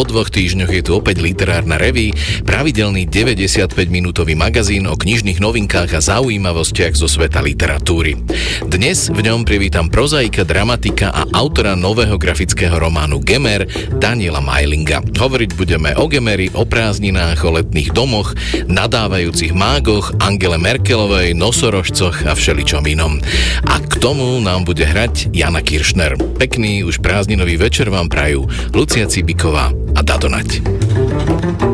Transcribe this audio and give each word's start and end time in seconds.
po 0.00 0.08
dvoch 0.08 0.32
týždňoch 0.32 0.72
je 0.72 0.80
tu 0.80 0.96
opäť 0.96 1.20
literárna 1.20 1.76
reví, 1.76 2.16
pravidelný 2.48 3.04
95-minútový 3.04 4.32
magazín 4.32 4.88
o 4.88 4.96
knižných 4.96 5.44
novinkách 5.44 5.92
a 5.92 6.00
zaujímavostiach 6.00 6.96
zo 6.96 7.04
sveta 7.04 7.44
literatúry. 7.44 8.16
Dnes 8.64 9.12
v 9.12 9.20
ňom 9.20 9.44
privítam 9.44 9.92
prozaika, 9.92 10.48
dramatika 10.48 11.12
a 11.12 11.28
autora 11.36 11.76
nového 11.76 12.16
grafického 12.16 12.80
románu 12.80 13.20
Gemer 13.20 13.68
Daniela 14.00 14.40
Majlinga. 14.40 15.04
Hovoriť 15.04 15.50
budeme 15.52 15.92
o 15.92 16.08
Gemeri, 16.08 16.48
o 16.56 16.64
prázdninách, 16.64 17.44
o 17.44 17.60
letných 17.60 17.92
domoch, 17.92 18.32
nadávajúcich 18.72 19.52
mágoch, 19.52 20.16
Angele 20.24 20.56
Merkelovej, 20.56 21.36
nosorožcoch 21.36 22.24
a 22.24 22.32
všeličom 22.32 22.88
inom. 22.88 23.20
A 23.68 23.76
k 23.84 24.00
tomu 24.00 24.40
nám 24.40 24.64
bude 24.64 24.88
hrať 24.88 25.28
Jana 25.36 25.60
Kiršner. 25.60 26.16
Pekný 26.40 26.88
už 26.88 27.04
prázdninový 27.04 27.60
večer 27.60 27.92
vám 27.92 28.08
prajú 28.08 28.48
Lucia 28.72 29.04
Cibiková 29.04 29.89
a 29.96 31.69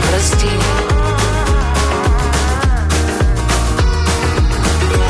prstí. 0.00 0.54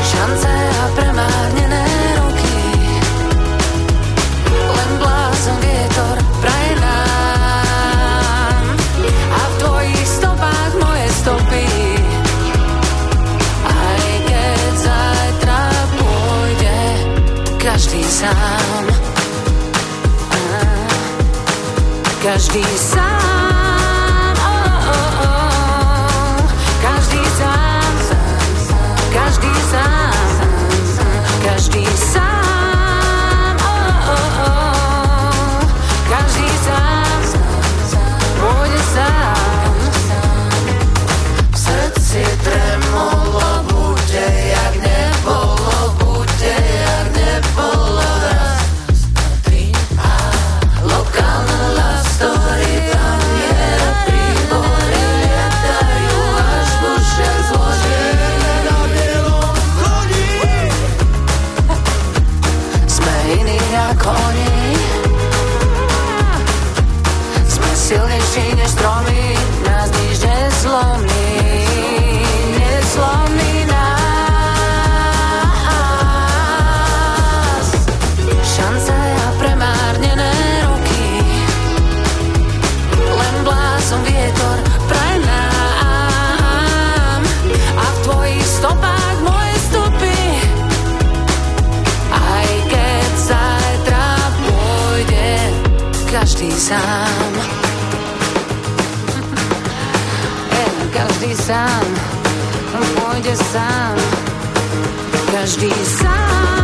Šance 0.09 0.53
a 0.53 0.85
premárnené 0.95 1.85
ruky, 2.17 2.57
len 4.49 4.91
blázon 4.97 5.57
vietor 5.61 6.17
praje 6.41 6.73
nám. 6.81 8.63
A 9.29 9.41
v 9.41 9.53
tvojich 9.61 10.07
stopách 10.07 10.73
moje 10.81 11.07
stopy, 11.21 11.67
aj 13.69 14.03
keď 14.27 14.69
zajtra 14.81 15.61
pôjde 15.97 16.79
každý 17.61 18.01
sám. 18.03 18.83
Každý 22.19 22.63
sám. 22.77 23.18
Dadonať. 100.93 101.79
Prvá 105.31 106.58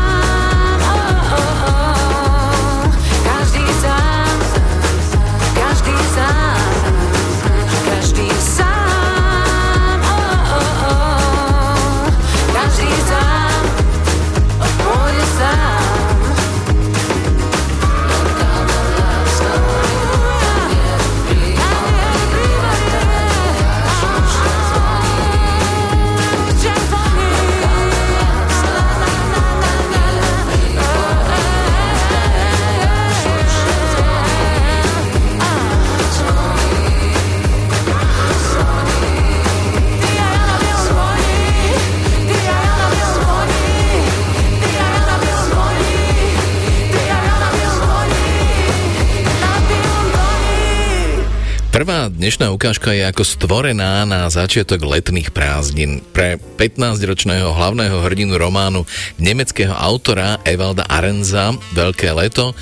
dnešná 52.25 52.49
ukážka 52.57 52.89
je 52.89 53.05
ako 53.05 53.21
stvorená 53.21 54.01
na 54.01 54.25
začiatok 54.33 54.81
letných 54.81 55.29
prázdnin 55.29 56.01
pre 56.09 56.41
15-ročného 56.57 57.53
hlavného 57.53 58.01
hrdinu 58.01 58.33
románu 58.41 58.81
nemeckého 59.21 59.69
autora 59.69 60.41
Evalda 60.41 60.89
Arenza 60.89 61.53
Veľké 61.77 62.09
leto. 62.17 62.57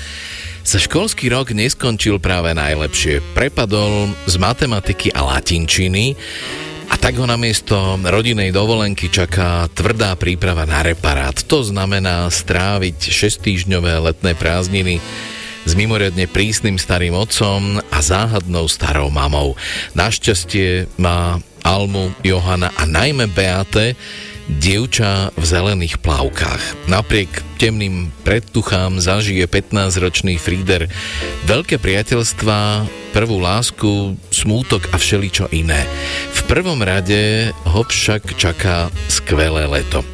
Sa 0.60 0.76
školský 0.76 1.32
rok 1.32 1.56
neskončil 1.56 2.20
práve 2.20 2.52
najlepšie. 2.52 3.24
Prepadol 3.32 4.12
z 4.28 4.36
matematiky 4.36 5.08
a 5.16 5.32
latinčiny 5.32 6.12
a 6.92 7.00
tak 7.00 7.16
ho 7.16 7.24
namiesto 7.24 7.96
rodinej 8.04 8.52
dovolenky 8.52 9.08
čaká 9.08 9.64
tvrdá 9.72 10.12
príprava 10.20 10.68
na 10.68 10.84
reparát. 10.84 11.40
To 11.48 11.64
znamená 11.64 12.28
stráviť 12.28 13.00
6-týždňové 13.00 14.12
letné 14.12 14.36
prázdniny 14.36 15.00
s 15.64 15.72
mimoriadne 15.72 16.28
prísnym 16.28 16.76
starým 16.76 17.16
otcom 17.16 17.80
a 17.80 17.98
záhadnou 18.00 18.68
starou 18.68 19.08
mamou. 19.08 19.56
Našťastie 19.96 20.88
má 21.00 21.40
Almu, 21.64 22.12
Johana 22.20 22.68
a 22.76 22.84
najmä 22.84 23.24
Beate 23.32 23.96
dievča 24.44 25.32
v 25.32 25.44
zelených 25.44 26.04
plavkách. 26.04 26.88
Napriek 26.92 27.32
temným 27.56 28.12
predtuchám 28.28 29.00
zažije 29.00 29.48
15-ročný 29.48 30.36
Frieder 30.36 30.92
veľké 31.48 31.80
priateľstva, 31.80 32.84
prvú 33.16 33.40
lásku, 33.40 34.20
smútok 34.28 34.92
a 34.92 35.00
všeličo 35.00 35.48
iné. 35.48 35.88
V 36.36 36.40
prvom 36.44 36.84
rade 36.84 37.56
ho 37.64 37.80
však 37.88 38.36
čaká 38.36 38.92
skvelé 39.08 39.64
leto. 39.64 40.04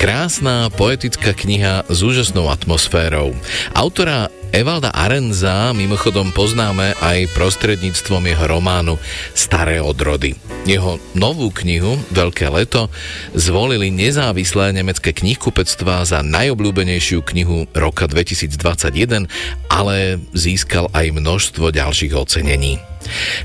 Krásna 0.00 0.72
poetická 0.72 1.36
kniha 1.36 1.86
s 1.86 1.98
úžasnou 2.02 2.50
atmosférou. 2.50 3.36
Autora 3.76 4.32
Evalda 4.54 4.94
Arenza 4.94 5.74
mimochodom 5.74 6.30
poznáme 6.30 6.94
aj 7.02 7.30
prostredníctvom 7.34 8.22
jeho 8.30 8.44
románu 8.46 8.94
Staré 9.34 9.82
odrody. 9.82 10.38
Jeho 10.66 11.02
novú 11.18 11.50
knihu 11.50 11.98
Veľké 12.14 12.46
leto 12.50 12.86
zvolili 13.34 13.90
nezávislé 13.90 14.70
nemecké 14.70 15.10
knihkupectvá 15.10 16.06
za 16.06 16.22
najobľúbenejšiu 16.22 17.22
knihu 17.26 17.66
roka 17.74 18.06
2021, 18.06 19.26
ale 19.66 20.22
získal 20.30 20.90
aj 20.94 21.10
množstvo 21.10 21.74
ďalších 21.74 22.14
ocenení. 22.14 22.78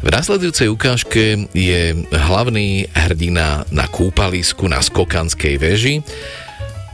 V 0.01 0.09
následujúcej 0.09 0.73
ukážke 0.73 1.45
je 1.53 1.93
hlavný 2.09 2.89
hrdina 2.97 3.63
na 3.69 3.85
kúpalisku 3.85 4.65
na 4.65 4.81
Skokanskej 4.81 5.55
veži, 5.61 5.95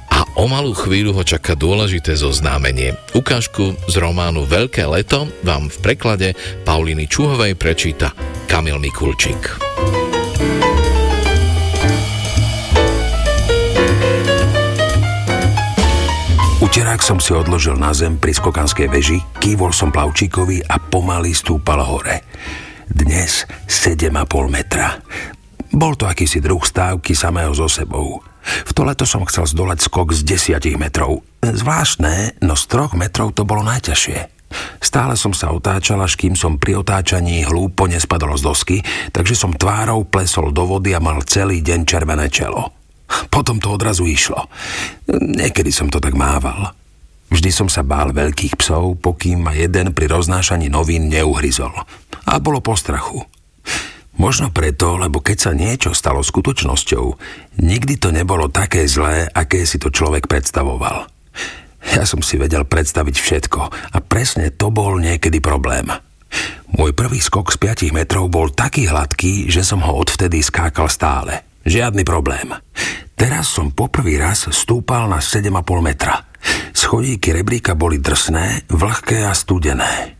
a 0.09 0.25
o 0.39 0.45
malú 0.50 0.74
chvíľu 0.74 1.15
ho 1.15 1.24
čaká 1.24 1.54
dôležité 1.54 2.18
zoznámenie. 2.18 2.95
Ukážku 3.13 3.77
z 3.88 3.95
románu 4.00 4.48
Veľké 4.48 4.88
leto 4.88 5.30
vám 5.44 5.69
v 5.69 5.77
preklade 5.83 6.27
Pauliny 6.65 7.06
Čuhovej 7.06 7.54
prečíta 7.59 8.12
Kamil 8.50 8.81
Mikulčík. 8.81 9.68
Uterák 16.57 17.00
som 17.00 17.21
si 17.21 17.31
odložil 17.31 17.80
na 17.80 17.95
zem 17.95 18.19
pri 18.19 18.36
skokanskej 18.36 18.92
veži, 18.92 19.21
kývol 19.39 19.71
som 19.71 19.94
plavčíkovi 19.94 20.65
a 20.65 20.81
pomaly 20.81 21.31
stúpal 21.31 21.80
hore. 21.86 22.25
Dnes 22.89 23.45
7,5 23.69 24.12
metra. 24.51 25.00
Bol 25.77 25.94
to 25.94 26.09
akýsi 26.09 26.41
druh 26.41 26.65
stávky 26.65 27.13
samého 27.13 27.53
so 27.53 27.69
sebou. 27.69 28.25
V 28.65 28.71
to 28.74 28.81
leto 28.81 29.06
som 29.06 29.21
chcel 29.29 29.45
zdolať 29.45 29.85
skok 29.85 30.09
z 30.09 30.25
10 30.57 30.74
metrov. 30.81 31.21
Zvláštne, 31.45 32.41
no 32.41 32.57
z 32.57 32.63
troch 32.65 32.97
metrov 32.97 33.29
to 33.38 33.45
bolo 33.45 33.62
najťažšie. 33.62 34.33
Stále 34.81 35.13
som 35.13 35.38
sa 35.38 35.53
otáčal, 35.53 36.01
až 36.01 36.18
kým 36.18 36.33
som 36.33 36.57
pri 36.57 36.81
otáčaní 36.81 37.45
hlúpo 37.45 37.85
nespadol 37.85 38.33
z 38.41 38.44
dosky, 38.50 38.77
takže 39.13 39.38
som 39.38 39.53
tvárou 39.53 40.01
plesol 40.01 40.50
do 40.50 40.65
vody 40.65 40.97
a 40.97 41.03
mal 41.03 41.21
celý 41.21 41.62
deň 41.62 41.85
červené 41.85 42.25
čelo. 42.33 42.73
Potom 43.30 43.62
to 43.62 43.69
odrazu 43.69 44.09
išlo. 44.09 44.50
Niekedy 45.13 45.69
som 45.69 45.94
to 45.94 46.01
tak 46.01 46.18
mával. 46.18 46.73
Vždy 47.30 47.53
som 47.53 47.69
sa 47.69 47.85
bál 47.85 48.18
veľkých 48.18 48.57
psov, 48.57 48.97
pokým 48.97 49.45
ma 49.45 49.53
jeden 49.53 49.94
pri 49.94 50.09
roznášaní 50.09 50.73
novín 50.73 51.06
neuhryzol. 51.06 51.75
A 52.25 52.41
bolo 52.41 52.65
po 52.65 52.73
strachu. 52.73 53.36
Možno 54.17 54.49
preto, 54.49 54.97
lebo 54.97 55.21
keď 55.21 55.37
sa 55.37 55.51
niečo 55.53 55.93
stalo 55.93 56.25
skutočnosťou, 56.25 57.05
nikdy 57.61 58.01
to 58.01 58.09
nebolo 58.09 58.49
také 58.49 58.89
zlé, 58.89 59.29
aké 59.29 59.61
si 59.69 59.77
to 59.77 59.93
človek 59.93 60.25
predstavoval. 60.25 61.05
Ja 61.93 62.03
som 62.03 62.25
si 62.25 62.35
vedel 62.35 62.65
predstaviť 62.65 63.15
všetko 63.15 63.61
a 63.93 63.97
presne 64.01 64.49
to 64.49 64.73
bol 64.73 64.97
niekedy 64.97 65.37
problém. 65.37 65.87
Môj 66.75 66.91
prvý 66.91 67.23
skok 67.23 67.53
z 67.53 67.57
5 67.89 67.95
metrov 67.95 68.27
bol 68.27 68.51
taký 68.51 68.91
hladký, 68.91 69.47
že 69.47 69.63
som 69.63 69.79
ho 69.85 69.95
odvtedy 69.95 70.43
skákal 70.43 70.91
stále. 70.91 71.47
Žiadny 71.63 72.03
problém. 72.03 72.51
Teraz 73.15 73.53
som 73.53 73.71
poprvý 73.71 74.19
raz 74.19 74.49
stúpal 74.51 75.07
na 75.07 75.23
7,5 75.23 75.53
metra. 75.79 76.27
Schodíky 76.75 77.33
rebríka 77.33 77.73
boli 77.73 77.97
drsné, 77.97 78.67
vlhké 78.69 79.25
a 79.25 79.33
studené. 79.33 80.17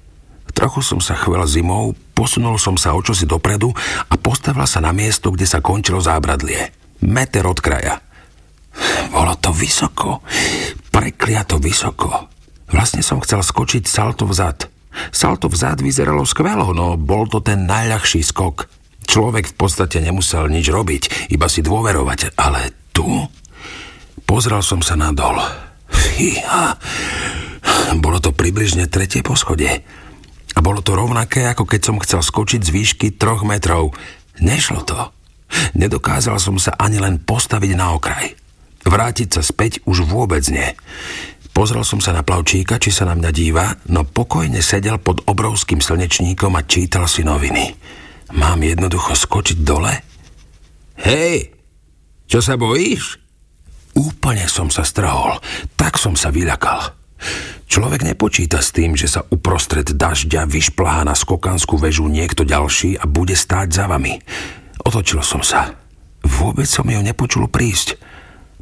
Trochu 0.56 0.82
som 0.82 0.98
sa 0.98 1.14
chvel 1.14 1.46
zimou, 1.46 1.94
posunul 2.18 2.58
som 2.58 2.74
sa 2.82 2.98
o 2.98 3.02
čosi 3.06 3.30
dopredu 3.30 3.70
a 4.10 4.18
postavil 4.18 4.66
sa 4.66 4.82
na 4.82 4.90
miesto, 4.90 5.30
kde 5.30 5.46
sa 5.46 5.62
končilo 5.62 6.02
zábradlie. 6.02 6.74
Meter 7.06 7.46
od 7.46 7.62
kraja. 7.62 8.02
Bolo 9.14 9.38
to 9.38 9.54
vysoko. 9.54 10.26
Prekliato 10.90 11.62
vysoko. 11.62 12.10
Vlastne 12.74 13.06
som 13.06 13.22
chcel 13.22 13.46
skočiť 13.46 13.86
salto 13.86 14.26
vzad. 14.26 14.66
Salto 15.14 15.46
vzad 15.46 15.78
vyzeralo 15.86 16.26
skvelo, 16.26 16.74
no 16.74 16.98
bol 16.98 17.30
to 17.30 17.46
ten 17.46 17.70
najľahší 17.70 18.26
skok. 18.26 18.66
Človek 19.06 19.54
v 19.54 19.56
podstate 19.56 20.02
nemusel 20.02 20.50
nič 20.50 20.68
robiť, 20.74 21.32
iba 21.32 21.46
si 21.46 21.62
dôverovať. 21.62 22.34
Ale 22.34 22.74
tu... 22.90 23.06
Pozrel 24.28 24.60
som 24.60 24.84
sa 24.84 25.00
nadol. 25.00 25.40
Fíha. 25.88 26.76
Bolo 28.04 28.20
to 28.20 28.36
približne 28.36 28.92
tretie 28.92 29.24
poschodie. 29.24 29.88
A 30.58 30.66
bolo 30.66 30.82
to 30.82 30.98
rovnaké, 30.98 31.46
ako 31.46 31.70
keď 31.70 31.82
som 31.86 32.02
chcel 32.02 32.26
skočiť 32.26 32.66
z 32.66 32.74
výšky 32.74 33.08
troch 33.14 33.46
metrov. 33.46 33.94
Nešlo 34.42 34.82
to. 34.82 34.98
Nedokázal 35.78 36.42
som 36.42 36.58
sa 36.58 36.74
ani 36.82 36.98
len 36.98 37.22
postaviť 37.22 37.72
na 37.78 37.94
okraj. 37.94 38.34
Vrátiť 38.82 39.38
sa 39.38 39.42
späť 39.46 39.86
už 39.86 40.10
vôbec 40.10 40.42
nie. 40.50 40.74
Pozrel 41.54 41.86
som 41.86 42.02
sa 42.02 42.10
na 42.10 42.26
plavčíka, 42.26 42.82
či 42.82 42.90
sa 42.90 43.06
na 43.06 43.14
mňa 43.14 43.32
díva, 43.34 43.78
no 43.94 44.02
pokojne 44.02 44.62
sedel 44.66 44.98
pod 44.98 45.22
obrovským 45.30 45.78
slnečníkom 45.78 46.54
a 46.58 46.66
čítal 46.66 47.06
si 47.06 47.22
noviny. 47.22 47.78
Mám 48.34 48.66
jednoducho 48.66 49.14
skočiť 49.14 49.58
dole? 49.62 49.94
Hej, 51.06 51.54
čo 52.26 52.42
sa 52.42 52.58
bojíš? 52.58 53.22
Úplne 53.94 54.46
som 54.50 54.74
sa 54.74 54.82
strhol, 54.82 55.38
tak 55.78 56.02
som 56.02 56.18
sa 56.18 56.34
vyľakal. 56.34 56.97
Človek 57.68 58.08
nepočíta 58.08 58.64
s 58.64 58.72
tým, 58.72 58.96
že 58.96 59.12
sa 59.12 59.28
uprostred 59.28 59.86
dažďa 59.86 60.48
vyšplhá 60.48 61.04
na 61.04 61.14
skokanskú 61.14 61.76
väžu 61.76 62.08
niekto 62.08 62.48
ďalší 62.48 62.98
a 62.98 63.06
bude 63.06 63.36
stáť 63.36 63.68
za 63.70 63.86
vami. 63.92 64.18
Otočil 64.82 65.20
som 65.22 65.44
sa. 65.44 65.76
Vôbec 66.24 66.66
som 66.66 66.88
ju 66.88 67.00
nepočul 67.04 67.46
prísť. 67.52 68.00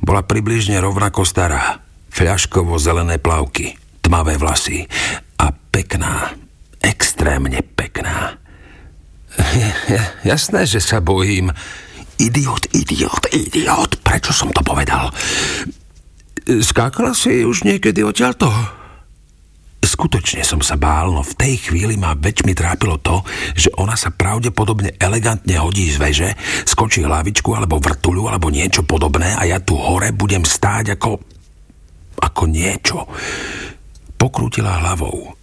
Bola 0.01 0.25
približne 0.25 0.81
rovnako 0.81 1.23
stará. 1.23 1.79
Fľaškovo-zelené 2.11 3.19
plavky, 3.19 3.75
tmavé 4.01 4.39
vlasy 4.39 4.87
a 5.37 5.51
pekná, 5.51 6.31
extrémne 6.79 7.59
pekná. 7.75 8.39
Jasné, 10.31 10.63
že 10.65 10.79
sa 10.79 11.03
bojím. 11.03 11.51
Idiot, 12.15 12.71
idiot, 12.71 13.27
idiot, 13.35 13.99
prečo 13.99 14.31
som 14.31 14.47
to 14.55 14.63
povedal? 14.63 15.11
Skákala 16.45 17.18
si 17.18 17.42
už 17.42 17.65
niekedy 17.65 18.06
odtiaľto? 18.06 18.53
Skutočne 19.81 20.45
som 20.45 20.62
sa 20.62 20.77
bál, 20.77 21.09
no 21.09 21.25
v 21.25 21.33
tej 21.33 21.56
chvíli 21.69 21.97
ma 21.97 22.13
väčšmi 22.13 22.53
trápilo 22.53 23.01
to, 23.01 23.25
že 23.57 23.74
ona 23.81 23.97
sa 23.97 24.13
pravdepodobne 24.13 24.94
elegantne 25.01 25.57
hodí 25.57 25.89
z 25.89 25.97
veže, 25.97 26.30
skočí 26.69 27.01
hlavičku 27.01 27.50
alebo 27.53 27.81
vrtuľu 27.81 28.30
alebo 28.30 28.53
niečo 28.53 28.86
podobné 28.86 29.33
a 29.33 29.45
ja 29.50 29.57
tu 29.57 29.74
hore 29.74 30.13
budem 30.13 30.45
stáť 30.45 31.00
ako... 31.00 31.18
ako 32.21 32.44
niečo. 32.45 33.10
Pokrútila 34.19 34.86
hlavou. 34.86 35.34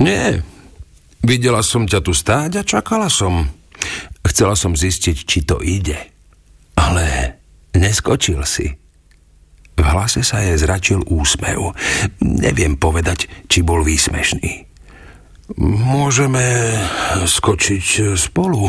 Nie, 0.00 0.40
videla 1.20 1.60
som 1.60 1.84
ťa 1.84 2.00
tu 2.00 2.16
stáť 2.16 2.60
a 2.60 2.62
čakala 2.64 3.12
som. 3.12 3.52
Chcela 4.24 4.56
som 4.56 4.72
zistiť, 4.72 5.16
či 5.28 5.44
to 5.44 5.60
ide. 5.60 5.98
Ale 6.78 7.36
neskočil 7.76 8.40
si. 8.48 8.81
V 9.72 9.82
hlase 9.82 10.20
sa 10.20 10.44
jej 10.44 10.56
zračil 10.60 11.00
úsmev. 11.08 11.72
Neviem 12.20 12.76
povedať, 12.76 13.26
či 13.48 13.64
bol 13.64 13.80
výsmešný. 13.80 14.68
Môžeme 15.58 16.76
skočiť 17.24 18.16
spolu? 18.16 18.68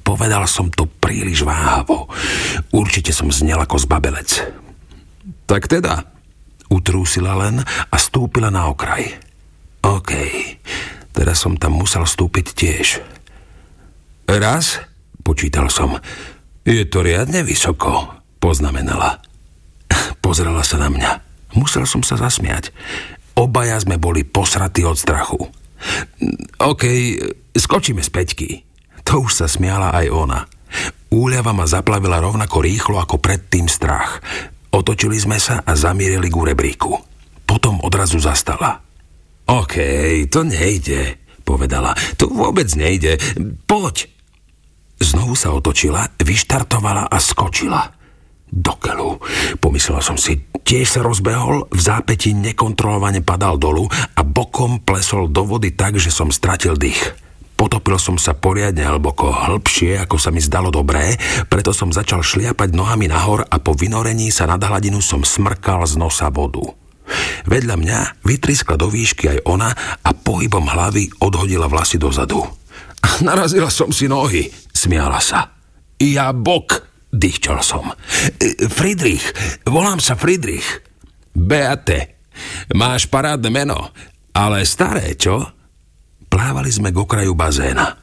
Povedal 0.00 0.46
som 0.50 0.72
to 0.72 0.86
príliš 0.88 1.46
váhavo. 1.46 2.10
Určite 2.74 3.14
som 3.14 3.30
znel 3.30 3.60
ako 3.62 3.76
zbabelec. 3.78 4.42
Tak 5.46 5.66
teda, 5.66 6.06
utrúsila 6.70 7.34
len 7.38 7.62
a 7.66 7.96
stúpila 7.98 8.48
na 8.50 8.70
okraj. 8.70 9.10
OK, 9.82 10.12
teraz 11.10 11.42
som 11.42 11.58
tam 11.58 11.78
musel 11.78 12.06
stúpiť 12.06 12.46
tiež. 12.54 12.86
Raz, 14.30 14.78
počítal 15.26 15.66
som, 15.70 15.98
je 16.62 16.86
to 16.86 17.02
riadne 17.02 17.42
vysoko, 17.42 18.22
poznamenala. 18.38 19.29
Pozrela 20.18 20.66
sa 20.66 20.82
na 20.82 20.90
mňa. 20.90 21.10
Musel 21.54 21.86
som 21.86 22.02
sa 22.02 22.18
zasmiať. 22.18 22.74
Obaja 23.38 23.78
sme 23.78 23.96
boli 23.96 24.26
posratí 24.26 24.82
od 24.82 24.98
strachu. 24.98 25.38
OK, 26.60 26.84
skočíme 27.54 28.02
z 28.02 28.10
peťky. 28.10 28.50
To 29.06 29.24
už 29.24 29.32
sa 29.42 29.46
smiala 29.48 29.94
aj 29.96 30.06
ona. 30.12 30.40
Úľava 31.10 31.50
ma 31.50 31.66
zaplavila 31.66 32.22
rovnako 32.22 32.62
rýchlo 32.62 33.02
ako 33.02 33.18
predtým 33.18 33.66
strach. 33.66 34.22
Otočili 34.70 35.18
sme 35.18 35.42
sa 35.42 35.66
a 35.66 35.74
zamierili 35.74 36.30
k 36.30 36.36
rebríku. 36.54 36.94
Potom 37.42 37.82
odrazu 37.82 38.22
zastala. 38.22 38.78
OK, 39.50 39.74
to 40.30 40.46
nejde, 40.46 41.18
povedala. 41.42 41.90
To 42.22 42.30
vôbec 42.30 42.70
nejde. 42.78 43.18
Poď. 43.66 44.06
Znovu 45.02 45.34
sa 45.34 45.50
otočila, 45.50 46.14
vyštartovala 46.22 47.10
a 47.10 47.16
skočila. 47.18 47.99
Do 48.50 48.74
keľu. 48.74 49.22
Pomyslel 49.62 50.02
som 50.02 50.18
si, 50.18 50.42
tiež 50.66 50.98
sa 50.98 51.00
rozbehol, 51.06 51.70
v 51.70 51.80
zápäti 51.80 52.34
nekontrolovane 52.34 53.22
padal 53.22 53.56
dolu 53.62 53.86
a 53.90 54.20
bokom 54.26 54.82
plesol 54.82 55.30
do 55.30 55.46
vody 55.46 55.70
tak, 55.70 56.02
že 56.02 56.10
som 56.10 56.34
stratil 56.34 56.74
dých. 56.74 57.14
Potopil 57.54 58.00
som 58.00 58.16
sa 58.16 58.32
poriadne 58.32 58.88
hlboko, 58.88 59.28
hĺbšie, 59.30 60.00
ako 60.00 60.16
sa 60.16 60.32
mi 60.32 60.40
zdalo 60.40 60.72
dobré, 60.72 61.20
preto 61.52 61.76
som 61.76 61.92
začal 61.92 62.24
šliapať 62.24 62.72
nohami 62.72 63.04
nahor 63.04 63.44
a 63.44 63.60
po 63.60 63.76
vynorení 63.76 64.32
sa 64.32 64.48
nad 64.48 64.64
hladinu 64.64 65.04
som 65.04 65.20
smrkal 65.20 65.84
z 65.84 66.00
nosa 66.00 66.32
vodu. 66.32 66.64
Vedľa 67.44 67.76
mňa 67.76 67.98
vytriskla 68.24 68.80
do 68.80 68.88
výšky 68.88 69.36
aj 69.36 69.38
ona 69.44 69.70
a 70.00 70.10
pohybom 70.16 70.72
hlavy 70.72 71.12
odhodila 71.20 71.68
vlasy 71.68 72.00
dozadu. 72.00 72.40
Narazila 73.28 73.68
som 73.68 73.92
si 73.92 74.08
nohy, 74.08 74.48
smiala 74.72 75.20
sa. 75.20 75.52
Ja 76.00 76.32
bok, 76.32 76.89
dýchčal 77.10 77.60
som. 77.62 77.90
Friedrich, 78.70 79.26
volám 79.66 79.98
sa 79.98 80.14
Friedrich. 80.14 80.66
Beate, 81.30 82.18
máš 82.74 83.06
parádne 83.06 83.50
meno, 83.50 83.94
ale 84.34 84.66
staré, 84.66 85.14
čo? 85.14 85.42
Plávali 86.30 86.70
sme 86.70 86.94
k 86.94 87.00
okraju 87.02 87.34
bazéna. 87.34 87.98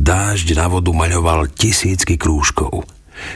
Dážď 0.00 0.56
na 0.56 0.68
vodu 0.68 0.92
maľoval 0.92 1.52
tisícky 1.52 2.16
krúžkov. 2.16 2.84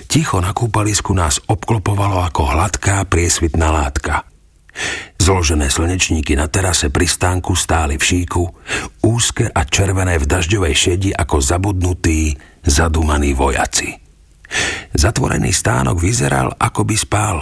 Ticho 0.09 0.40
na 0.40 0.57
kúpalisku 0.57 1.12
nás 1.12 1.40
obklopovalo 1.45 2.25
ako 2.25 2.57
hladká 2.57 3.04
priesvitná 3.04 3.69
látka. 3.69 4.25
Zložené 5.21 5.73
slnečníky 5.73 6.37
na 6.37 6.49
terase 6.49 6.93
pri 6.93 7.09
stánku 7.09 7.57
stáli 7.57 7.97
v 7.97 8.04
šíku, 8.04 8.45
úzke 9.04 9.49
a 9.49 9.64
červené 9.64 10.21
v 10.21 10.28
dažďovej 10.28 10.75
šedi 10.75 11.11
ako 11.12 11.37
zabudnutí, 11.40 12.37
zadumaní 12.64 13.33
vojaci. 13.33 14.04
Zatvorený 14.95 15.51
stánok 15.51 15.99
vyzeral, 15.99 16.55
ako 16.55 16.87
by 16.87 16.97
spal. 16.97 17.37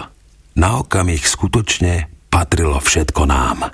Na 0.56 0.80
okamih 0.80 1.20
skutočne 1.20 2.08
patrilo 2.32 2.80
všetko 2.80 3.22
nám. 3.28 3.72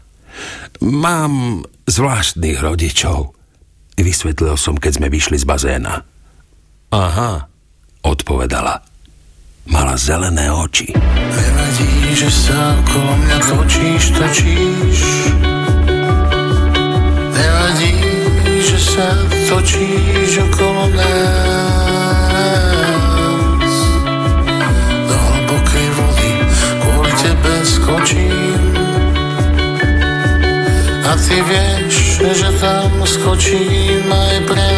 Mám 0.83 1.67
zvláštnych 1.91 2.59
rodičov, 2.63 3.35
vysvetlil 3.99 4.55
som, 4.55 4.79
keď 4.79 5.03
sme 5.03 5.09
vyšli 5.11 5.37
z 5.39 5.47
bazéna. 5.47 5.95
Aha, 6.95 7.33
odpovedala. 8.07 8.81
Mala 9.69 10.01
zelené 10.01 10.49
oči. 10.49 10.97
Nevadí, 10.97 11.93
že 12.17 12.31
sa 12.33 12.73
okolo 12.73 13.13
mňa 13.21 13.39
točíš, 13.45 14.03
točíš. 14.17 15.01
Nevadí, 17.37 17.93
že 18.65 18.79
sa 18.81 19.09
točíš 19.53 20.31
okolo 20.49 20.89
nás. 20.97 21.48
A 31.09 31.17
ty 31.17 31.41
vieš, 31.41 32.21
že 32.21 32.53
tam 32.61 33.01
skočím 33.01 34.05
aj 34.13 34.37
pre 34.45 34.78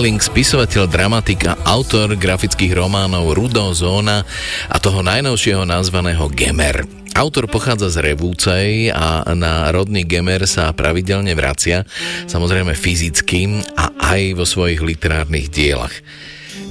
Meiling, 0.00 0.24
spisovateľ, 0.24 0.88
dramatik 0.88 1.44
a 1.44 1.60
autor 1.68 2.16
grafických 2.16 2.72
románov 2.72 3.36
Rudo, 3.36 3.68
Zóna 3.76 4.24
a 4.72 4.80
toho 4.80 5.04
najnovšieho 5.04 5.68
nazvaného 5.68 6.24
Gemer. 6.32 6.88
Autor 7.12 7.44
pochádza 7.52 7.92
z 7.92 8.08
Revúcej 8.08 8.88
a 8.96 9.28
na 9.36 9.68
rodný 9.68 10.08
Gemer 10.08 10.48
sa 10.48 10.72
pravidelne 10.72 11.36
vracia, 11.36 11.84
samozrejme 12.32 12.72
fyzicky 12.72 13.60
a 13.76 13.92
aj 14.16 14.40
vo 14.40 14.48
svojich 14.48 14.80
literárnych 14.80 15.52
dielach. 15.52 15.92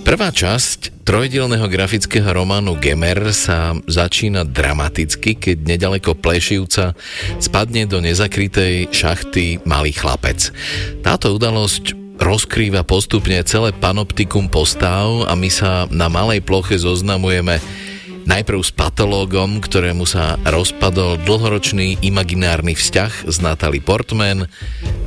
Prvá 0.02 0.34
časť 0.34 1.06
trojdielného 1.06 1.70
grafického 1.70 2.34
románu 2.34 2.82
Gemer 2.82 3.30
sa 3.30 3.78
začína 3.86 4.42
dramaticky, 4.42 5.38
keď 5.38 5.78
nedaleko 5.78 6.18
Plešivca 6.18 6.98
spadne 7.38 7.86
do 7.86 8.02
nezakrytej 8.02 8.90
šachty 8.90 9.62
malý 9.70 9.94
chlapec. 9.94 10.50
Táto 11.06 11.38
udalosť 11.38 11.99
rozkrýva 12.20 12.84
postupne 12.84 13.40
celé 13.48 13.72
panoptikum 13.72 14.52
postav 14.52 15.26
a 15.26 15.34
my 15.34 15.50
sa 15.50 15.88
na 15.90 16.12
malej 16.12 16.44
ploche 16.44 16.76
zoznamujeme 16.76 17.58
najprv 18.30 18.62
s 18.62 18.70
patológom, 18.70 19.58
ktorému 19.58 20.06
sa 20.06 20.38
rozpadol 20.46 21.18
dlhoročný 21.26 21.98
imaginárny 22.06 22.78
vzťah 22.78 23.26
s 23.26 23.42
Natalie 23.42 23.82
Portman, 23.82 24.46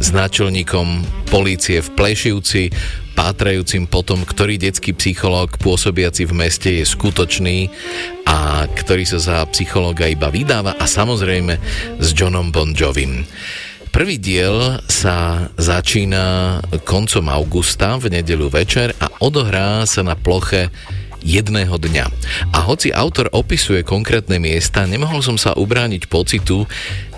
s 0.02 0.08
náčelníkom 0.10 1.06
polície 1.30 1.78
v 1.78 1.88
Plešivci, 1.94 2.74
pátrajúcim 3.14 3.86
potom, 3.86 4.26
ktorý 4.26 4.58
detský 4.58 4.96
psychológ 4.96 5.60
pôsobiaci 5.62 6.26
v 6.26 6.34
meste 6.34 6.70
je 6.80 6.84
skutočný 6.88 7.70
a 8.26 8.66
ktorý 8.66 9.04
sa 9.06 9.22
za 9.22 9.36
psychológa 9.54 10.10
iba 10.10 10.26
vydáva 10.32 10.74
a 10.74 10.84
samozrejme 10.88 11.54
s 12.00 12.08
Johnom 12.16 12.50
Bon 12.50 12.74
Jovim. 12.74 13.22
Prvý 13.92 14.16
diel 14.16 14.80
sa 14.88 15.46
začína 15.60 16.58
koncom 16.88 17.28
augusta 17.28 18.00
v 18.00 18.08
nedelu 18.08 18.48
večer 18.48 18.96
a 18.96 19.12
odohrá 19.20 19.84
sa 19.84 20.00
na 20.00 20.16
ploche 20.16 20.72
jedného 21.20 21.76
dňa. 21.76 22.08
A 22.56 22.58
hoci 22.64 22.88
autor 22.88 23.28
opisuje 23.36 23.84
konkrétne 23.84 24.40
miesta, 24.40 24.88
nemohol 24.88 25.20
som 25.20 25.36
sa 25.36 25.52
ubrániť 25.52 26.08
pocitu, 26.08 26.64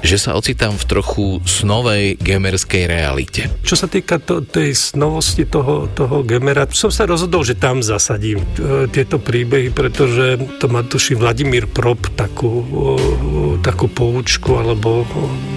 že 0.05 0.21
sa 0.21 0.37
ocitám 0.37 0.77
v 0.77 0.85
trochu 0.85 1.27
snovej 1.49 2.21
gemerskej 2.21 2.85
realite. 2.85 3.49
Čo 3.65 3.81
sa 3.81 3.89
týka 3.89 4.21
to, 4.21 4.45
tej 4.45 4.77
snovosti 4.77 5.49
toho, 5.49 5.89
toho 5.89 6.21
gemera, 6.21 6.69
som 6.69 6.93
sa 6.93 7.09
rozhodol, 7.09 7.41
že 7.41 7.57
tam 7.57 7.81
zasadím 7.81 8.45
e, 8.45 8.85
tieto 8.93 9.17
príbehy, 9.17 9.73
pretože 9.73 10.37
to 10.61 10.69
má 10.69 10.85
tuší 10.85 11.17
Vladimír 11.17 11.65
Prop 11.65 12.05
takú, 12.13 12.61
e, 12.61 12.95
takú 13.65 13.89
poučku, 13.89 14.61
alebo 14.61 15.09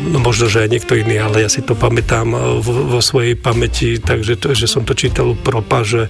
no 0.08 0.24
možno, 0.24 0.48
že 0.48 0.64
aj 0.64 0.72
niekto 0.72 0.96
iný, 0.96 1.20
ale 1.20 1.44
ja 1.44 1.52
si 1.52 1.60
to 1.60 1.76
pamätám 1.76 2.32
e, 2.32 2.64
vo, 2.64 2.98
vo 2.98 3.02
svojej 3.04 3.36
pamäti, 3.36 4.00
takže 4.00 4.40
to, 4.40 4.56
že 4.56 4.72
som 4.72 4.88
to 4.88 4.96
čítal 4.96 5.36
u 5.36 5.36
Propa, 5.36 5.84
že, 5.84 6.08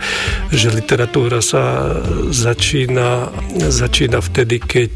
že 0.53 0.70
literatúra 0.70 1.41
sa 1.41 1.89
začína, 2.29 3.34
začína 3.58 4.22
vtedy, 4.22 4.62
keď 4.62 4.94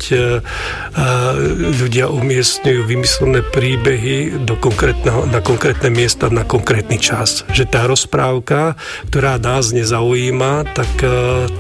ľudia 1.77 2.11
umiestňujú 2.11 2.81
vymyslené 2.85 3.30
rôzne 3.31 3.47
príbehy 3.47 4.43
do 4.43 4.59
na 5.31 5.39
konkrétne 5.39 5.87
miesta 5.87 6.27
na 6.27 6.43
konkrétny 6.43 6.99
čas. 6.99 7.47
Že 7.55 7.63
tá 7.71 7.87
rozprávka, 7.87 8.75
ktorá 9.07 9.39
nás 9.39 9.71
nezaujíma, 9.71 10.75
tak 10.75 10.91
e, 10.99 11.07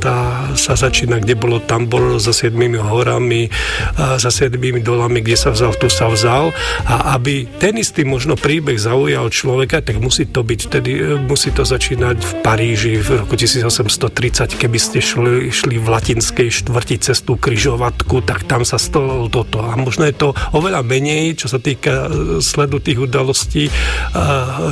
tá 0.03 0.51
sa 0.59 0.75
začína, 0.75 1.23
kde 1.23 1.39
bolo, 1.39 1.63
tam 1.63 1.87
bolo, 1.87 2.19
za 2.19 2.35
siedmými 2.35 2.75
horami, 2.75 3.47
za 4.19 4.27
siedmými 4.27 4.83
dolami, 4.83 5.23
kde 5.23 5.37
sa 5.39 5.49
vzal, 5.55 5.71
tu 5.79 5.87
sa 5.87 6.11
vzal. 6.11 6.51
A 6.83 7.15
aby 7.15 7.47
ten 7.63 7.79
istý 7.79 8.03
možno 8.03 8.35
príbeh 8.35 8.75
zaujal 8.75 9.31
človeka, 9.31 9.79
tak 9.79 10.03
musí 10.03 10.27
to 10.27 10.43
byť 10.43 10.59
vtedy, 10.67 10.91
e, 10.91 11.23
musí 11.23 11.55
to 11.55 11.63
začínať 11.63 12.19
v 12.19 12.31
Paríži 12.43 12.99
v 12.99 13.23
roku 13.23 13.39
1830, 13.39 14.59
keby 14.59 14.75
ste 14.75 14.99
šli, 14.99 15.47
šli 15.47 15.79
v 15.79 15.87
latinskej 15.87 16.51
štvrti 16.51 16.99
cestu 16.99 17.39
kryžovatku, 17.39 18.27
tak 18.27 18.43
tam 18.43 18.67
sa 18.67 18.75
stalo 18.75 19.31
toto. 19.31 19.63
A 19.63 19.79
možno 19.79 20.03
je 20.03 20.15
to 20.19 20.35
oveľa 20.51 20.83
menej, 20.83 21.39
čo 21.39 21.47
sa 21.47 21.60
týka 21.61 22.09
e, 22.09 22.09
sledu 22.41 22.81
tých 22.81 22.97
udalostí 22.97 23.69
e, 23.69 23.73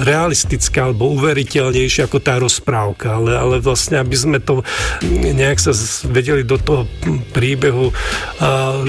realistická 0.01 0.89
alebo 0.89 1.13
uveriteľnejšia 1.13 2.09
ako 2.09 2.17
tá 2.17 2.41
rozprávka, 2.41 3.21
ale, 3.21 3.37
ale 3.37 3.55
vlastne, 3.61 4.01
aby 4.01 4.15
sme 4.17 4.41
to 4.41 4.65
nejak 5.05 5.61
sa 5.61 5.71
vedeli 6.09 6.41
do 6.41 6.57
toho 6.57 6.89
príbehu 7.31 7.93
e, 7.93 7.93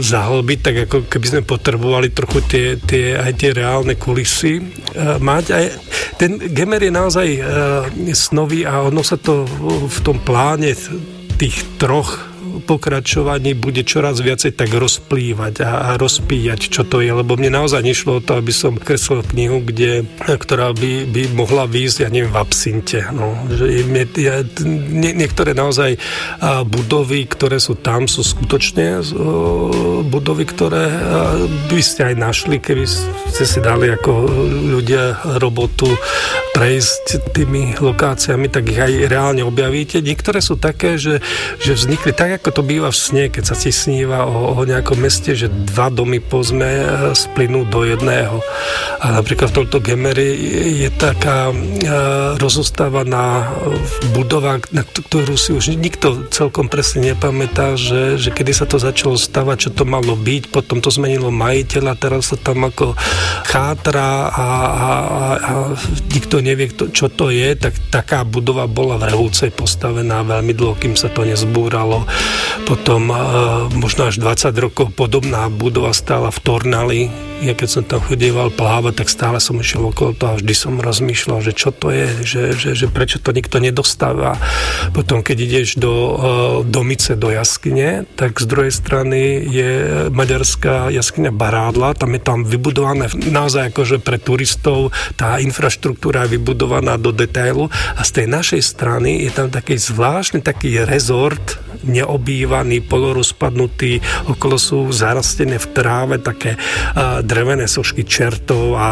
zahlbiť, 0.00 0.58
tak 0.64 0.76
ako 0.88 0.96
keby 1.12 1.26
sme 1.28 1.42
potrebovali 1.44 2.08
trochu 2.10 2.40
tie, 2.48 2.66
tie, 2.80 3.20
aj 3.20 3.32
tie 3.36 3.50
reálne 3.52 3.94
kulisy 4.00 4.64
mať. 5.20 5.44
Aj 5.52 5.66
ten 6.16 6.40
Gemer 6.40 6.80
je 6.80 6.92
naozaj 6.92 7.28
snový 8.16 8.64
a 8.64 8.84
ono 8.84 9.04
sa 9.04 9.20
to 9.20 9.44
v 9.86 9.98
tom 10.00 10.20
pláne 10.24 10.72
tých 11.36 11.64
troch 11.76 12.29
pokračovaní 12.66 13.54
bude 13.54 13.86
čoraz 13.86 14.18
viacej 14.18 14.58
tak 14.58 14.74
rozplývať 14.74 15.62
a, 15.62 15.94
a 15.94 16.00
rozpíjať, 16.00 16.60
čo 16.70 16.82
to 16.82 17.00
je, 17.00 17.10
lebo 17.14 17.38
mne 17.38 17.62
naozaj 17.62 17.82
nešlo 17.84 18.18
o 18.18 18.24
to, 18.24 18.36
aby 18.36 18.50
som 18.50 18.76
kreslil 18.76 19.22
knihu, 19.22 19.62
kde, 19.62 20.04
ktorá 20.24 20.74
by, 20.74 21.06
by 21.08 21.22
mohla 21.36 21.64
výjsť, 21.70 21.96
ja 22.02 22.08
neviem, 22.10 22.32
v 22.32 22.40
absinte. 22.40 23.06
No. 23.14 23.36
Že 23.46 23.64
je, 23.70 23.82
ja, 24.20 24.36
nie, 24.90 25.12
niektoré 25.14 25.54
naozaj 25.54 25.96
budovy, 26.66 27.28
ktoré 27.30 27.62
sú 27.62 27.78
tam, 27.78 28.10
sú 28.10 28.26
skutočne 28.26 29.04
budovy, 30.08 30.44
ktoré 30.48 30.90
by 31.70 31.80
ste 31.80 32.12
aj 32.12 32.14
našli, 32.18 32.56
keby 32.58 32.84
ste 33.30 33.44
si 33.44 33.58
dali 33.62 33.92
ako 33.92 34.12
ľudia 34.80 35.20
robotu 35.38 35.88
prejsť 36.56 37.32
tými 37.32 37.78
lokáciami, 37.78 38.50
tak 38.50 38.68
ich 38.68 38.80
aj 38.80 38.92
reálne 39.08 39.46
objavíte. 39.46 40.02
Niektoré 40.02 40.42
sú 40.42 40.58
také, 40.58 40.98
že, 40.98 41.22
že 41.62 41.76
vznikli 41.76 42.12
tak, 42.12 42.39
ako 42.40 42.56
to 42.56 42.62
býva 42.64 42.88
v 42.88 42.96
sne, 42.96 43.24
keď 43.28 43.52
sa 43.52 43.56
ti 43.56 43.68
sníva 43.68 44.24
o, 44.24 44.56
o 44.56 44.64
nejakom 44.64 44.96
meste, 44.96 45.36
že 45.36 45.52
dva 45.52 45.92
domy 45.92 46.24
pozme 46.24 46.64
e, 46.64 46.84
splynú 47.12 47.68
do 47.68 47.84
jedného. 47.84 48.40
A 49.04 49.20
napríklad 49.20 49.52
v 49.52 49.56
tomto 49.60 49.84
Gemeri 49.84 50.40
je 50.80 50.88
taká 50.88 51.52
e, 51.52 51.56
rozostávaná 52.40 53.44
budova, 54.16 54.56
na 54.72 54.88
ktorú 54.88 55.36
si 55.36 55.52
už 55.52 55.76
nikto 55.76 56.32
celkom 56.32 56.72
presne 56.72 57.12
nepamätá, 57.12 57.76
že, 57.76 58.16
že 58.16 58.32
kedy 58.32 58.56
sa 58.56 58.64
to 58.64 58.80
začalo 58.80 59.20
stavať, 59.20 59.68
čo 59.68 59.70
to 59.76 59.84
malo 59.84 60.16
byť, 60.16 60.48
potom 60.48 60.80
to 60.80 60.88
zmenilo 60.88 61.28
majiteľa, 61.28 62.00
teraz 62.00 62.32
sa 62.32 62.40
tam 62.40 62.64
ako 62.64 62.96
chátra 63.52 64.32
a, 64.32 64.32
a, 64.32 64.48
a, 64.48 64.88
a 65.44 65.52
nikto 66.08 66.40
nevie, 66.40 66.72
kto, 66.72 66.88
čo 66.88 67.12
to 67.12 67.28
je, 67.28 67.52
tak 67.52 67.76
taká 67.92 68.24
budova 68.24 68.64
bola 68.64 68.96
v 68.96 69.12
Rehúcej 69.12 69.52
postavená 69.52 70.24
veľmi 70.24 70.56
dlho, 70.56 70.80
kým 70.80 70.96
sa 70.96 71.12
to 71.12 71.28
nezbúralo. 71.28 72.08
Potom 72.64 73.10
možno 73.74 74.10
až 74.10 74.20
20 74.22 74.54
rokov 74.58 74.92
podobná 74.94 75.48
budova 75.50 75.90
stála 75.96 76.30
v 76.30 76.38
Tornali. 76.42 77.00
Ja 77.40 77.56
keď 77.56 77.68
som 77.72 77.82
tam 77.88 78.04
chodieval 78.04 78.52
plávať, 78.52 79.00
tak 79.00 79.08
stále 79.08 79.40
som 79.40 79.56
išiel 79.56 79.88
okolo 79.88 80.12
toho 80.12 80.36
a 80.36 80.38
vždy 80.38 80.52
som 80.52 80.76
rozmýšľal, 80.76 81.40
že 81.40 81.56
čo 81.56 81.72
to 81.72 81.88
je, 81.88 82.06
že, 82.20 82.42
že, 82.52 82.70
že 82.76 82.86
prečo 82.92 83.16
to 83.16 83.32
nikto 83.32 83.56
nedostáva. 83.58 84.36
Potom, 84.92 85.24
keď 85.24 85.36
ideš 85.40 85.80
do 85.80 85.94
domice, 86.68 87.16
do 87.16 87.32
jaskyne, 87.32 88.04
tak 88.14 88.36
z 88.38 88.44
druhej 88.44 88.72
strany 88.72 89.40
je 89.48 89.72
maďarská 90.12 90.92
jaskyňa 90.92 91.32
Barádla, 91.32 91.96
tam 91.96 92.12
je 92.12 92.20
tam 92.20 92.44
vybudované 92.44 93.08
naozaj 93.16 93.72
akože 93.72 94.04
pre 94.04 94.20
turistov, 94.20 94.92
tá 95.16 95.40
infraštruktúra 95.40 96.28
je 96.28 96.36
vybudovaná 96.36 97.00
do 97.00 97.08
detailu 97.08 97.72
a 97.96 98.04
z 98.04 98.20
tej 98.20 98.26
našej 98.28 98.62
strany 98.62 99.24
je 99.24 99.32
tam 99.32 99.48
taký 99.48 99.80
zvláštny 99.80 100.44
taký 100.44 100.84
rezort 100.84 101.56
neobývaný, 102.20 102.84
polorozpadnutý, 102.84 104.04
okolo 104.28 104.60
sú 104.60 104.92
zarastené 104.92 105.56
v 105.56 105.66
tráve 105.72 106.20
také 106.20 106.60
drevené 107.24 107.64
sošky 107.64 108.04
čertov 108.04 108.76
a, 108.76 108.88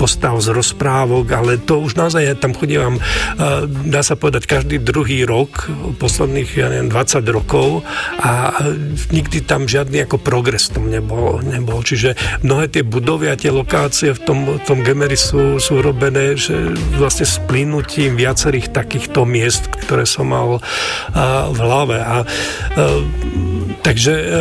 postav 0.00 0.40
z 0.40 0.56
rozprávok, 0.56 1.28
ale 1.36 1.60
to 1.60 1.84
už 1.84 2.00
naozaj 2.00 2.24
ja 2.24 2.32
tam 2.32 2.56
chodím, 2.56 2.96
dá 3.92 4.00
sa 4.00 4.16
povedať, 4.16 4.48
každý 4.48 4.80
druhý 4.80 5.28
rok, 5.28 5.68
posledných, 6.00 6.48
ja 6.56 6.72
neviem, 6.72 6.88
20 6.88 7.28
rokov 7.28 7.84
a 8.24 8.56
nikdy 9.12 9.44
tam 9.44 9.68
žiadny 9.68 10.08
ako 10.08 10.16
progres 10.16 10.72
tom 10.72 10.88
nebol. 10.88 11.44
nebol. 11.44 11.84
Čiže 11.84 12.40
mnohé 12.40 12.72
tie 12.72 12.84
budovy 12.86 13.28
a 13.28 13.36
tie 13.36 13.52
lokácie 13.52 14.16
v 14.16 14.20
tom, 14.24 14.38
v 14.56 14.64
tom 14.64 14.80
Gemeri 14.80 15.18
sú, 15.18 15.60
sú 15.60 15.84
robené, 15.84 16.38
že 16.40 16.56
vlastne 16.96 17.28
splynutím 17.28 18.16
viacerých 18.16 18.72
takýchto 18.72 19.28
miest, 19.28 19.68
ktoré 19.84 20.08
som 20.08 20.32
mal 20.32 20.64
v 21.48 21.58
hlave. 21.58 21.97
A, 21.98 22.24
e, 22.76 23.67
takže 23.82 24.14
e, 24.14 24.22
e, 24.22 24.34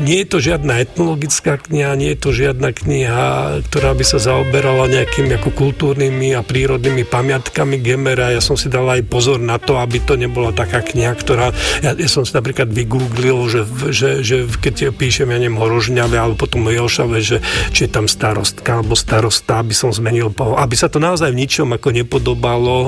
nie 0.00 0.24
je 0.24 0.28
to 0.32 0.38
žiadna 0.40 0.80
etnologická 0.80 1.60
kniha, 1.60 1.92
nie 2.00 2.16
je 2.16 2.18
to 2.18 2.30
žiadna 2.32 2.72
kniha, 2.72 3.26
ktorá 3.68 3.92
by 3.92 4.04
sa 4.06 4.16
zaoberala 4.16 4.88
nejakými 4.88 5.36
ako 5.36 5.52
kultúrnymi 5.52 6.32
a 6.32 6.40
prírodnými 6.40 7.04
pamiatkami 7.04 7.76
Gemera. 7.84 8.32
Ja 8.32 8.40
som 8.40 8.56
si 8.56 8.72
dal 8.72 8.88
aj 8.88 9.04
pozor 9.12 9.36
na 9.36 9.60
to, 9.60 9.76
aby 9.76 10.00
to 10.00 10.16
nebola 10.16 10.56
taká 10.56 10.80
kniha, 10.80 11.12
ktorá... 11.12 11.52
Ja, 11.84 11.92
ja 11.92 12.08
som 12.08 12.24
si 12.24 12.32
napríklad 12.32 12.72
vygooglil, 12.72 13.38
že, 13.52 13.62
že, 13.92 14.10
že 14.24 14.36
keď 14.48 14.96
píšem, 14.96 15.28
ja 15.28 15.36
neviem, 15.36 15.60
Horožňave 15.60 16.16
alebo 16.16 16.48
potom 16.48 16.64
Jošave, 16.70 17.20
že 17.20 17.44
či 17.76 17.84
je 17.84 17.90
tam 17.92 18.08
starostka 18.08 18.80
alebo 18.80 18.96
starosta, 18.96 19.60
aby 19.60 19.76
som 19.76 19.92
zmenil, 19.92 20.32
aby 20.56 20.74
sa 20.78 20.88
to 20.88 20.96
naozaj 20.96 21.28
v 21.28 21.40
ničom 21.44 21.68
ako 21.76 21.92
nepodobalo 21.92 22.78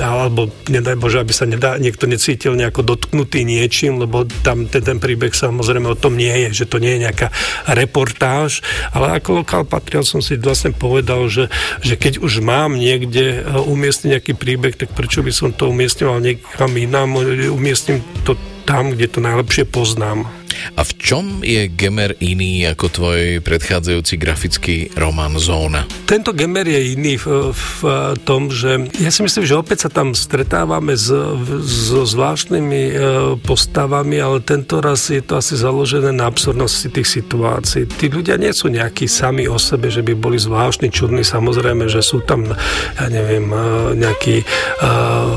alebo 0.00 0.50
nedaj 0.66 0.96
Bože, 0.98 1.22
aby 1.22 1.32
sa 1.36 1.46
nedá, 1.46 1.78
niekto 1.78 2.10
necítil 2.10 2.40
cítil 2.40 2.56
nejako 2.56 2.96
dotknutý 2.96 3.44
niečím, 3.44 4.00
lebo 4.00 4.24
tam 4.40 4.59
ten, 4.66 4.82
ten 4.82 4.98
príbeh 4.98 5.32
samozrejme 5.32 5.86
o 5.86 5.96
tom 5.96 6.18
nie 6.18 6.32
je, 6.48 6.64
že 6.64 6.68
to 6.68 6.82
nie 6.82 6.98
je 6.98 7.04
nejaká 7.06 7.28
reportáž, 7.70 8.60
ale 8.90 9.16
ako 9.16 9.44
lokál 9.44 9.62
patriot 9.64 10.08
som 10.08 10.18
si 10.18 10.36
vlastne 10.36 10.74
povedal, 10.74 11.30
že, 11.30 11.46
že 11.80 11.94
keď 11.94 12.18
už 12.18 12.42
mám 12.42 12.74
niekde 12.76 13.40
e, 13.40 13.46
umiestniť 13.46 14.08
nejaký 14.18 14.32
príbeh, 14.34 14.74
tak 14.74 14.92
prečo 14.96 15.22
by 15.22 15.30
som 15.30 15.54
to 15.54 15.70
umiestňoval 15.70 16.18
niekam 16.18 16.70
inám, 16.74 17.20
umiestním 17.52 18.02
to 18.26 18.34
tam, 18.66 18.90
kde 18.90 19.06
to 19.08 19.20
najlepšie 19.22 19.64
poznám. 19.68 20.39
A 20.76 20.82
v 20.86 20.92
čom 20.96 21.24
je 21.44 21.68
Gemer 21.68 22.16
iný 22.22 22.64
ako 22.66 22.86
tvoj 22.88 23.22
predchádzajúci 23.44 24.14
grafický 24.16 24.76
román 24.96 25.36
Zóna? 25.36 25.84
Tento 26.06 26.34
Gemer 26.34 26.66
je 26.66 26.94
iný 26.94 27.14
v, 27.18 27.54
v 27.54 27.78
tom, 28.24 28.50
že 28.50 28.90
ja 28.98 29.10
si 29.12 29.20
myslím, 29.22 29.44
že 29.46 29.58
opäť 29.58 29.86
sa 29.86 29.90
tam 29.90 30.14
stretávame 30.16 30.94
s, 30.94 31.10
so 31.66 32.02
zvláštnymi 32.06 32.82
e, 32.90 32.94
postavami, 33.44 34.16
ale 34.18 34.42
tento 34.42 34.82
raz 34.82 35.10
je 35.10 35.22
to 35.22 35.38
asi 35.38 35.54
založené 35.54 36.10
na 36.10 36.26
absurdnosti 36.26 36.90
tých 36.90 37.08
situácií. 37.08 37.86
Tí 37.86 38.10
ľudia 38.10 38.40
nie 38.40 38.50
sú 38.50 38.72
nejakí 38.72 39.06
sami 39.06 39.46
o 39.46 39.58
sebe, 39.60 39.90
že 39.92 40.02
by 40.02 40.16
boli 40.16 40.38
zvláštni, 40.40 40.90
čudní. 40.90 41.22
Samozrejme, 41.22 41.86
že 41.86 42.02
sú 42.02 42.22
tam, 42.24 42.46
ja 42.98 43.06
neviem, 43.06 43.46
e, 43.50 43.58
nejakí 44.00 44.42
uh, 44.42 45.28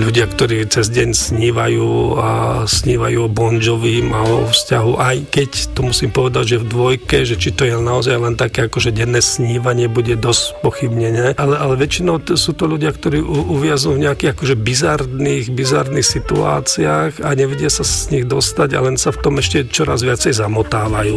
ľudia, 0.00 0.26
ktorí 0.30 0.64
cez 0.70 0.88
deň 0.88 1.12
snívajú 1.12 2.16
a 2.16 2.30
snívajú 2.64 3.18
o 3.26 3.32
Bon 3.32 3.58
Jovim 3.60 4.14
a 4.14 4.22
o 4.24 4.48
vzťahu, 4.56 4.92
aj 4.96 5.16
keď 5.28 5.50
to 5.76 5.80
musím 5.84 6.10
povedať, 6.10 6.56
že 6.56 6.62
v 6.64 6.70
dvojke, 6.72 7.16
že 7.28 7.36
či 7.36 7.52
to 7.52 7.68
je 7.68 7.76
naozaj 7.76 8.16
len 8.16 8.34
také 8.34 8.66
akože 8.66 8.90
denné 8.96 9.20
snívanie 9.20 9.86
bude 9.92 10.16
dosť 10.16 10.64
pochybnené, 10.64 11.36
ale, 11.36 11.54
ale 11.60 11.76
väčšinou 11.76 12.24
t- 12.24 12.34
sú 12.40 12.56
to 12.56 12.64
ľudia, 12.64 12.90
ktorí 12.96 13.20
u- 13.20 13.56
uviazú 13.60 13.92
v 13.92 14.08
nejakých 14.08 14.32
akože 14.32 14.54
bizarných, 14.56 15.52
bizarných 15.52 16.08
situáciách 16.08 17.12
a 17.20 17.28
nevedia 17.36 17.68
sa 17.68 17.84
z 17.84 18.16
nich 18.16 18.24
dostať 18.24 18.72
a 18.74 18.84
len 18.88 18.96
sa 18.96 19.12
v 19.12 19.20
tom 19.20 19.36
ešte 19.36 19.68
čoraz 19.68 20.00
viacej 20.00 20.32
zamotávajú. 20.32 21.16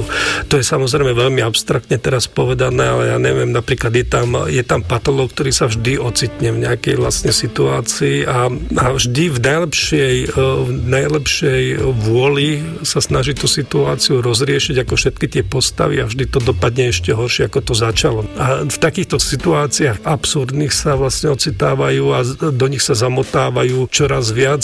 To 0.52 0.54
je 0.60 0.66
samozrejme 0.66 1.16
veľmi 1.16 1.40
abstraktne 1.40 1.96
teraz 1.98 2.28
povedané, 2.28 2.84
ale 2.84 3.04
ja 3.16 3.18
neviem, 3.18 3.50
napríklad 3.56 3.96
je 3.96 4.06
tam, 4.06 4.36
je 4.50 4.64
tam 4.66 4.84
patológ, 4.84 5.32
ktorý 5.32 5.52
sa 5.56 5.72
vždy 5.72 5.96
ocitne 6.02 6.52
v 6.52 6.62
nejakej 6.68 6.96
vlastne 7.00 7.32
situácii 7.32 8.28
a, 8.28 8.52
a 8.52 8.86
vždy 8.92 9.24
v 9.32 9.40
najlepšej, 9.40 10.16
e, 10.28 10.42
v 10.42 10.72
najlepšej 10.90 11.64
vôli 11.86 12.62
sa 12.84 13.00
snaží 13.00 13.29
tú 13.36 13.48
situáciu 13.50 14.22
rozriešiť 14.22 14.86
ako 14.86 14.94
všetky 14.96 15.26
tie 15.30 15.44
postavy 15.46 16.02
a 16.02 16.10
vždy 16.10 16.30
to 16.30 16.40
dopadne 16.40 16.94
ešte 16.94 17.12
horšie, 17.14 17.50
ako 17.50 17.60
to 17.62 17.74
začalo. 17.74 18.22
A 18.38 18.66
v 18.66 18.78
takýchto 18.78 19.18
situáciách 19.18 20.06
absurdných 20.06 20.74
sa 20.74 20.96
vlastne 20.96 21.34
ocitávajú 21.34 22.06
a 22.14 22.20
do 22.50 22.68
nich 22.70 22.84
sa 22.84 22.94
zamotávajú 22.98 23.90
čoraz 23.90 24.32
viac 24.32 24.62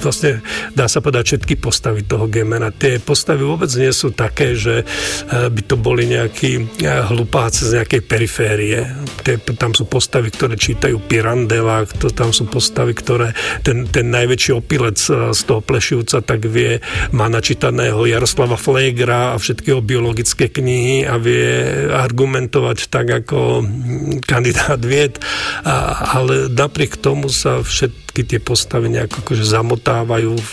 vlastne 0.00 0.40
dá 0.72 0.86
sa 0.86 1.02
povedať 1.02 1.36
všetky 1.36 1.54
postavy 1.58 2.04
toho 2.06 2.26
Gemena. 2.30 2.70
Tie 2.72 2.98
postavy 3.02 3.42
vôbec 3.44 3.70
nie 3.76 3.90
sú 3.92 4.12
také, 4.12 4.54
že 4.54 4.82
e, 4.82 4.84
by 5.48 5.62
to 5.66 5.76
boli 5.78 6.08
nejakí 6.08 6.52
e, 6.58 6.62
hlupáci 7.12 7.66
z 7.66 7.82
nejakej 7.82 8.02
periférie. 8.06 8.78
Tie, 9.22 9.36
tam 9.56 9.72
sú 9.72 9.88
postavy, 9.88 10.30
ktoré 10.30 10.54
čítajú 10.58 11.00
Pirandela, 11.04 11.86
to, 11.86 12.10
tam 12.12 12.30
sú 12.30 12.46
postavy, 12.46 12.94
ktoré 12.94 13.32
ten, 13.62 13.86
ten 13.88 14.08
najväčší 14.10 14.50
opilec 14.56 14.98
e, 15.10 15.32
z 15.32 15.40
toho 15.44 15.60
plešivca 15.62 16.22
tak 16.22 16.46
vie, 16.46 16.78
má 17.12 17.26
načítaného 17.56 18.04
Jaroslava 18.04 18.60
Flegra 18.60 19.32
a 19.32 19.40
všetky 19.40 19.72
jeho 19.72 19.80
biologické 19.80 20.52
knihy 20.52 21.08
a 21.08 21.16
vie 21.16 21.88
argumentovať 21.88 22.92
tak 22.92 23.24
ako 23.24 23.64
kandidát 24.28 24.76
vied, 24.84 25.16
a, 25.64 26.04
ale 26.20 26.52
napriek 26.52 27.00
tomu 27.00 27.32
sa 27.32 27.64
všetky 27.64 28.28
tie 28.28 28.40
postavy 28.44 28.92
nejako 28.92 29.24
akože 29.24 29.44
zamotávajú 29.48 30.32
v 30.36 30.52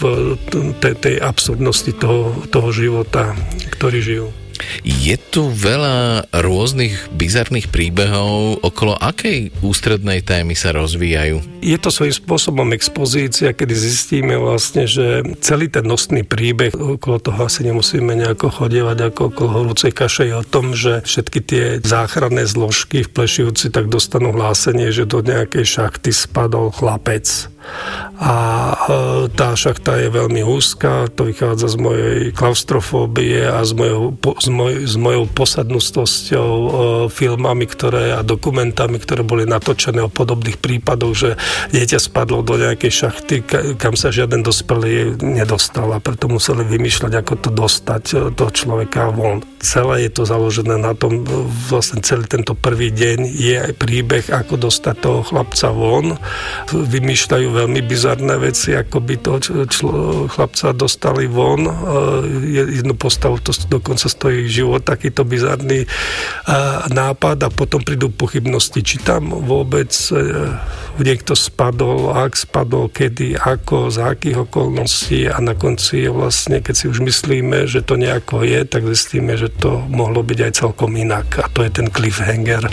tej, 0.79 0.95
tej 0.95 1.15
absurdnosti 1.19 1.91
toho, 1.99 2.39
toho 2.47 2.69
života, 2.71 3.35
ktorý 3.75 3.99
žijú. 3.99 4.42
Je 4.83 5.15
tu 5.17 5.49
veľa 5.49 6.29
rôznych 6.29 7.13
bizarných 7.15 7.71
príbehov, 7.71 8.61
okolo 8.61 8.97
akej 8.97 9.53
ústrednej 9.63 10.21
témy 10.21 10.53
sa 10.53 10.75
rozvíjajú? 10.75 11.63
Je 11.63 11.77
to 11.79 11.89
svojím 11.89 12.15
spôsobom 12.15 12.69
expozícia, 12.75 13.55
kedy 13.55 13.73
zistíme 13.73 14.35
vlastne, 14.35 14.83
že 14.83 15.23
celý 15.39 15.71
ten 15.71 15.87
nosný 15.87 16.27
príbeh, 16.27 16.75
okolo 16.75 17.17
toho 17.23 17.47
asi 17.47 17.63
nemusíme 17.63 18.13
nejako 18.13 18.51
chodievať 18.51 18.97
ako 19.13 19.21
okolo 19.31 19.49
horúcej 19.63 19.95
kaše, 19.95 20.29
je 20.29 20.35
o 20.35 20.45
tom, 20.45 20.75
že 20.75 21.01
všetky 21.05 21.39
tie 21.43 21.63
záchranné 21.79 22.43
zložky 22.43 23.07
v 23.07 23.11
Plešivci 23.13 23.71
tak 23.71 23.87
dostanú 23.87 24.35
hlásenie, 24.35 24.91
že 24.91 25.07
do 25.07 25.23
nejakej 25.23 25.65
šachty 25.65 26.11
spadol 26.11 26.69
chlapec 26.73 27.52
a 28.13 28.35
e, 28.71 28.75
tá 29.33 29.57
šachta 29.57 29.97
je 29.97 30.07
veľmi 30.13 30.45
úzka, 30.45 31.09
to 31.11 31.27
vychádza 31.27 31.73
z 31.73 31.77
mojej 31.81 32.19
klaustrofóbie 32.31 33.41
a 33.49 33.65
z 33.65 33.73
mojou, 33.73 34.13
z 34.37 34.49
moj, 34.53 34.73
s 34.85 34.95
mojou 34.95 35.23
posadnostosťou 35.33 36.51
e, 36.53 36.69
filmami 37.09 37.65
ktoré, 37.65 38.13
a 38.13 38.21
dokumentami, 38.21 39.01
ktoré 39.01 39.25
boli 39.25 39.49
natočené 39.49 40.05
o 40.05 40.13
podobných 40.13 40.61
prípadoch, 40.61 41.13
že 41.17 41.29
dieťa 41.73 41.97
spadlo 41.97 42.45
do 42.45 42.61
nejakej 42.61 42.91
šachty, 42.91 43.35
kam 43.81 43.97
sa 43.97 44.13
žiaden 44.13 44.45
dospelý 44.45 45.17
nedostal 45.17 45.89
a 45.91 46.03
preto 46.03 46.29
museli 46.29 46.61
vymýšľať, 46.63 47.13
ako 47.17 47.33
to 47.41 47.49
dostať 47.49 48.03
e, 48.13 48.15
toho 48.37 48.51
človeka 48.53 49.09
von. 49.09 49.41
Celé 49.63 50.05
je 50.05 50.21
to 50.21 50.23
založené 50.27 50.77
na 50.77 50.93
tom, 50.93 51.23
vlastne 51.71 52.03
celý 52.05 52.29
tento 52.29 52.53
prvý 52.53 52.93
deň 52.93 53.25
je 53.25 53.55
aj 53.57 53.73
príbeh, 53.79 54.25
ako 54.29 54.69
dostať 54.69 54.95
toho 55.01 55.19
chlapca 55.25 55.71
von. 55.71 56.19
Vymýšľajú 56.69 57.47
veľmi 57.53 57.81
bizarné 57.85 58.35
veci, 58.41 58.73
ako 58.73 58.97
by 58.99 59.13
toho 59.21 59.39
člo, 59.69 59.91
chlapca 60.27 60.73
dostali 60.73 61.29
von. 61.29 61.69
Jednu 62.49 62.97
postavu 62.97 63.37
to 63.39 63.53
dokonca 63.69 64.09
stojí 64.09 64.49
život, 64.49 64.81
takýto 64.81 65.21
bizarný 65.21 65.85
nápad 66.89 67.37
a 67.45 67.49
potom 67.53 67.85
prídu 67.85 68.09
pochybnosti, 68.09 68.81
či 68.81 68.97
tam 69.03 69.29
vôbec 69.43 69.91
e, 70.11 70.15
niekto 71.01 71.35
spadol, 71.35 72.15
ak 72.15 72.33
spadol, 72.33 72.87
kedy, 72.89 73.35
ako, 73.35 73.91
za 73.91 74.15
akých 74.15 74.47
okolností 74.47 75.27
a 75.27 75.37
na 75.43 75.53
konci 75.53 76.07
je 76.07 76.11
vlastne, 76.11 76.63
keď 76.63 76.73
si 76.73 76.85
už 76.87 77.03
myslíme, 77.03 77.67
že 77.67 77.83
to 77.83 77.99
nejako 77.99 78.47
je, 78.47 78.63
tak 78.63 78.87
zistíme, 78.87 79.35
že 79.35 79.51
to 79.51 79.83
mohlo 79.91 80.23
byť 80.23 80.39
aj 80.39 80.51
celkom 80.53 80.95
inak 80.95 81.27
a 81.43 81.45
to 81.51 81.65
je 81.65 81.71
ten 81.73 81.87
cliffhanger 81.91 82.63
e, 82.65 82.71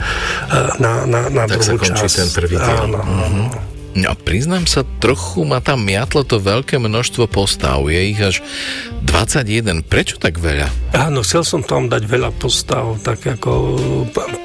na, 0.79 1.05
na, 1.05 1.29
na 1.29 1.45
tak 1.51 1.61
druhú 1.61 1.83
sa 1.83 2.07
časť. 2.07 2.17
ten 2.17 2.31
prvý 2.31 2.57
diel. 2.57 2.81
Áno, 2.87 3.01
mm-hmm. 3.01 3.80
No 3.91 4.15
priznám 4.15 4.71
sa, 4.71 4.87
trochu 5.03 5.43
ma 5.43 5.59
tam 5.59 5.83
miatlo 5.83 6.23
to 6.23 6.39
veľké 6.39 6.79
množstvo 6.79 7.27
postav. 7.27 7.83
Je 7.91 8.15
ich 8.15 8.21
až 8.23 8.39
21. 9.03 9.83
Prečo 9.83 10.23
tak 10.23 10.39
veľa? 10.39 10.71
Áno, 10.95 11.27
chcel 11.27 11.43
som 11.43 11.61
tam 11.67 11.91
dať 11.91 12.07
veľa 12.07 12.31
postav, 12.39 13.03
tak 13.03 13.27
ako 13.27 13.51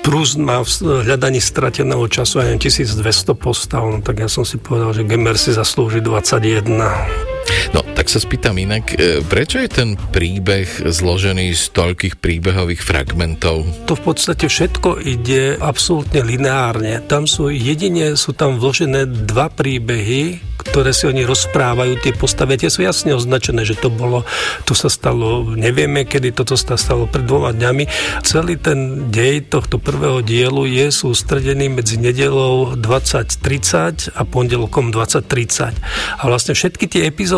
Prúst 0.05 0.37
má 0.37 0.61
v 0.61 0.69
hľadaní 1.05 1.41
strateného 1.41 2.05
času 2.05 2.41
aj 2.41 2.61
1200 2.61 3.33
postav, 3.37 3.81
no 3.85 4.01
tak 4.01 4.21
ja 4.21 4.29
som 4.29 4.45
si 4.45 4.61
povedal, 4.61 4.93
že 4.93 5.05
Gemer 5.05 5.37
si 5.37 5.53
zaslúži 5.53 6.01
21. 6.01 7.34
No, 7.71 7.85
tak 7.93 8.09
sa 8.09 8.17
spýtam 8.17 8.57
inak, 8.57 8.95
e, 8.97 9.21
prečo 9.21 9.61
je 9.61 9.69
ten 9.69 9.89
príbeh 9.95 10.89
zložený 10.89 11.53
z 11.53 11.63
toľkých 11.75 12.17
príbehových 12.17 12.81
fragmentov? 12.81 13.65
To 13.85 13.93
v 13.93 14.03
podstate 14.03 14.49
všetko 14.49 14.97
ide 15.05 15.59
absolútne 15.61 16.25
lineárne. 16.25 17.05
Tam 17.05 17.29
sú 17.29 17.53
jedine, 17.53 18.17
sú 18.17 18.33
tam 18.33 18.57
vložené 18.57 19.05
dva 19.05 19.53
príbehy, 19.53 20.41
ktoré 20.65 20.97
si 20.97 21.05
oni 21.05 21.21
rozprávajú, 21.21 22.01
tie 22.01 22.13
postavy, 22.17 22.57
tie 22.57 22.73
sú 22.73 22.81
jasne 22.81 23.13
označené, 23.13 23.61
že 23.61 23.77
to 23.77 23.93
bolo, 23.93 24.25
to 24.65 24.73
sa 24.73 24.89
stalo, 24.89 25.45
nevieme, 25.53 26.09
kedy 26.09 26.33
toto 26.33 26.57
sa 26.57 26.73
stalo 26.73 27.05
pred 27.05 27.21
dvoma 27.21 27.53
dňami. 27.53 27.85
Celý 28.25 28.57
ten 28.57 29.11
dej 29.13 29.45
tohto 29.45 29.77
prvého 29.77 30.25
dielu 30.25 30.65
je 30.65 30.89
sústredený 30.89 31.69
medzi 31.69 32.01
nedelou 32.01 32.73
2030 32.73 34.17
a 34.17 34.21
pondelkom 34.25 34.89
2030. 34.89 35.77
A 36.17 36.23
vlastne 36.25 36.57
všetky 36.57 36.89
tie 36.89 37.05
epizódy 37.05 37.34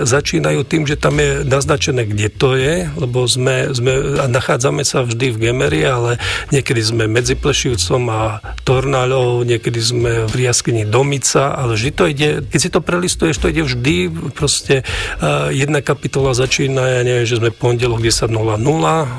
začínajú 0.00 0.64
tým, 0.64 0.88
že 0.88 0.96
tam 0.96 1.20
je 1.20 1.44
naznačené, 1.44 2.08
kde 2.08 2.28
to 2.32 2.56
je, 2.56 2.88
lebo 2.96 3.28
sme, 3.28 3.68
sme 3.76 4.22
a 4.22 4.26
nachádzame 4.30 4.80
sa 4.86 5.04
vždy 5.04 5.36
v 5.36 5.40
Gemery, 5.48 5.84
ale 5.84 6.16
niekedy 6.48 6.80
sme 6.80 7.04
medzi 7.04 7.36
Plešivcom 7.36 8.02
a 8.08 8.22
Tornáľou, 8.64 9.44
niekedy 9.44 9.80
sme 9.82 10.12
v 10.24 10.34
jaskyni 10.48 10.88
Domica, 10.88 11.52
ale 11.52 11.76
vždy 11.76 11.90
to 11.92 12.04
ide, 12.08 12.28
keď 12.48 12.58
si 12.58 12.70
to 12.72 12.80
prelistuješ, 12.80 13.36
to 13.36 13.52
ide 13.52 13.68
vždy, 13.68 14.08
proste 14.32 14.80
uh, 15.20 15.52
jedna 15.52 15.84
kapitola 15.84 16.32
začína, 16.32 17.00
ja 17.00 17.02
neviem, 17.04 17.28
že 17.28 17.36
sme 17.36 17.52
pondelok 17.52 18.00
10.00 18.00 18.32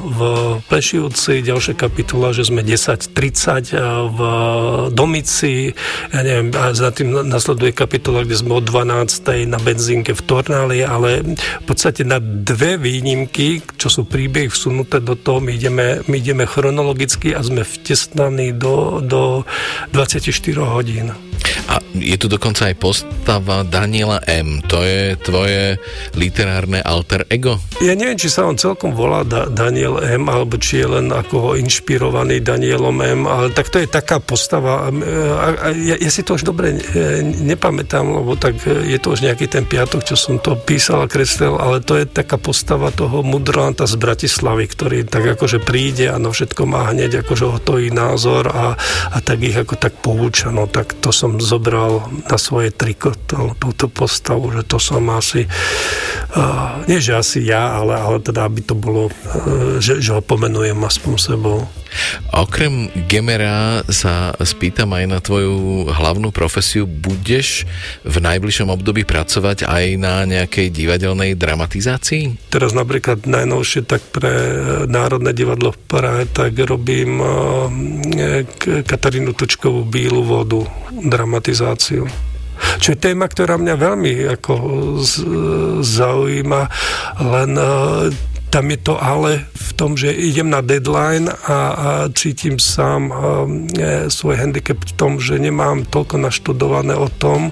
v 0.01 0.19
Plešivci, 0.65 1.45
ďalšia 1.45 1.75
kapitola, 1.77 2.33
že 2.33 2.49
sme 2.49 2.65
10.30 2.65 3.75
v 4.09 4.19
Domici, 4.89 5.75
ja 6.09 6.21
neviem, 6.25 6.49
a 6.55 6.73
za 6.73 6.89
tým 6.89 7.13
nasleduje 7.27 7.75
kapitola, 7.75 8.25
kde 8.25 8.39
sme 8.39 8.57
od 8.57 8.65
12. 8.65 9.45
na 9.45 9.59
benzínke 9.61 10.14
v 10.15 10.21
Tornáli, 10.23 10.81
ale 10.81 11.21
v 11.37 11.65
podstate 11.67 12.07
na 12.07 12.17
dve 12.23 12.79
výnimky, 12.79 13.61
čo 13.75 13.91
sú 13.91 14.07
príbehy 14.07 14.47
vsunuté 14.47 15.03
do 15.03 15.19
toho, 15.19 15.43
my 15.43 15.51
ideme, 15.53 16.01
my 16.07 16.15
ideme 16.15 16.47
chronologicky 16.47 17.35
a 17.35 17.43
sme 17.43 17.67
vtesnaní 17.67 18.55
do, 18.55 19.03
do 19.03 19.43
24 19.91 20.31
hodín. 20.63 21.11
A 21.65 21.81
je 21.97 22.13
tu 22.19 22.29
dokonca 22.29 22.69
aj 22.69 22.75
postava 22.77 23.65
Daniela 23.65 24.21
M. 24.29 24.61
To 24.69 24.85
je 24.85 25.17
tvoje 25.17 25.81
literárne 26.13 26.77
alter 26.85 27.25
ego? 27.31 27.57
Ja 27.81 27.97
neviem, 27.97 28.19
či 28.19 28.29
sa 28.29 28.45
on 28.45 28.53
celkom 28.59 28.93
volá 28.93 29.25
da- 29.25 29.49
Daniel 29.49 29.97
M, 30.03 30.29
alebo 30.29 30.61
či 30.61 30.85
je 30.85 30.87
len 30.87 31.09
ako 31.09 31.57
inšpirovaný 31.57 32.45
Danielom 32.45 33.01
M, 33.01 33.21
ale 33.25 33.49
tak 33.49 33.73
to 33.73 33.81
je 33.81 33.89
taká 33.89 34.21
postava. 34.21 34.93
Ja, 35.73 35.95
ja 35.97 36.11
si 36.13 36.21
to 36.21 36.37
už 36.37 36.45
dobre 36.45 36.77
nepamätám, 37.25 38.05
lebo 38.05 38.37
tak 38.37 38.61
je 38.65 38.99
to 39.01 39.17
už 39.17 39.25
nejaký 39.25 39.49
ten 39.49 39.65
piatok, 39.65 40.05
čo 40.05 40.13
som 40.13 40.37
to 40.37 40.53
písal 40.53 41.01
a 41.01 41.09
kreslil, 41.09 41.57
ale 41.57 41.81
to 41.81 41.97
je 41.97 42.05
taká 42.05 42.37
postava 42.37 42.93
toho 42.93 43.25
mudrlanta 43.25 43.89
z 43.89 43.97
Bratislavy, 43.97 44.69
ktorý 44.69 44.97
tak 45.09 45.25
akože 45.33 45.65
príde 45.65 46.13
a 46.13 46.21
na 46.21 46.29
všetko 46.29 46.67
má 46.69 46.93
hneď 46.93 47.25
akože 47.25 47.45
hotový 47.49 47.89
názor 47.89 48.53
a, 48.53 48.77
a 49.09 49.17
tak 49.23 49.41
ich 49.41 49.57
ako 49.57 49.79
tak 49.79 49.97
pouča. 49.97 50.53
No 50.53 50.69
tak 50.69 50.93
to 51.01 51.09
som 51.09 51.39
zobral 51.55 52.03
na 52.27 52.35
svoje 52.35 52.75
triko 52.75 53.15
to, 53.15 53.55
túto 53.55 53.87
postavu, 53.87 54.51
že 54.51 54.67
to 54.67 54.75
som 54.75 55.07
asi 55.15 55.47
uh, 56.35 56.83
nie 56.91 56.99
že 56.99 57.15
asi 57.15 57.39
ja, 57.47 57.79
ale, 57.79 57.95
ale 57.95 58.19
teda 58.19 58.51
aby 58.51 58.59
to 58.59 58.75
bolo, 58.75 59.07
uh, 59.07 59.79
že, 59.79 60.03
že 60.03 60.11
ho 60.11 60.19
pomenujem 60.19 60.75
aspoň 60.75 61.13
sebou. 61.15 61.63
Okrem 62.33 62.91
Gemera 63.07 63.85
sa 63.87 64.35
spýtam 64.37 64.91
aj 64.95 65.05
na 65.07 65.19
tvoju 65.23 65.87
hlavnú 65.91 66.31
profesiu. 66.35 66.83
Budeš 66.85 67.63
v 68.03 68.15
najbližšom 68.19 68.69
období 68.71 69.07
pracovať 69.07 69.63
aj 69.67 69.85
na 69.99 70.27
nejakej 70.27 70.71
divadelnej 70.73 71.37
dramatizácii? 71.39 72.51
Teraz 72.51 72.75
napríklad 72.75 73.23
najnovšie 73.27 73.87
tak 73.87 74.03
pre 74.11 74.33
Národné 74.85 75.31
divadlo 75.31 75.71
v 75.71 75.79
Prahe 75.85 76.23
tak 76.27 76.57
robím 76.59 77.19
Katarínu 78.61 79.31
Točkovú 79.35 79.87
Bílu 79.87 80.23
vodu, 80.25 80.63
dramatizáciu. 80.91 82.07
Čo 82.55 82.95
je 82.95 82.99
téma, 82.99 83.27
ktorá 83.27 83.59
mňa 83.59 83.75
veľmi 83.75 84.13
ako 84.39 84.53
zaujíma, 85.83 86.61
len 87.19 87.51
tam 88.55 88.71
je 88.71 88.79
to 88.79 88.95
ale 88.95 89.43
v 89.51 89.71
tom, 89.75 89.99
že 89.99 90.15
idem 90.15 90.47
na 90.47 90.63
deadline 90.63 91.27
a, 91.27 91.35
a 91.51 91.59
cítim 92.15 92.55
sám 92.55 93.11
e, 93.11 94.07
svoj 94.07 94.39
handicap 94.39 94.79
v 94.79 94.95
tom, 94.95 95.19
že 95.19 95.35
nemám 95.35 95.83
toľko 95.83 96.23
naštudované 96.23 96.95
o 96.95 97.11
tom 97.11 97.51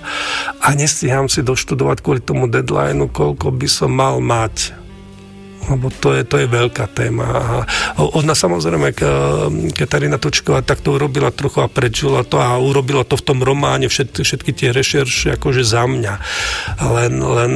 a 0.64 0.68
nestíham 0.72 1.28
si 1.28 1.44
doštudovať 1.44 2.00
kvôli 2.00 2.24
tomu 2.24 2.48
deadlineu, 2.48 3.12
koľko 3.12 3.52
by 3.52 3.68
som 3.68 3.92
mal 3.92 4.24
mať 4.24 4.83
lebo 5.72 5.88
to 5.88 6.12
je, 6.12 6.28
to 6.28 6.44
je 6.44 6.48
veľká 6.52 6.92
téma. 6.92 7.26
A 7.26 8.02
ona 8.04 8.36
samozrejme, 8.36 8.92
Katarína 9.72 10.20
Točková 10.20 10.60
takto 10.60 11.00
urobila 11.00 11.32
trochu 11.32 11.64
a 11.64 11.72
prečula 11.72 12.28
to 12.28 12.42
a 12.42 12.60
urobila 12.60 13.08
to 13.08 13.16
v 13.16 13.24
tom 13.24 13.40
románe 13.40 13.88
všetky, 13.88 14.22
všetky 14.28 14.52
tie 14.52 14.70
rešerše 14.76 15.40
akože 15.40 15.64
za 15.64 15.88
mňa. 15.88 16.14
Len, 16.84 17.14
len 17.16 17.52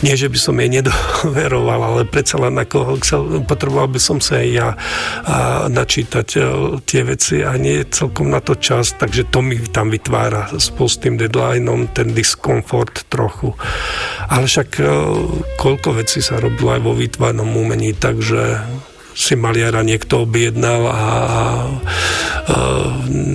nie, 0.00 0.14
že 0.16 0.32
by 0.32 0.38
som 0.40 0.56
jej 0.56 0.70
nedoveroval, 0.80 1.80
ale 1.84 2.00
predsa 2.08 2.40
len 2.40 2.56
ako 2.56 2.96
potreboval 3.44 3.92
by 3.92 4.00
som 4.00 4.18
sa 4.18 4.40
aj 4.40 4.48
ja 4.48 4.68
načítať 5.68 6.28
e, 6.36 6.40
tie 6.88 7.02
veci 7.04 7.44
a 7.44 7.52
nie 7.60 7.84
celkom 7.84 8.32
na 8.32 8.40
to 8.40 8.56
čas, 8.56 8.96
takže 8.96 9.28
to 9.28 9.44
mi 9.44 9.60
tam 9.68 9.92
vytvára 9.92 10.56
spolu 10.56 10.88
s 10.88 10.96
tým 10.96 11.20
deadlineom 11.20 11.92
ten 11.92 12.14
diskomfort 12.16 13.10
trochu. 13.12 13.52
Ale 14.30 14.48
však 14.48 14.68
e, 14.80 14.84
koľko 15.60 16.00
vecí 16.00 16.24
sa 16.24 16.40
robilo 16.40 16.72
aj 16.72 16.80
vo 16.80 16.92
výtvaru 16.96 17.25
barevnom 17.26 17.58
umení, 17.58 17.90
takže 17.90 18.62
si 19.16 19.32
maliara 19.34 19.80
niekto 19.80 20.28
objednal 20.28 20.86
a, 20.86 20.92
a, 20.92 21.02
a 21.02 22.56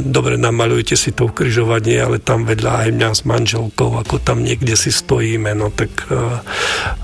dobre, 0.06 0.38
namalujte 0.38 0.93
si 0.93 1.10
to 1.10 1.27
ukrižovanie, 1.27 1.97
ale 1.97 2.21
tam 2.21 2.45
vedľa 2.45 2.88
aj 2.88 2.89
mňa 2.95 3.10
s 3.17 3.21
manželkou, 3.25 3.97
ako 3.97 4.21
tam 4.21 4.45
niekde 4.45 4.77
si 4.77 4.93
stojíme, 4.93 5.58
no 5.58 5.73
tak 5.73 5.91
a, 6.08 6.39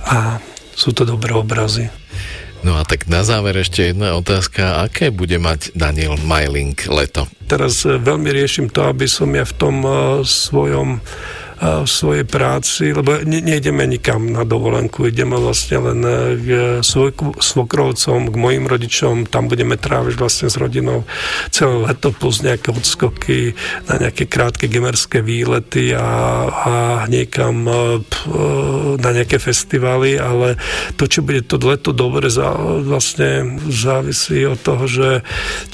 a 0.05 0.17
sú 0.77 0.93
to 0.93 1.09
dobré 1.09 1.33
obrazy. 1.33 1.89
No 2.61 2.77
a 2.77 2.85
tak 2.85 3.09
na 3.09 3.21
záver 3.21 3.57
ešte 3.57 3.93
jedna 3.93 4.17
otázka. 4.17 4.81
Aké 4.85 5.13
bude 5.13 5.37
mať 5.37 5.77
Daniel 5.77 6.17
Majling 6.21 6.77
leto? 6.89 7.29
Teraz 7.45 7.85
e, 7.85 8.01
veľmi 8.01 8.33
riešim 8.33 8.73
to, 8.73 8.89
aby 8.89 9.05
som 9.05 9.29
ja 9.29 9.45
v 9.45 9.55
tom 9.57 9.75
uh, 9.85 10.25
svojom 10.25 10.97
v 11.57 11.89
svojej 11.89 12.21
práci, 12.21 12.93
lebo 12.93 13.17
ne, 13.25 13.41
nejdeme 13.41 13.89
nikam 13.89 14.29
na 14.29 14.45
dovolenku, 14.45 15.09
ideme 15.09 15.41
vlastne 15.41 15.81
len 15.81 15.99
e, 16.05 16.13
k 16.37 16.47
svoj, 16.85 17.17
svokrovcom, 17.41 18.29
k 18.29 18.35
mojim 18.37 18.69
rodičom, 18.69 19.25
tam 19.25 19.49
budeme 19.49 19.73
tráviť 19.73 20.13
vlastne 20.21 20.47
s 20.53 20.57
rodinou 20.61 21.09
celé 21.49 21.89
leto 21.89 22.13
plus 22.13 22.45
nejaké 22.45 22.69
odskoky 22.69 23.57
na 23.89 23.97
nejaké 24.05 24.29
krátke 24.29 24.69
gemerské 24.69 25.25
výlety 25.25 25.97
a, 25.97 26.05
a 26.45 26.73
niekam 27.09 27.65
e, 27.65 27.73
na 29.01 29.09
nejaké 29.17 29.41
festivaly, 29.41 30.21
ale 30.21 30.61
to, 30.93 31.09
či 31.09 31.25
bude 31.25 31.41
to 31.49 31.57
leto 31.57 31.89
dobre, 31.89 32.29
za, 32.29 32.53
vlastne 32.85 33.57
závisí 33.65 34.45
od 34.45 34.61
toho, 34.61 34.85
že 34.85 35.09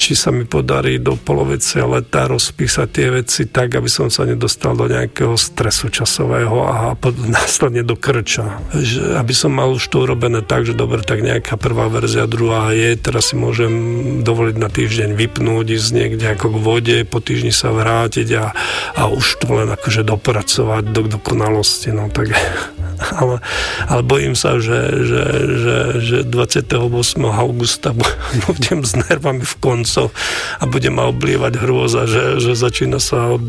či 0.00 0.16
sa 0.16 0.32
mi 0.32 0.48
podarí 0.48 0.96
do 0.96 1.20
polovice 1.20 1.84
leta 1.84 2.24
rozpísať 2.24 2.88
tie 2.88 3.08
veci 3.12 3.42
tak, 3.52 3.76
aby 3.76 3.90
som 3.90 4.08
sa 4.08 4.24
nedostal 4.24 4.72
do 4.72 4.88
nejakého 4.88 5.36
stresu 5.36 5.73
presu 5.74 5.90
časového 5.90 6.70
a 6.70 6.94
následne 7.42 7.82
do 7.82 7.98
krča. 7.98 8.62
Že, 8.70 9.18
aby 9.18 9.34
som 9.34 9.50
mal 9.50 9.74
už 9.74 9.82
to 9.90 10.06
urobené 10.06 10.38
tak, 10.38 10.62
že 10.62 10.78
dobre, 10.78 11.02
tak 11.02 11.26
nejaká 11.26 11.58
prvá 11.58 11.90
verzia, 11.90 12.30
druhá 12.30 12.70
je, 12.70 12.94
teraz 12.94 13.34
si 13.34 13.34
môžem 13.34 13.74
dovoliť 14.22 14.54
na 14.54 14.70
týždeň 14.70 15.18
vypnúť, 15.18 15.66
ísť 15.74 15.90
niekde 15.90 16.30
ako 16.30 16.46
k 16.54 16.56
vode, 16.62 16.96
po 17.10 17.18
týždni 17.18 17.50
sa 17.50 17.74
vrátiť 17.74 18.28
a, 18.38 18.54
a 18.94 19.02
už 19.10 19.42
to 19.42 19.50
len 19.50 19.74
akože 19.74 20.06
dopracovať 20.06 20.94
do 20.94 21.10
dokonalosti. 21.10 21.90
No 21.90 22.06
tak 22.06 22.30
ale, 23.18 23.42
ale 23.90 24.02
bojím 24.06 24.38
sa, 24.38 24.62
že, 24.62 24.78
že, 25.02 25.22
že, 25.58 25.76
že 25.98 26.18
28. 26.22 26.70
augusta 27.18 27.90
budem 28.46 28.86
s 28.86 28.94
nervami 28.94 29.42
v 29.42 29.54
koncoch 29.58 30.14
a 30.62 30.70
budem 30.70 30.94
ma 30.94 31.10
oblievať 31.10 31.58
hrôza, 31.58 32.06
že, 32.06 32.38
že 32.38 32.54
začína 32.54 33.02
sa 33.02 33.34
od 33.34 33.42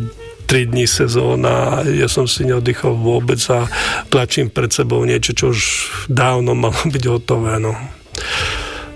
3 0.45 0.69
dní 0.71 0.86
sezóna, 0.86 1.81
ja 1.89 2.05
som 2.05 2.29
si 2.29 2.45
neoddychol 2.45 2.93
vôbec 2.95 3.41
a 3.49 3.65
tlačím 4.13 4.53
pred 4.53 4.69
sebou 4.69 5.01
niečo, 5.03 5.34
čo 5.34 5.45
už 5.51 5.62
dávno 6.10 6.53
malo 6.63 6.77
byť 6.86 7.03
hotové. 7.10 7.58
No. 7.58 7.73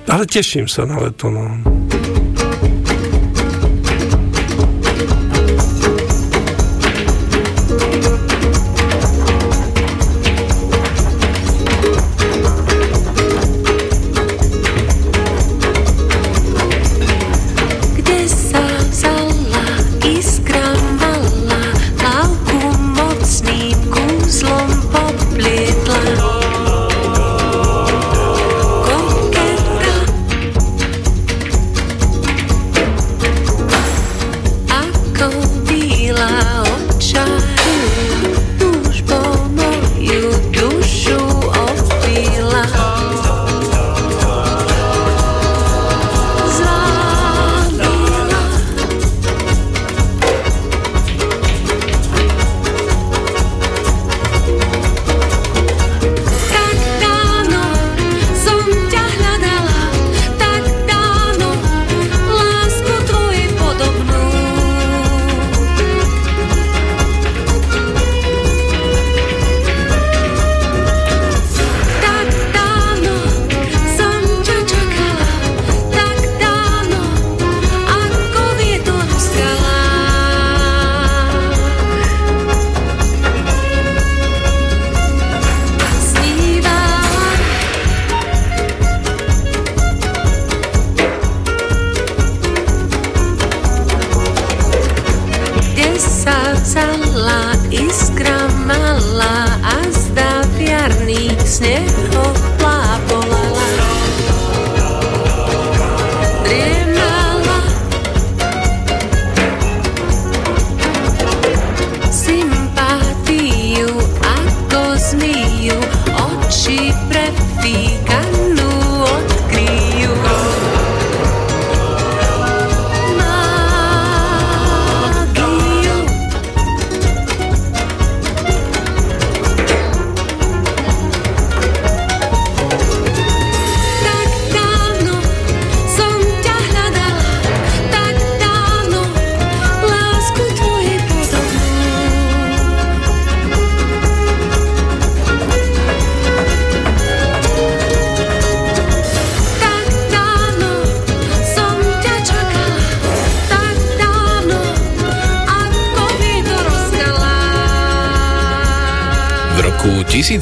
Ale 0.09 0.25
teším 0.25 0.65
sa 0.65 0.89
na 0.89 0.97
leto. 0.97 1.29
No. 1.29 1.79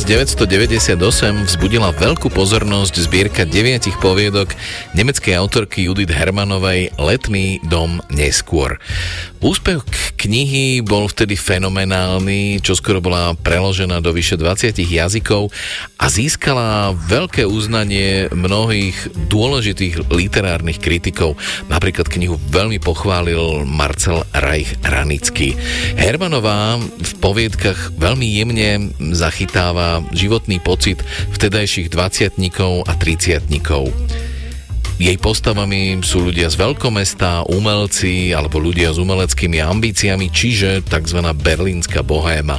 1998 0.08 0.96
vzbudila 1.52 1.92
veľkú 1.92 2.32
pozornosť 2.32 2.96
zbierka 2.96 3.44
deviatich 3.44 4.00
poviedok 4.00 4.56
nemeckej 4.96 5.36
autorky 5.36 5.84
Judith 5.84 6.16
Hermanovej 6.16 6.96
Letný 6.96 7.60
dom 7.68 8.00
neskôr. 8.08 8.80
Úspech 9.44 9.84
knihy 10.16 10.80
bol 10.80 11.12
vtedy 11.12 11.36
fenomenálny, 11.36 12.64
čo 12.64 12.74
skoro 12.74 13.04
bola 13.04 13.36
preložená 13.36 14.00
do 14.02 14.16
vyše 14.16 14.40
20 14.40 14.80
jazykov 14.80 15.52
a 16.00 16.06
získala 16.08 16.96
veľké 16.96 17.46
uznanie 17.46 18.32
mnohých 18.32 19.12
dôležitých 19.28 20.08
literárnych 20.08 20.80
kritikov. 20.82 21.36
Napríklad 21.68 22.08
knihu 22.08 22.40
veľmi 22.50 22.80
pochválil 22.80 23.68
Marcel 23.68 24.24
Reich 24.48 24.80
Ranický. 24.80 25.60
Hermanová 26.00 26.80
v 26.80 27.14
poviedkach 27.20 28.00
veľmi 28.00 28.24
jemne 28.24 28.96
zachytáva 29.12 30.08
životný 30.16 30.64
pocit 30.64 31.04
vtedajších 31.36 31.92
20 31.92 32.40
a 32.88 32.94
30 32.96 34.16
jej 34.98 35.14
postavami 35.22 36.02
sú 36.02 36.26
ľudia 36.26 36.50
z 36.50 36.58
veľkomesta, 36.58 37.46
umelci 37.54 38.34
alebo 38.34 38.58
ľudia 38.58 38.90
s 38.90 38.98
umeleckými 38.98 39.62
ambíciami, 39.62 40.34
čiže 40.34 40.82
tzv. 40.90 41.22
berlínska 41.38 42.02
bohéma. 42.02 42.58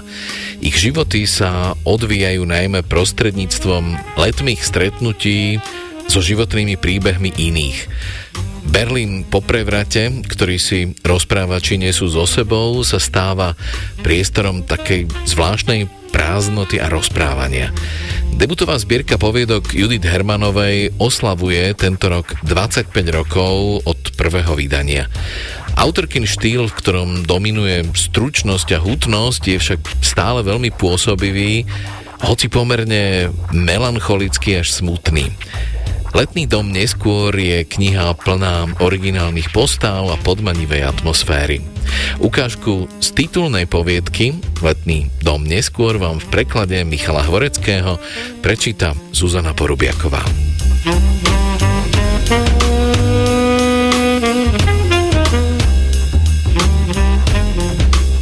Ich 0.62 0.78
životy 0.78 1.26
sa 1.26 1.74
odvíjajú 1.82 2.46
najmä 2.46 2.86
prostredníctvom 2.86 4.14
letmých 4.14 4.62
stretnutí 4.62 5.58
so 6.06 6.22
životnými 6.22 6.78
príbehmi 6.78 7.34
iných. 7.34 7.78
Berlín 8.68 9.24
po 9.24 9.40
prevrate, 9.40 10.12
ktorý 10.28 10.56
si 10.60 10.92
rozprávači 11.00 11.80
nesú 11.80 12.06
so 12.06 12.28
sebou, 12.28 12.84
sa 12.84 13.00
stáva 13.00 13.56
priestorom 14.04 14.62
takej 14.62 15.08
zvláštnej 15.24 15.88
prázdnoty 16.12 16.76
a 16.80 16.92
rozprávania. 16.92 17.72
Debutová 18.38 18.78
zbierka 18.78 19.18
poviedok 19.18 19.74
Judith 19.74 20.06
Hermanovej 20.06 20.94
oslavuje 21.00 21.74
tento 21.74 22.06
rok 22.06 22.38
25 22.46 22.92
rokov 23.10 23.82
od 23.82 23.98
prvého 24.14 24.54
vydania. 24.54 25.10
Autorkin 25.74 26.28
štýl, 26.28 26.70
v 26.70 26.78
ktorom 26.78 27.10
dominuje 27.26 27.88
stručnosť 27.96 28.68
a 28.76 28.82
hutnosť, 28.82 29.42
je 29.48 29.58
však 29.58 29.80
stále 30.04 30.46
veľmi 30.46 30.70
pôsobivý, 30.74 31.66
hoci 32.18 32.50
pomerne 32.50 33.30
melancholický 33.54 34.58
až 34.58 34.74
smutný. 34.74 35.30
Letný 36.16 36.48
dom 36.48 36.72
neskôr 36.72 37.36
je 37.36 37.68
kniha 37.68 38.16
plná 38.16 38.80
originálnych 38.80 39.52
postáv 39.52 40.08
a 40.08 40.16
podmanivej 40.16 40.88
atmosféry. 40.88 41.60
Ukážku 42.16 42.88
z 42.98 43.08
titulnej 43.12 43.68
poviedky 43.68 44.40
Letný 44.64 45.12
dom 45.20 45.44
neskôr 45.44 46.00
vám 46.00 46.16
v 46.18 46.26
preklade 46.32 46.80
Michala 46.88 47.20
Hvoreckého 47.22 48.00
prečíta 48.40 48.96
Zuzana 49.12 49.52
Porubiaková. 49.52 50.24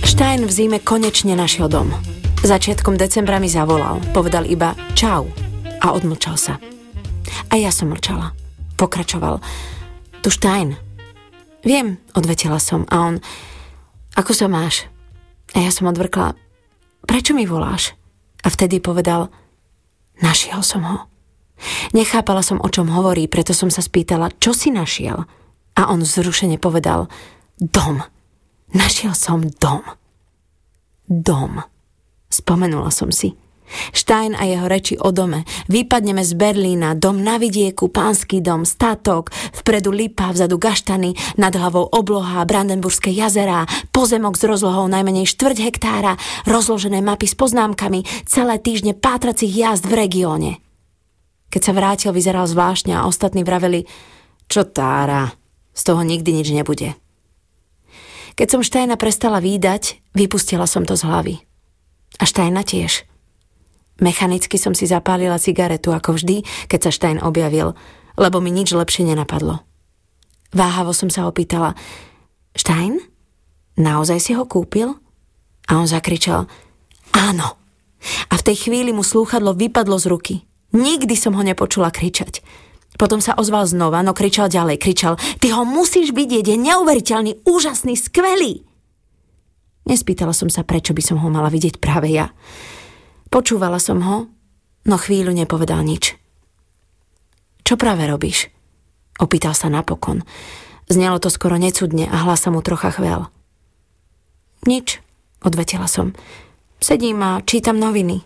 Stein 0.03 0.43
v 0.43 0.53
zime 0.53 0.79
konečne 0.83 1.39
našiel 1.39 1.71
dom. 1.71 1.95
Začiatkom 2.43 2.99
decembra 2.99 3.39
mi 3.39 3.47
zavolal, 3.47 4.03
povedal 4.11 4.45
iba 4.45 4.75
čau 4.99 5.31
a 5.81 5.95
odmlčal 5.95 6.37
sa. 6.37 6.76
A 7.57 7.65
ja 7.65 7.73
som 7.73 7.89
mlčala. 7.89 8.37
Pokračoval. 8.77 9.41
Tu 10.21 10.29
Stein. 10.29 10.77
Viem, 11.65 11.97
odvetila 12.13 12.61
som. 12.61 12.85
A 12.93 13.09
on, 13.09 13.17
ako 14.13 14.37
sa 14.37 14.45
máš? 14.45 14.85
A 15.57 15.65
ja 15.65 15.73
som 15.73 15.89
odvrkla, 15.89 16.37
prečo 17.09 17.33
mi 17.33 17.49
voláš? 17.49 17.97
A 18.45 18.53
vtedy 18.53 18.77
povedal, 18.77 19.33
našiel 20.21 20.61
som 20.61 20.85
ho. 20.85 21.09
Nechápala 21.97 22.45
som, 22.45 22.61
o 22.61 22.69
čom 22.69 22.93
hovorí, 22.93 23.25
preto 23.25 23.57
som 23.57 23.73
sa 23.73 23.81
spýtala, 23.81 24.37
čo 24.37 24.53
si 24.53 24.69
našiel? 24.69 25.25
A 25.81 25.89
on 25.89 26.05
vzrušene 26.05 26.61
povedal, 26.61 27.09
dom. 27.57 28.05
Našiel 28.77 29.17
som 29.17 29.41
dom. 29.41 29.81
Dom. 31.09 31.65
Spomenula 32.29 32.93
som 32.93 33.09
si. 33.09 33.33
Stein 33.91 34.35
a 34.39 34.47
jeho 34.47 34.67
reči 34.67 34.95
o 34.99 35.11
dome. 35.11 35.43
Vypadneme 35.67 36.23
z 36.23 36.33
Berlína, 36.39 36.95
dom 36.95 37.21
na 37.21 37.37
vidieku, 37.37 37.91
pánsky 37.91 38.41
dom, 38.41 38.63
statok, 38.63 39.31
vpredu 39.63 39.91
lipa, 39.91 40.31
vzadu 40.31 40.59
gaštany, 40.59 41.15
nad 41.37 41.55
hlavou 41.55 41.87
obloha, 41.91 42.47
Brandenburské 42.47 43.11
jazerá, 43.11 43.67
pozemok 43.91 44.39
s 44.39 44.47
rozlohou 44.47 44.87
najmenej 44.87 45.27
štvrť 45.27 45.59
hektára, 45.63 46.15
rozložené 46.47 47.03
mapy 47.03 47.27
s 47.27 47.35
poznámkami, 47.35 48.07
celé 48.27 48.57
týždne 48.63 48.95
pátracích 48.95 49.51
jazd 49.51 49.85
v 49.87 49.95
regióne. 49.95 50.53
Keď 51.51 51.63
sa 51.63 51.73
vrátil, 51.73 52.11
vyzeral 52.13 52.45
zvláštne 52.45 52.93
a 52.99 53.07
ostatní 53.07 53.47
vraveli, 53.47 53.87
čo 54.51 54.67
tára, 54.67 55.33
z 55.77 55.83
toho 55.83 56.03
nikdy 56.03 56.31
nič 56.33 56.49
nebude. 56.53 56.95
Keď 58.37 58.49
som 58.53 58.61
Štajna 58.61 59.01
prestala 59.01 59.41
výdať, 59.41 60.05
vypustila 60.13 60.69
som 60.69 60.85
to 60.85 60.93
z 60.93 61.09
hlavy. 61.09 61.35
A 62.21 62.25
Štajna 62.29 62.65
tiež. 62.69 63.09
Mechanicky 63.97 64.61
som 64.61 64.77
si 64.77 64.85
zapálila 64.85 65.41
cigaretu 65.41 65.93
ako 65.93 66.21
vždy, 66.21 66.45
keď 66.69 66.81
sa 66.89 66.91
Stein 66.93 67.19
objavil, 67.21 67.73
lebo 68.21 68.45
mi 68.45 68.53
nič 68.53 68.77
lepšie 68.77 69.09
nenapadlo. 69.09 69.65
Váhavo 70.53 70.93
som 70.93 71.09
sa 71.09 71.25
opýtala, 71.25 71.73
Stein? 72.53 73.01
Naozaj 73.77 74.19
si 74.21 74.33
ho 74.37 74.45
kúpil? 74.45 74.97
A 75.69 75.81
on 75.81 75.89
zakričal, 75.89 76.49
áno. 77.13 77.49
A 78.31 78.35
v 78.39 78.47
tej 78.47 78.69
chvíli 78.69 78.93
mu 78.93 79.03
slúchadlo 79.03 79.57
vypadlo 79.57 79.97
z 79.97 80.07
ruky. 80.09 80.35
Nikdy 80.77 81.17
som 81.17 81.33
ho 81.37 81.43
nepočula 81.43 81.89
kričať. 81.89 82.45
Potom 82.97 83.21
sa 83.21 83.37
ozval 83.37 83.69
znova, 83.69 84.01
no 84.01 84.17
kričal 84.17 84.49
ďalej, 84.49 84.81
kričal, 84.81 85.21
ty 85.41 85.53
ho 85.53 85.69
musíš 85.69 86.17
vidieť, 86.17 86.49
je 86.49 86.57
neuveriteľný, 86.57 87.45
úžasný, 87.45 87.93
skvelý. 87.93 88.65
Nespýtala 89.85 90.33
som 90.33 90.49
sa, 90.49 90.65
prečo 90.65 90.97
by 90.97 91.03
som 91.05 91.21
ho 91.21 91.29
mala 91.29 91.53
vidieť 91.53 91.77
práve 91.77 92.09
ja. 92.11 92.33
Počúvala 93.37 93.77
som 93.77 94.01
ho, 94.01 94.33
no 94.89 94.97
chvíľu 94.97 95.29
nepovedal 95.37 95.85
nič. 95.85 96.17
Čo 97.69 97.77
práve 97.77 98.09
robíš? 98.09 98.49
Opýtal 99.21 99.53
sa 99.53 99.69
napokon. 99.69 100.25
Znelo 100.89 101.21
to 101.21 101.29
skoro 101.29 101.61
necudne 101.61 102.09
a 102.09 102.17
hlas 102.25 102.41
sa 102.41 102.49
mu 102.49 102.65
trocha 102.65 102.89
chvel. 102.97 103.29
Nič, 104.65 105.05
odvetila 105.45 105.85
som. 105.85 106.17
Sedím 106.81 107.21
a 107.21 107.45
čítam 107.45 107.77
noviny. 107.77 108.25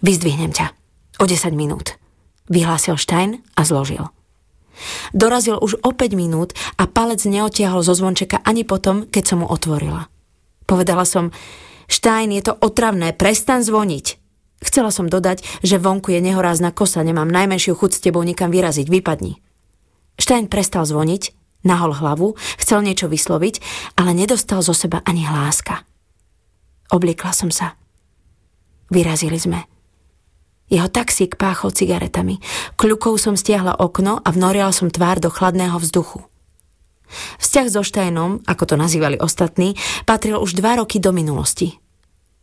Vyzdvihnem 0.00 0.48
ťa. 0.48 0.72
O 1.20 1.28
10 1.28 1.52
minút. 1.52 2.00
Vyhlásil 2.48 2.96
Stein 2.96 3.44
a 3.52 3.68
zložil. 3.68 4.08
Dorazil 5.12 5.60
už 5.60 5.76
o 5.84 5.92
5 5.92 6.16
minút 6.16 6.56
a 6.80 6.88
palec 6.88 7.20
neotiahol 7.28 7.84
zo 7.84 7.92
zvončeka 7.92 8.40
ani 8.48 8.64
potom, 8.64 9.04
keď 9.12 9.24
som 9.28 9.44
mu 9.44 9.46
otvorila. 9.52 10.08
Povedala 10.64 11.04
som, 11.04 11.36
Stein, 11.86 12.34
je 12.34 12.42
to 12.42 12.54
otravné, 12.58 13.14
prestan 13.14 13.62
zvoniť. 13.62 14.06
Chcela 14.62 14.90
som 14.90 15.06
dodať, 15.06 15.44
že 15.62 15.78
vonku 15.78 16.10
je 16.10 16.20
nehorázna 16.22 16.72
kosa, 16.74 17.04
nemám 17.06 17.28
najmenšiu 17.28 17.76
chuť 17.76 17.90
s 17.96 18.02
tebou 18.02 18.24
nikam 18.24 18.50
vyraziť, 18.50 18.88
vypadni. 18.88 19.38
Stein 20.16 20.48
prestal 20.48 20.88
zvoniť, 20.88 21.36
nahol 21.62 21.92
hlavu, 21.92 22.34
chcel 22.56 22.80
niečo 22.82 23.06
vysloviť, 23.06 23.60
ale 24.00 24.16
nedostal 24.16 24.64
zo 24.64 24.72
seba 24.72 25.04
ani 25.04 25.28
hláska. 25.28 25.84
Obliekla 26.90 27.34
som 27.34 27.50
sa. 27.50 27.74
Vyrazili 28.88 29.36
sme. 29.36 29.66
Jeho 30.66 30.90
taxík 30.90 31.38
páchol 31.38 31.70
cigaretami. 31.70 32.42
Kľukou 32.74 33.14
som 33.18 33.38
stiahla 33.38 33.78
okno 33.78 34.18
a 34.18 34.28
vnorila 34.34 34.74
som 34.74 34.90
tvár 34.90 35.22
do 35.22 35.30
chladného 35.30 35.78
vzduchu. 35.78 36.26
Vzťah 37.40 37.66
so 37.70 37.82
Štajnom, 37.82 38.42
ako 38.44 38.64
to 38.64 38.74
nazývali 38.76 39.16
ostatní, 39.20 39.78
patril 40.04 40.38
už 40.42 40.58
dva 40.58 40.80
roky 40.80 40.98
do 40.98 41.10
minulosti. 41.10 41.78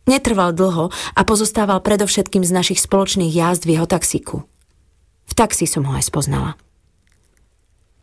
Netrval 0.04 0.52
dlho 0.52 0.92
a 0.92 1.20
pozostával 1.24 1.80
predovšetkým 1.80 2.44
z 2.44 2.52
našich 2.52 2.80
spoločných 2.80 3.32
jazd 3.32 3.64
v 3.64 3.80
jeho 3.80 3.86
taxíku. 3.88 4.44
V 5.24 5.32
taxi 5.32 5.64
som 5.64 5.88
ho 5.88 5.92
aj 5.96 6.12
spoznala. 6.12 6.60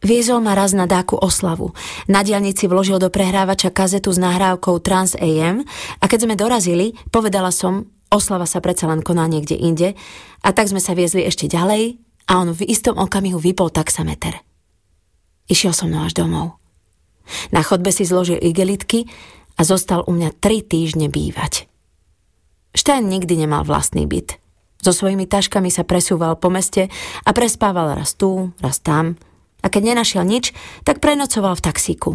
Viezol 0.02 0.42
ma 0.42 0.58
raz 0.58 0.74
na 0.74 0.90
dáku 0.90 1.14
oslavu. 1.14 1.78
Na 2.10 2.26
diálnici 2.26 2.66
vložil 2.66 2.98
do 2.98 3.14
prehrávača 3.14 3.70
kazetu 3.70 4.10
s 4.10 4.18
nahrávkou 4.18 4.82
Trans 4.82 5.14
AM 5.14 5.62
a 6.02 6.06
keď 6.10 6.26
sme 6.26 6.34
dorazili, 6.34 6.98
povedala 7.14 7.54
som, 7.54 7.86
oslava 8.10 8.50
sa 8.50 8.66
predsa 8.66 8.90
len 8.90 9.06
koná 9.06 9.30
niekde 9.30 9.54
inde 9.54 9.94
a 10.42 10.50
tak 10.58 10.74
sme 10.74 10.82
sa 10.82 10.98
viezli 10.98 11.22
ešte 11.22 11.46
ďalej 11.46 12.02
a 12.26 12.42
on 12.42 12.50
v 12.50 12.66
istom 12.66 12.98
okamihu 12.98 13.38
vypol 13.38 13.70
taxameter. 13.70 14.42
Išiel 15.52 15.76
som 15.76 15.92
mnou 15.92 16.08
až 16.08 16.16
domov. 16.16 16.56
Na 17.52 17.60
chodbe 17.60 17.92
si 17.92 18.08
zložil 18.08 18.40
igelitky 18.40 19.12
a 19.60 19.68
zostal 19.68 20.08
u 20.08 20.16
mňa 20.16 20.40
tri 20.40 20.64
týždne 20.64 21.12
bývať. 21.12 21.68
Štajn 22.72 23.04
nikdy 23.12 23.36
nemal 23.36 23.68
vlastný 23.68 24.08
byt. 24.08 24.40
So 24.80 24.96
svojimi 24.96 25.28
taškami 25.28 25.68
sa 25.68 25.84
presúval 25.84 26.40
po 26.40 26.48
meste 26.48 26.88
a 27.28 27.30
prespával 27.36 28.00
raz 28.00 28.16
tu, 28.16 28.56
raz 28.64 28.80
tam– 28.80 29.14
a 29.62 29.70
keď 29.70 29.94
nenašiel 29.94 30.26
nič, 30.26 30.54
tak 30.82 31.00
prenocoval 31.00 31.58
v 31.58 31.66
taxíku. 31.66 32.12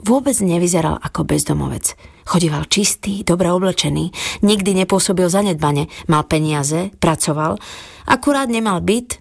Vôbec 0.00 0.32
nevyzeral 0.40 0.96
ako 0.96 1.28
bezdomovec. 1.28 1.92
Chodíval 2.24 2.64
čistý, 2.72 3.20
dobre 3.20 3.52
oblečený, 3.52 4.14
nikdy 4.40 4.72
nepôsobil 4.72 5.28
zanedbane, 5.28 5.92
mal 6.08 6.24
peniaze, 6.24 6.88
pracoval, 6.96 7.60
akurát 8.08 8.48
nemal 8.48 8.80
byt 8.80 9.20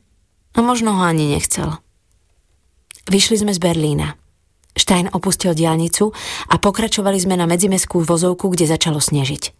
a 0.55 0.63
možno 0.63 0.95
ho 0.95 1.03
ani 1.03 1.35
nechcel. 1.35 1.75
Vyšli 3.09 3.41
sme 3.41 3.51
z 3.51 3.59
Berlína. 3.59 4.15
Stein 4.77 5.09
opustil 5.11 5.57
diálnicu 5.57 6.13
a 6.47 6.55
pokračovali 6.61 7.17
sme 7.17 7.35
na 7.35 7.49
medzimeskú 7.49 8.05
vozovku, 8.05 8.53
kde 8.53 8.69
začalo 8.69 9.01
snežiť. 9.01 9.51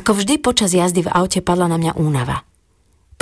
Ako 0.00 0.16
vždy 0.16 0.40
počas 0.40 0.72
jazdy 0.72 1.04
v 1.04 1.12
aute 1.12 1.44
padla 1.44 1.68
na 1.68 1.76
mňa 1.78 2.00
únava– 2.00 2.42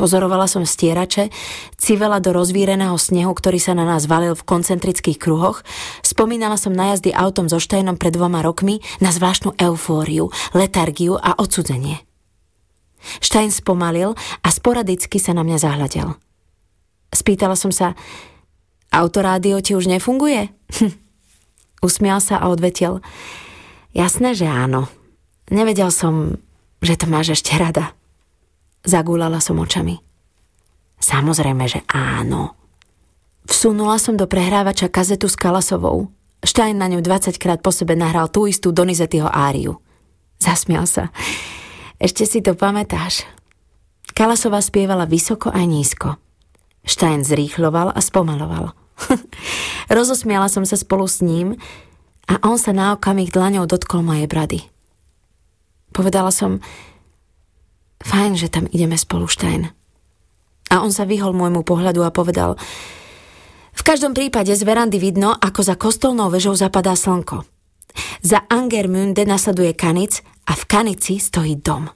Pozorovala 0.01 0.49
som 0.49 0.65
stierače, 0.65 1.29
civela 1.77 2.25
do 2.25 2.33
rozvíreného 2.33 2.97
snehu, 2.97 3.37
ktorý 3.37 3.61
sa 3.61 3.77
na 3.77 3.85
nás 3.85 4.09
valil 4.09 4.33
v 4.33 4.49
koncentrických 4.49 5.21
kruhoch. 5.21 5.61
Spomínala 6.01 6.57
som 6.57 6.73
na 6.73 6.97
jazdy 6.97 7.13
autom 7.13 7.53
so 7.53 7.61
Štajnom 7.61 8.01
pred 8.01 8.17
dvoma 8.17 8.41
rokmi 8.41 8.81
na 9.05 9.13
zvláštnu 9.13 9.61
eufóriu, 9.61 10.33
letargiu 10.57 11.21
a 11.21 11.37
odsudzenie. 11.37 12.01
Štajn 13.21 13.53
spomalil 13.53 14.17
a 14.41 14.49
sporadicky 14.49 15.21
sa 15.21 15.37
na 15.37 15.45
mňa 15.45 15.59
zahľadel. 15.61 16.17
Spýtala 17.13 17.53
som 17.53 17.69
sa, 17.69 17.93
autorádio 18.91 19.59
ti 19.63 19.79
už 19.79 19.87
nefunguje? 19.87 20.51
Usmial 21.87 22.21
sa 22.21 22.37
a 22.43 22.53
odvetil, 22.53 23.01
jasné, 23.97 24.37
že 24.37 24.45
áno. 24.45 24.93
Nevedel 25.49 25.89
som, 25.89 26.37
že 26.85 26.95
to 27.01 27.09
máš 27.09 27.41
ešte 27.41 27.57
rada. 27.57 27.97
Zagúlala 28.85 29.41
som 29.41 29.59
očami. 29.59 29.99
Samozrejme, 31.01 31.65
že 31.67 31.81
áno. 31.89 32.55
Vsunula 33.49 33.97
som 33.97 34.15
do 34.15 34.29
prehrávača 34.29 34.93
kazetu 34.93 35.27
s 35.27 35.35
Kalasovou. 35.35 36.13
Štajn 36.45 36.77
na 36.77 36.87
ňu 36.89 37.01
20 37.03 37.37
krát 37.41 37.61
po 37.61 37.73
sebe 37.73 37.97
nahral 37.97 38.29
tú 38.29 38.47
istú 38.47 38.73
Donizettyho 38.73 39.29
áriu. 39.29 39.81
Zasmial 40.41 40.89
sa. 40.89 41.13
Ešte 42.01 42.25
si 42.25 42.41
to 42.41 42.57
pamätáš. 42.57 43.29
Kalasová 44.17 44.65
spievala 44.65 45.05
vysoko 45.05 45.53
a 45.53 45.61
nízko. 45.65 46.17
Štajn 46.85 47.25
zrýchloval 47.29 47.93
a 47.93 48.01
spomaloval. 48.01 48.73
Rozosmiala 49.97 50.49
som 50.53 50.65
sa 50.69 50.77
spolu 50.77 51.09
s 51.09 51.25
ním 51.25 51.57
a 52.31 52.39
on 52.47 52.61
sa 52.61 52.71
na 52.71 52.95
okamih 52.95 53.33
dlaňou 53.33 53.67
dotkol 53.67 54.05
mojej 54.07 54.31
brady. 54.31 54.61
Povedala 55.91 56.31
som, 56.31 56.63
Fajn, 58.01 58.33
že 58.41 58.49
tam 58.49 58.65
ideme 58.73 58.97
spolu, 58.97 59.29
Stein. 59.29 59.69
A 60.73 60.81
on 60.81 60.95
sa 60.95 61.05
vyhol 61.05 61.37
môjmu 61.37 61.67
pohľadu 61.67 62.01
a 62.01 62.15
povedal, 62.15 62.57
v 63.77 63.83
každom 63.85 64.17
prípade 64.17 64.53
z 64.57 64.63
verandy 64.65 64.97
vidno, 64.97 65.37
ako 65.37 65.61
za 65.61 65.75
kostolnou 65.77 66.33
vežou 66.33 66.57
zapadá 66.57 66.97
slnko. 66.97 67.45
Za 68.23 68.47
Angermünde 68.47 69.27
nasleduje 69.27 69.75
Kanic 69.75 70.23
a 70.47 70.55
v 70.55 70.63
Kanici 70.65 71.19
stojí 71.19 71.59
dom. 71.59 71.91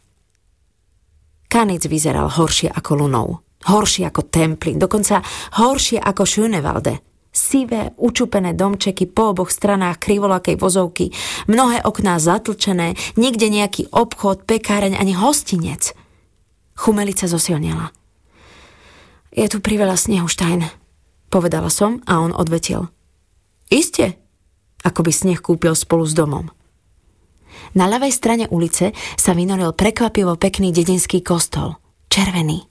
Kanic 1.46 1.86
vyzeral 1.86 2.26
horšie 2.34 2.66
ako 2.68 3.06
Lunou, 3.06 3.28
horšie 3.68 4.08
ako 4.08 4.28
Templin, 4.28 4.80
dokonca 4.80 5.24
horšie 5.60 6.00
ako 6.00 6.22
Schönewalde– 6.24 7.00
sivé, 7.34 7.90
učupené 7.98 8.54
domčeky 8.54 9.10
po 9.10 9.34
oboch 9.34 9.50
stranách 9.50 9.98
krivolakej 9.98 10.56
vozovky, 10.56 11.10
mnohé 11.50 11.82
okná 11.82 12.22
zatlčené, 12.22 12.94
nikde 13.18 13.50
nejaký 13.50 13.90
obchod, 13.90 14.46
pekáreň 14.46 14.94
ani 14.94 15.18
hostinec. 15.18 15.92
Chumelica 16.78 17.26
zosilnila. 17.26 17.90
Je 19.34 19.50
tu 19.50 19.58
priveľa 19.58 19.98
snehu, 19.98 20.30
Štajn, 20.30 20.62
povedala 21.26 21.68
som 21.68 21.98
a 22.06 22.22
on 22.22 22.30
odvetil. 22.30 22.86
Iste, 23.66 24.14
ako 24.86 25.02
by 25.02 25.10
sneh 25.10 25.40
kúpil 25.42 25.74
spolu 25.74 26.06
s 26.06 26.14
domom. 26.14 26.46
Na 27.74 27.90
ľavej 27.90 28.14
strane 28.14 28.46
ulice 28.50 28.94
sa 29.18 29.34
vynoril 29.34 29.74
prekvapivo 29.74 30.38
pekný 30.38 30.70
dedinský 30.70 31.22
kostol. 31.22 31.78
Červený, 32.06 32.62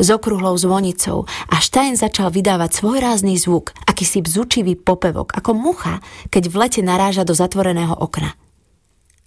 s 0.00 0.06
okrúhlou 0.12 0.56
zvonicou 0.58 1.24
a 1.48 1.56
Stein 1.60 1.96
začal 1.96 2.32
vydávať 2.32 2.82
svojrázný 2.82 3.36
zvuk, 3.40 3.72
akýsi 3.88 4.24
bzučivý 4.24 4.76
popevok, 4.78 5.32
ako 5.36 5.56
mucha, 5.56 6.00
keď 6.28 6.48
v 6.48 6.54
lete 6.56 6.80
naráža 6.84 7.24
do 7.24 7.32
zatvoreného 7.32 7.96
okna. 7.96 8.36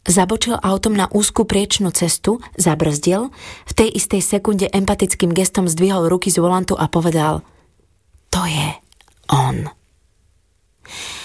Zabočil 0.05 0.53
autom 0.61 0.93
na 0.93 1.09
úzku 1.09 1.49
priečnú 1.49 1.89
cestu, 1.89 2.37
zabrzdil, 2.53 3.33
v 3.65 3.73
tej 3.73 3.89
istej 3.89 4.21
sekunde 4.21 4.69
empatickým 4.69 5.33
gestom 5.33 5.65
zdvihol 5.65 6.05
ruky 6.05 6.29
z 6.29 6.37
volantu 6.37 6.77
a 6.77 6.85
povedal 6.85 7.41
To 8.29 8.45
je 8.45 8.69
on. 9.33 9.65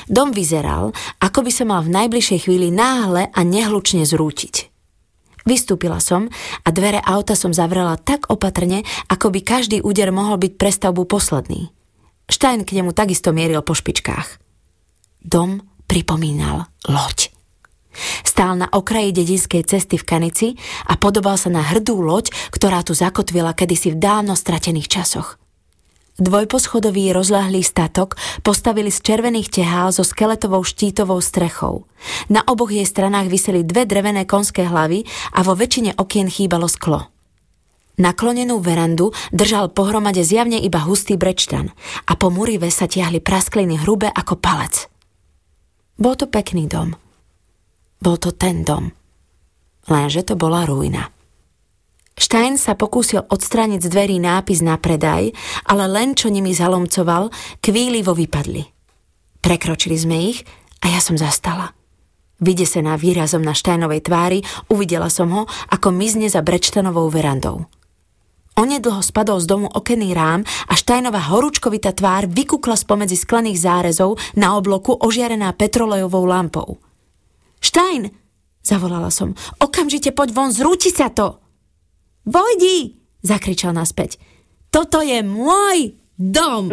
Dom 0.09 0.33
vyzeral, 0.33 0.97
ako 1.21 1.45
by 1.45 1.51
sa 1.53 1.69
mal 1.69 1.85
v 1.85 1.93
najbližšej 1.93 2.49
chvíli 2.49 2.73
náhle 2.73 3.29
a 3.29 3.41
nehlučne 3.45 4.09
zrútiť. 4.09 4.70
Vystúpila 5.49 6.01
som 6.01 6.29
a 6.65 6.69
dvere 6.69 7.01
auta 7.01 7.33
som 7.37 7.55
zavrela 7.55 7.97
tak 7.97 8.29
opatrne, 8.29 8.85
ako 9.09 9.33
by 9.33 9.41
každý 9.41 9.81
úder 9.81 10.13
mohol 10.13 10.37
byť 10.37 10.53
pre 10.57 10.71
stavbu 10.73 11.09
posledný. 11.09 11.73
Štajn 12.31 12.63
k 12.63 12.79
nemu 12.79 12.95
takisto 12.95 13.35
mieril 13.35 13.65
po 13.65 13.75
špičkách. 13.75 14.39
Dom 15.21 15.61
pripomínal 15.91 16.71
loď. 16.87 17.35
Stál 18.23 18.55
na 18.55 18.71
okraji 18.71 19.11
dedinskej 19.11 19.67
cesty 19.67 19.99
v 19.99 20.07
Kanici 20.07 20.49
a 20.87 20.95
podobal 20.95 21.35
sa 21.35 21.51
na 21.51 21.61
hrdú 21.61 21.99
loď, 21.99 22.31
ktorá 22.55 22.87
tu 22.87 22.95
zakotvila 22.95 23.51
kedysi 23.53 23.93
v 23.93 24.01
dávno 24.01 24.39
stratených 24.39 24.87
časoch. 24.87 25.37
Dvojposchodový 26.21 27.17
rozľahlý 27.17 27.65
statok 27.65 28.21
postavili 28.45 28.93
z 28.93 29.01
červených 29.01 29.49
tehál 29.49 29.89
so 29.89 30.05
skeletovou 30.05 30.61
štítovou 30.61 31.17
strechou. 31.25 31.89
Na 32.29 32.45
oboch 32.45 32.69
jej 32.69 32.85
stranách 32.85 33.33
vyseli 33.33 33.65
dve 33.65 33.89
drevené 33.89 34.29
konské 34.29 34.69
hlavy 34.69 35.09
a 35.33 35.41
vo 35.41 35.57
väčšine 35.57 35.97
okien 35.97 36.29
chýbalo 36.29 36.69
sklo. 36.69 37.09
Naklonenú 38.01 38.61
verandu 38.61 39.17
držal 39.33 39.73
pohromade 39.73 40.21
zjavne 40.21 40.61
iba 40.61 40.85
hustý 40.85 41.17
brečtan 41.17 41.73
a 42.05 42.13
po 42.21 42.29
murive 42.29 42.69
sa 42.69 42.85
tiahli 42.85 43.25
praskliny 43.25 43.81
hrubé 43.81 44.13
ako 44.13 44.37
palec. 44.37 44.93
Bol 45.97 46.17
to 46.21 46.29
pekný 46.29 46.69
dom. 46.69 46.97
Bol 48.01 48.17
to 48.21 48.33
ten 48.37 48.61
dom. 48.65 48.93
Lenže 49.89 50.25
to 50.29 50.37
bola 50.37 50.69
ruina. 50.69 51.09
Stein 52.21 52.61
sa 52.61 52.77
pokúsil 52.77 53.25
odstrániť 53.25 53.81
z 53.81 53.89
dverí 53.89 54.21
nápis 54.21 54.61
na 54.61 54.77
predaj, 54.77 55.33
ale 55.65 55.85
len 55.89 56.13
čo 56.13 56.29
nimi 56.29 56.53
zalomcoval, 56.53 57.33
kvílivo 57.65 58.13
vypadli. 58.13 58.63
Prekročili 59.41 59.97
sme 59.97 60.29
ich 60.29 60.45
a 60.85 60.93
ja 60.93 61.01
som 61.01 61.17
zastala. 61.17 61.73
Vydesená 62.45 63.01
výrazom 63.01 63.41
na 63.41 63.57
Štajnovej 63.57 64.05
tvári, 64.05 64.39
uvidela 64.69 65.09
som 65.09 65.33
ho, 65.33 65.43
ako 65.73 65.89
mizne 65.97 66.29
za 66.29 66.45
brečtanovou 66.45 67.09
verandou. 67.09 67.69
Onedlho 68.53 69.01
spadol 69.01 69.41
z 69.41 69.49
domu 69.49 69.69
okenný 69.73 70.13
rám 70.13 70.45
a 70.69 70.77
Štajnová 70.77 71.33
horúčkovitá 71.33 71.97
tvár 71.97 72.29
vykukla 72.29 72.77
spomedzi 72.77 73.17
sklených 73.17 73.59
zárezov 73.59 74.21
na 74.37 74.61
obloku 74.61 74.93
ožiarená 74.93 75.57
petrolejovou 75.57 76.29
lampou. 76.29 76.77
Štajn! 77.65 78.13
Zavolala 78.61 79.09
som. 79.09 79.33
Okamžite 79.57 80.13
poď 80.13 80.37
von, 80.37 80.53
zrúti 80.53 80.93
sa 80.93 81.09
to! 81.09 81.41
Vojdi! 82.27 83.01
zakričal 83.21 83.77
naspäť. 83.77 84.17
Toto 84.73 85.05
je 85.05 85.21
môj 85.25 85.97
dom! 86.17 86.73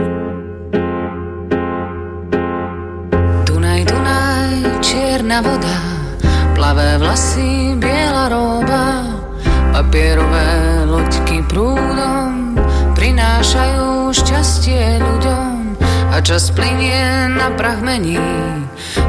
Dunaj, 3.48 3.82
Dunaj, 3.88 4.54
čierna 4.84 5.40
voda, 5.44 5.78
plavé 6.56 7.00
vlasy, 7.02 7.76
biela 7.80 8.32
roba, 8.32 8.86
papierové 9.74 10.86
loďky 10.88 11.44
prúdom 11.48 12.56
prinášajú 12.98 14.10
šťastie 14.14 14.98
ľuďom 14.98 15.47
a 16.18 16.22
čas 16.26 16.50
plinie 16.50 17.30
na 17.30 17.54
prach 17.54 17.78
mení. 17.86 18.18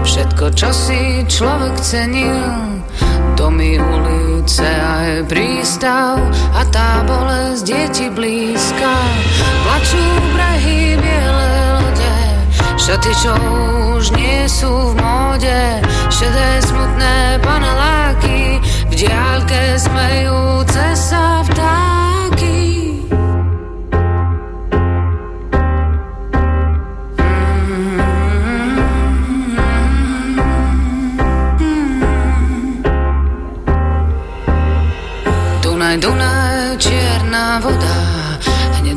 Všetko, 0.04 0.52
čo 0.52 0.68
si 0.76 1.24
človek 1.24 1.80
cenil, 1.80 2.84
domy, 3.32 3.80
ulice 3.80 4.68
a 4.68 5.08
je 5.08 5.18
prístav 5.24 6.20
a 6.52 6.60
tá 6.68 7.00
bolesť 7.08 7.64
je 7.96 8.08
blízka. 8.12 8.92
Plačú 9.64 10.04
brehy 10.36 11.00
biele 11.00 11.52
lode, 11.80 12.16
šaty, 12.76 13.12
čo 13.16 13.32
už 13.96 14.12
nie 14.12 14.44
sú 14.44 14.68
v 14.68 15.00
móde, 15.00 15.80
šedé 16.12 16.60
smutné 16.60 17.40
paneláky, 17.40 18.60
v 18.92 18.92
diálke 18.92 19.80
smejúce 19.80 20.92
sa 20.92 21.37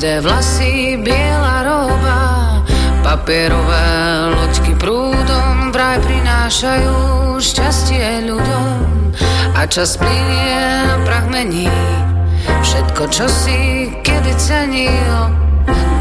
hnedé 0.02 0.22
vlasy, 0.26 0.98
biela 0.98 1.62
roba, 1.62 2.18
papierové 3.06 4.34
loďky 4.34 4.74
prúdom 4.82 5.70
vraj 5.70 6.02
prinášajú 6.02 7.38
šťastie 7.38 8.26
ľuďom 8.26 8.82
a 9.54 9.62
čas 9.70 10.02
plinie, 10.02 10.90
prach 11.06 11.30
mení 11.30 11.70
všetko, 12.66 13.14
čo 13.14 13.30
si 13.30 13.94
kedy 14.02 14.34
cenil. 14.42 15.38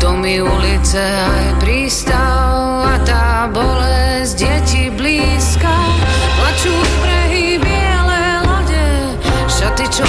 Domy, 0.01 0.40
ulice 0.40 1.05
aj 1.05 1.61
prístav 1.61 2.88
a 2.88 2.96
tá 3.05 3.53
bolesť 3.53 4.36
je 4.40 4.57
ti 4.64 4.82
blízka. 4.88 5.76
Plačú 6.40 6.72
brehy 7.05 7.61
biele 7.61 8.22
lode, 8.48 9.12
šaty, 9.44 9.84
čo 9.92 10.09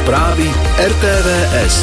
Správy 0.00 0.48
RTVS. 0.80 1.74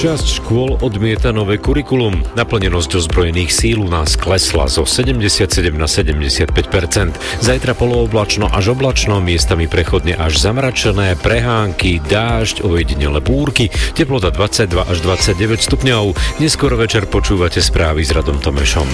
Časť 0.00 0.26
škôl 0.40 0.80
odmieta 0.80 1.28
nové 1.28 1.60
kurikulum. 1.60 2.24
Naplnenosť 2.40 3.04
ozbrojených 3.04 3.52
síl 3.52 3.84
u 3.84 3.88
nás 3.92 4.16
klesla 4.16 4.64
zo 4.72 4.88
77 4.88 5.44
na 5.76 5.84
75% 5.84 7.20
Zajtra 7.44 7.76
polooblačno 7.76 8.48
až 8.48 8.72
oblačno, 8.72 9.20
miestami 9.20 9.68
prechodne 9.68 10.16
až 10.16 10.40
zamračené, 10.40 11.20
prehánky, 11.20 12.00
dážď, 12.00 12.64
ojedinele 12.64 13.20
búrky, 13.20 13.68
teplota 13.92 14.32
22 14.32 14.88
až 14.88 15.04
29 15.04 15.68
stupňov. 15.68 16.16
Neskoro 16.40 16.80
večer 16.80 17.04
počúvate 17.04 17.60
správy 17.60 18.08
s 18.08 18.16
Radom 18.16 18.40
Tomešom. 18.40 18.88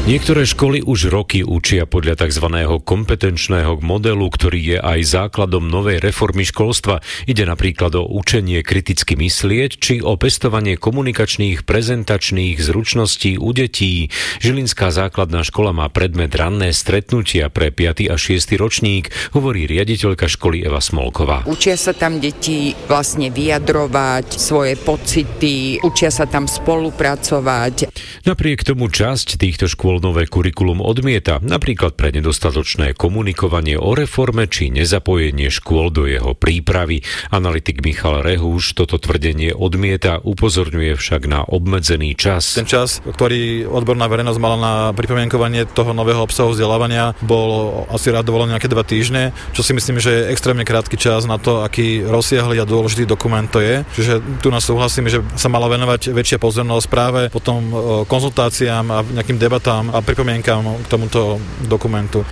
Niektoré 0.00 0.48
školy 0.48 0.80
už 0.80 1.12
roky 1.12 1.44
učia 1.44 1.84
podľa 1.84 2.24
tzv. 2.24 2.48
kompetenčného 2.80 3.84
modelu, 3.84 4.24
ktorý 4.32 4.60
je 4.72 4.78
aj 4.80 5.00
základom 5.04 5.68
novej 5.68 6.00
reformy 6.00 6.48
školstva. 6.48 7.04
Ide 7.28 7.44
napríklad 7.44 7.92
o 8.00 8.08
učenie 8.08 8.64
kriticky 8.64 9.20
myslieť, 9.20 9.76
či 9.76 9.94
o 10.00 10.16
pestovanie 10.16 10.80
komunikačných 10.80 11.68
prezentačných 11.68 12.56
zručností 12.56 13.36
u 13.36 13.52
detí. 13.52 14.08
Žilinská 14.40 14.88
základná 14.88 15.44
škola 15.44 15.76
má 15.76 15.92
predmet 15.92 16.32
ranné 16.32 16.72
stretnutia 16.72 17.52
pre 17.52 17.68
5. 17.68 18.08
a 18.08 18.16
6. 18.16 18.56
ročník, 18.56 19.12
hovorí 19.36 19.68
riaditeľka 19.68 20.32
školy 20.32 20.64
Eva 20.64 20.80
Smolková. 20.80 21.44
Učia 21.44 21.76
sa 21.76 21.92
tam 21.92 22.24
deti 22.24 22.72
vlastne 22.88 23.28
vyjadrovať 23.28 24.26
svoje 24.32 24.80
pocity, 24.80 25.76
učia 25.84 26.08
sa 26.08 26.24
tam 26.24 26.48
spolupracovať. 26.48 27.92
Napriek 28.24 28.64
tomu 28.64 28.88
časť 28.88 29.36
týchto 29.36 29.68
škôl 29.68 29.99
nové 30.00 30.26
kurikulum 30.26 30.80
odmieta, 30.80 31.38
napríklad 31.44 31.94
pre 31.94 32.10
nedostatočné 32.10 32.96
komunikovanie 32.96 33.76
o 33.76 33.92
reforme 33.92 34.48
či 34.48 34.72
nezapojenie 34.72 35.52
škôl 35.52 35.92
do 35.92 36.08
jeho 36.08 36.32
prípravy. 36.34 37.04
Analytik 37.28 37.84
Michal 37.84 38.24
Rehúš 38.24 38.72
toto 38.74 38.96
tvrdenie 38.96 39.52
odmieta, 39.52 40.18
upozorňuje 40.24 40.96
však 40.96 41.28
na 41.28 41.44
obmedzený 41.44 42.16
čas. 42.16 42.56
Ten 42.56 42.68
čas, 42.68 43.04
ktorý 43.04 43.68
odborná 43.68 44.08
verejnosť 44.08 44.40
mala 44.40 44.58
na 44.58 44.74
pripomienkovanie 44.96 45.68
toho 45.68 45.92
nového 45.92 46.24
obsahu 46.24 46.56
vzdelávania, 46.56 47.12
bol 47.20 47.84
asi 47.92 48.08
rád 48.08 48.26
dovolený 48.26 48.56
nejaké 48.56 48.72
dva 48.72 48.82
týždne, 48.82 49.36
čo 49.52 49.60
si 49.60 49.76
myslím, 49.76 50.00
že 50.00 50.10
je 50.10 50.28
extrémne 50.32 50.64
krátky 50.64 50.96
čas 50.96 51.28
na 51.28 51.36
to, 51.36 51.60
aký 51.60 52.02
rozsiahly 52.04 52.56
a 52.58 52.68
dôležitý 52.68 53.04
dokument 53.04 53.46
to 53.46 53.60
je. 53.60 53.84
Čiže 53.96 54.40
tu 54.40 54.48
nás 54.48 54.64
súhlasím, 54.64 55.12
že 55.12 55.20
sa 55.36 55.52
mala 55.52 55.68
venovať 55.68 56.14
väčšia 56.14 56.38
pozornosť 56.40 56.86
práve 56.88 57.20
potom 57.28 57.60
e, 57.60 57.74
konzultáciám 58.06 58.86
a 58.88 58.98
nejakým 59.04 59.38
debatám 59.40 59.79
a 59.88 60.04
pripomienkam 60.04 60.84
k 60.84 60.88
tomuto 60.92 61.40
dokumentu. 61.64 62.26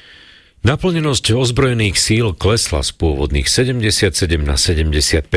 Naplnenosť 0.59 1.39
ozbrojených 1.39 1.95
síl 1.95 2.35
klesla 2.35 2.83
z 2.83 2.91
pôvodných 2.91 3.47
77 3.47 4.11
na 4.43 4.59
75% 4.59 5.31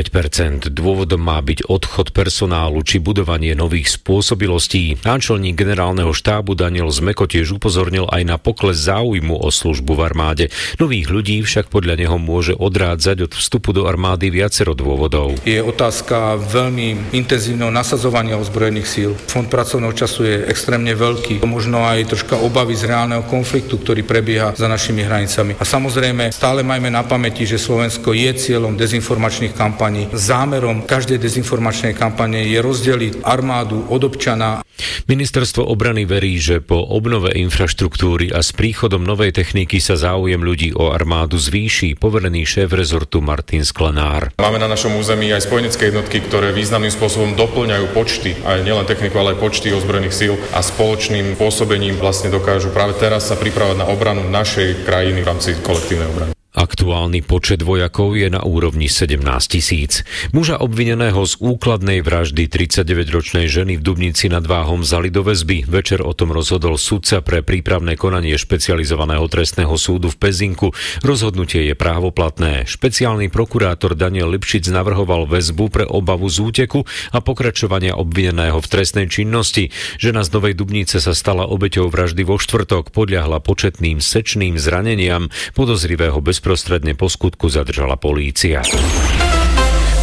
Dôvodom 0.74 1.22
má 1.22 1.38
byť 1.38 1.70
odchod 1.70 2.10
personálu 2.10 2.82
či 2.82 2.98
budovanie 2.98 3.54
nových 3.54 4.02
spôsobilostí. 4.02 4.98
Náčelník 5.06 5.54
generálneho 5.54 6.10
štábu 6.10 6.58
Daniel 6.58 6.90
Zmeko 6.90 7.30
tiež 7.30 7.54
upozornil 7.54 8.10
aj 8.10 8.34
na 8.34 8.42
pokles 8.42 8.82
záujmu 8.82 9.38
o 9.38 9.46
službu 9.54 9.94
v 9.94 10.02
armáde. 10.02 10.46
Nových 10.82 11.14
ľudí 11.14 11.38
však 11.46 11.70
podľa 11.70 12.02
neho 12.02 12.18
môže 12.18 12.58
odrádzať 12.58 13.30
od 13.30 13.32
vstupu 13.38 13.78
do 13.78 13.86
armády 13.86 14.34
viacero 14.34 14.74
dôvodov. 14.74 15.38
Je 15.46 15.62
otázka 15.62 16.42
veľmi 16.42 17.14
intenzívneho 17.14 17.70
nasadzovania 17.70 18.42
ozbrojených 18.42 18.90
síl. 18.90 19.14
Fond 19.30 19.46
pracovného 19.46 19.94
času 19.94 20.26
je 20.26 20.36
extrémne 20.50 20.98
veľký. 20.98 21.46
Možno 21.46 21.86
aj 21.86 22.10
troška 22.10 22.42
obavy 22.42 22.74
z 22.74 22.90
reálneho 22.90 23.22
konfliktu, 23.30 23.78
ktorý 23.78 24.02
prebieha 24.02 24.58
za 24.58 24.66
našimi 24.66 25.11
hranicami. 25.12 25.60
A 25.60 25.68
samozrejme, 25.68 26.32
stále 26.32 26.64
majme 26.64 26.88
na 26.88 27.04
pamäti, 27.04 27.44
že 27.44 27.60
Slovensko 27.60 28.16
je 28.16 28.32
cieľom 28.32 28.80
dezinformačných 28.80 29.52
kampaní. 29.52 30.08
Zámerom 30.16 30.88
každej 30.88 31.20
dezinformačnej 31.20 31.92
kampane 31.92 32.48
je 32.48 32.64
rozdeliť 32.64 33.28
armádu 33.28 33.84
od 33.92 34.08
občana. 34.08 34.64
Ministerstvo 35.06 35.68
obrany 35.68 36.08
verí, 36.08 36.40
že 36.40 36.64
po 36.64 36.80
obnove 36.80 37.36
infraštruktúry 37.36 38.32
a 38.32 38.40
s 38.40 38.56
príchodom 38.56 39.04
novej 39.04 39.36
techniky 39.36 39.84
sa 39.84 40.00
záujem 40.00 40.40
ľudí 40.40 40.72
o 40.74 40.96
armádu 40.96 41.36
zvýši, 41.36 42.00
poverený 42.00 42.48
šéf 42.48 42.72
rezortu 42.72 43.20
Martin 43.20 43.68
Sklenár. 43.68 44.32
Máme 44.40 44.58
na 44.58 44.72
našom 44.72 44.96
území 44.96 45.30
aj 45.36 45.46
spojenecké 45.46 45.92
jednotky, 45.92 46.24
ktoré 46.24 46.56
významným 46.56 46.94
spôsobom 46.94 47.36
doplňajú 47.36 47.86
počty, 47.92 48.40
aj 48.42 48.64
nielen 48.64 48.88
techniku, 48.88 49.20
ale 49.20 49.36
aj 49.36 49.42
počty 49.44 49.76
ozbrojených 49.76 50.16
síl 50.16 50.34
a 50.56 50.64
spoločným 50.64 51.36
pôsobením 51.36 52.00
vlastne 52.00 52.32
dokážu 52.32 52.72
práve 52.72 52.96
teraz 52.98 53.28
sa 53.28 53.36
pripravať 53.36 53.84
na 53.84 53.90
obranu 53.90 54.24
našej 54.30 54.86
krajiny 54.86 55.01
v 55.26 55.28
rámci 55.28 55.50
kolektívnej 55.66 56.08
obrany. 56.08 56.41
Aktuálny 56.52 57.24
počet 57.24 57.64
vojakov 57.64 58.12
je 58.20 58.28
na 58.28 58.44
úrovni 58.44 58.92
17 58.92 59.24
tisíc. 59.48 60.04
Muža 60.36 60.60
obvineného 60.60 61.24
z 61.24 61.40
úkladnej 61.40 62.04
vraždy 62.04 62.52
39-ročnej 62.52 63.48
ženy 63.48 63.80
v 63.80 63.86
Dubnici 63.88 64.28
nad 64.28 64.44
Váhom 64.44 64.84
zali 64.84 65.08
do 65.08 65.24
väzby. 65.24 65.64
Večer 65.64 66.04
o 66.04 66.12
tom 66.12 66.36
rozhodol 66.36 66.76
sudca 66.76 67.24
pre 67.24 67.40
prípravné 67.40 67.96
konanie 67.96 68.36
špecializovaného 68.36 69.24
trestného 69.32 69.72
súdu 69.80 70.12
v 70.12 70.20
Pezinku. 70.20 70.76
Rozhodnutie 71.08 71.72
je 71.72 71.76
právoplatné. 71.80 72.68
Špeciálny 72.68 73.32
prokurátor 73.32 73.96
Daniel 73.96 74.36
Lipšic 74.36 74.68
navrhoval 74.76 75.32
väzbu 75.32 75.72
pre 75.72 75.88
obavu 75.88 76.28
z 76.28 76.52
úteku 76.52 76.84
a 77.16 77.24
pokračovania 77.24 77.96
obvineného 77.96 78.60
v 78.60 78.68
trestnej 78.68 79.08
činnosti. 79.08 79.72
Žena 80.04 80.28
z 80.28 80.36
Novej 80.36 80.60
Dubnice 80.60 81.00
sa 81.00 81.16
stala 81.16 81.48
obeťou 81.48 81.88
vraždy 81.88 82.28
vo 82.28 82.36
štvrtok, 82.36 82.92
podľahla 82.92 83.40
početným 83.40 84.04
sečným 84.04 84.60
zraneniam 84.60 85.32
podozrivého 85.56 86.20
bez 86.20 86.41
bezprostredne 86.42 86.98
po 86.98 87.06
skutku 87.06 87.54
zadržala 87.54 88.02
polícia. 88.02 88.66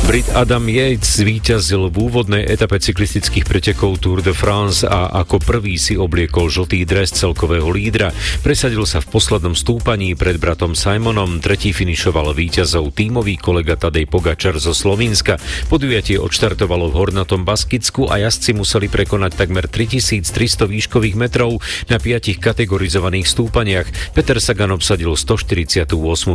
Brit 0.09 0.25
Adam 0.33 0.65
Yates 0.73 1.21
zvíťazil 1.21 1.93
v 1.93 2.09
úvodnej 2.09 2.41
etape 2.41 2.81
cyklistických 2.81 3.45
pretekov 3.45 4.01
Tour 4.01 4.25
de 4.25 4.33
France 4.33 4.81
a 4.81 5.13
ako 5.13 5.37
prvý 5.37 5.77
si 5.77 6.01
obliekol 6.01 6.49
žltý 6.49 6.89
dres 6.89 7.13
celkového 7.13 7.69
lídra. 7.69 8.17
Presadil 8.41 8.89
sa 8.89 9.05
v 9.05 9.13
poslednom 9.13 9.53
stúpaní 9.53 10.17
pred 10.17 10.41
bratom 10.41 10.73
Simonom, 10.73 11.45
tretí 11.45 11.77
finišoval 11.77 12.33
víťazov 12.33 12.89
tímový 12.97 13.37
kolega 13.37 13.77
Tadej 13.77 14.09
Pogačar 14.09 14.57
zo 14.57 14.73
Slovenska. 14.73 15.37
Podujatie 15.69 16.17
odštartovalo 16.17 16.89
v 16.89 16.97
Hornatom 16.97 17.45
Baskicku 17.45 18.09
a 18.09 18.17
jazdci 18.17 18.57
museli 18.57 18.89
prekonať 18.89 19.37
takmer 19.37 19.69
3300 19.69 20.25
výškových 20.73 21.21
metrov 21.21 21.61
na 21.93 22.01
piatich 22.01 22.41
kategorizovaných 22.41 23.29
stúpaniach. 23.29 24.17
Peter 24.17 24.41
Sagan 24.41 24.73
obsadil 24.73 25.13
148. 25.13 25.85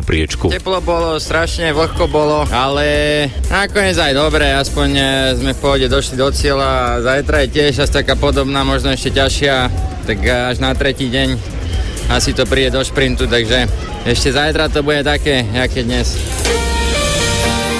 priečku. 0.05 0.53
Teplo 0.53 0.77
bolo, 0.77 1.17
strašne 1.17 1.73
vlhko 1.73 2.05
bolo, 2.05 2.45
ale 2.53 2.85
Nakoniec 3.63 3.95
aj 3.95 4.11
dobre, 4.11 4.43
aspoň 4.51 4.89
e, 4.91 5.03
sme 5.39 5.55
v 5.55 5.61
pohode 5.63 5.87
došli 5.87 6.19
do 6.19 6.27
cieľa. 6.35 6.99
Zajtra 6.99 7.47
je 7.47 7.53
tiež 7.55 7.87
asi 7.87 7.95
taká 7.95 8.19
podobná, 8.19 8.59
možno 8.67 8.91
ešte 8.91 9.15
ťažšia, 9.15 9.55
tak 10.03 10.19
až 10.19 10.59
na 10.59 10.75
tretí 10.75 11.07
deň 11.07 11.39
asi 12.11 12.35
to 12.35 12.43
príde 12.43 12.75
do 12.75 12.83
šprintu, 12.83 13.23
takže 13.23 13.71
ešte 14.03 14.35
zajtra 14.35 14.67
to 14.67 14.83
bude 14.83 15.07
také, 15.07 15.47
aké 15.55 15.87
dnes. 15.87 16.19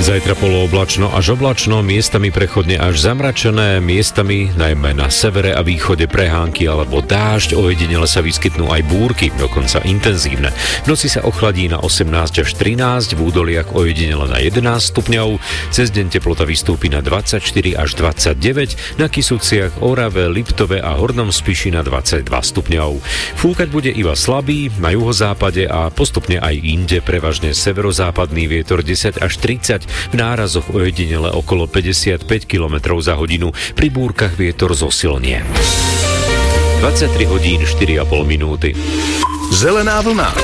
Zajtra 0.02 0.34
polooblačno 0.34 1.14
až 1.14 1.38
oblačno, 1.38 1.86
miestami 1.86 2.34
prechodne 2.34 2.82
až 2.82 2.98
zamračené, 2.98 3.78
miestami 3.78 4.50
najmä 4.58 4.98
na 4.98 5.14
severe 5.14 5.54
a 5.54 5.62
východe 5.62 6.10
prehánky 6.10 6.66
alebo 6.66 7.06
dážď, 7.06 7.54
ojedinele 7.54 8.10
sa 8.10 8.26
vyskytnú 8.26 8.74
aj 8.74 8.82
búrky, 8.90 9.30
dokonca 9.38 9.86
intenzívne. 9.86 10.50
V 10.84 10.90
noci 10.90 11.14
sa 11.14 11.22
ochladí 11.22 11.70
na 11.70 11.78
18 11.78 12.10
až 12.42 12.50
13, 12.58 13.14
v 13.14 13.20
údoliach 13.22 13.78
ojedinele 13.78 14.26
na 14.34 14.42
11 14.42 14.66
stupňov, 14.82 15.38
cez 15.70 15.94
deň 15.94 16.18
teplota 16.18 16.50
vystúpi 16.50 16.90
na 16.90 17.06
24 17.06 17.44
až 17.78 17.90
29, 17.94 18.98
na 18.98 19.06
Kisuciach, 19.06 19.84
Orave, 19.86 20.26
Liptove 20.26 20.82
a 20.82 20.98
Hornom 20.98 21.30
Spiši 21.30 21.70
na 21.70 21.86
22 21.86 22.26
stupňov. 22.26 22.98
Fúkať 23.38 23.68
bude 23.70 23.94
iba 23.94 24.18
slabý, 24.18 24.74
na 24.82 24.90
juhozápade 24.90 25.70
a 25.70 25.94
postupne 25.94 26.42
aj 26.42 26.56
inde 26.58 26.98
prevažne 27.06 27.54
severozápadný 27.54 28.50
vietor 28.50 28.82
10 28.82 29.22
až 29.22 29.34
30, 29.38 29.83
v 29.86 30.16
nárazoch 30.18 30.72
ojedinele 30.74 31.32
okolo 31.32 31.70
55 31.70 32.28
km 32.46 33.00
za 33.00 33.16
hodinu, 33.16 33.56
pri 33.78 33.88
búrkach 33.94 34.34
vietor 34.36 34.74
zosilnie. 34.74 35.44
23 36.84 37.16
hodín 37.32 37.64
4,5 37.64 38.04
minúty. 38.28 38.76
Zelená 39.56 40.04
vlna. 40.04 40.36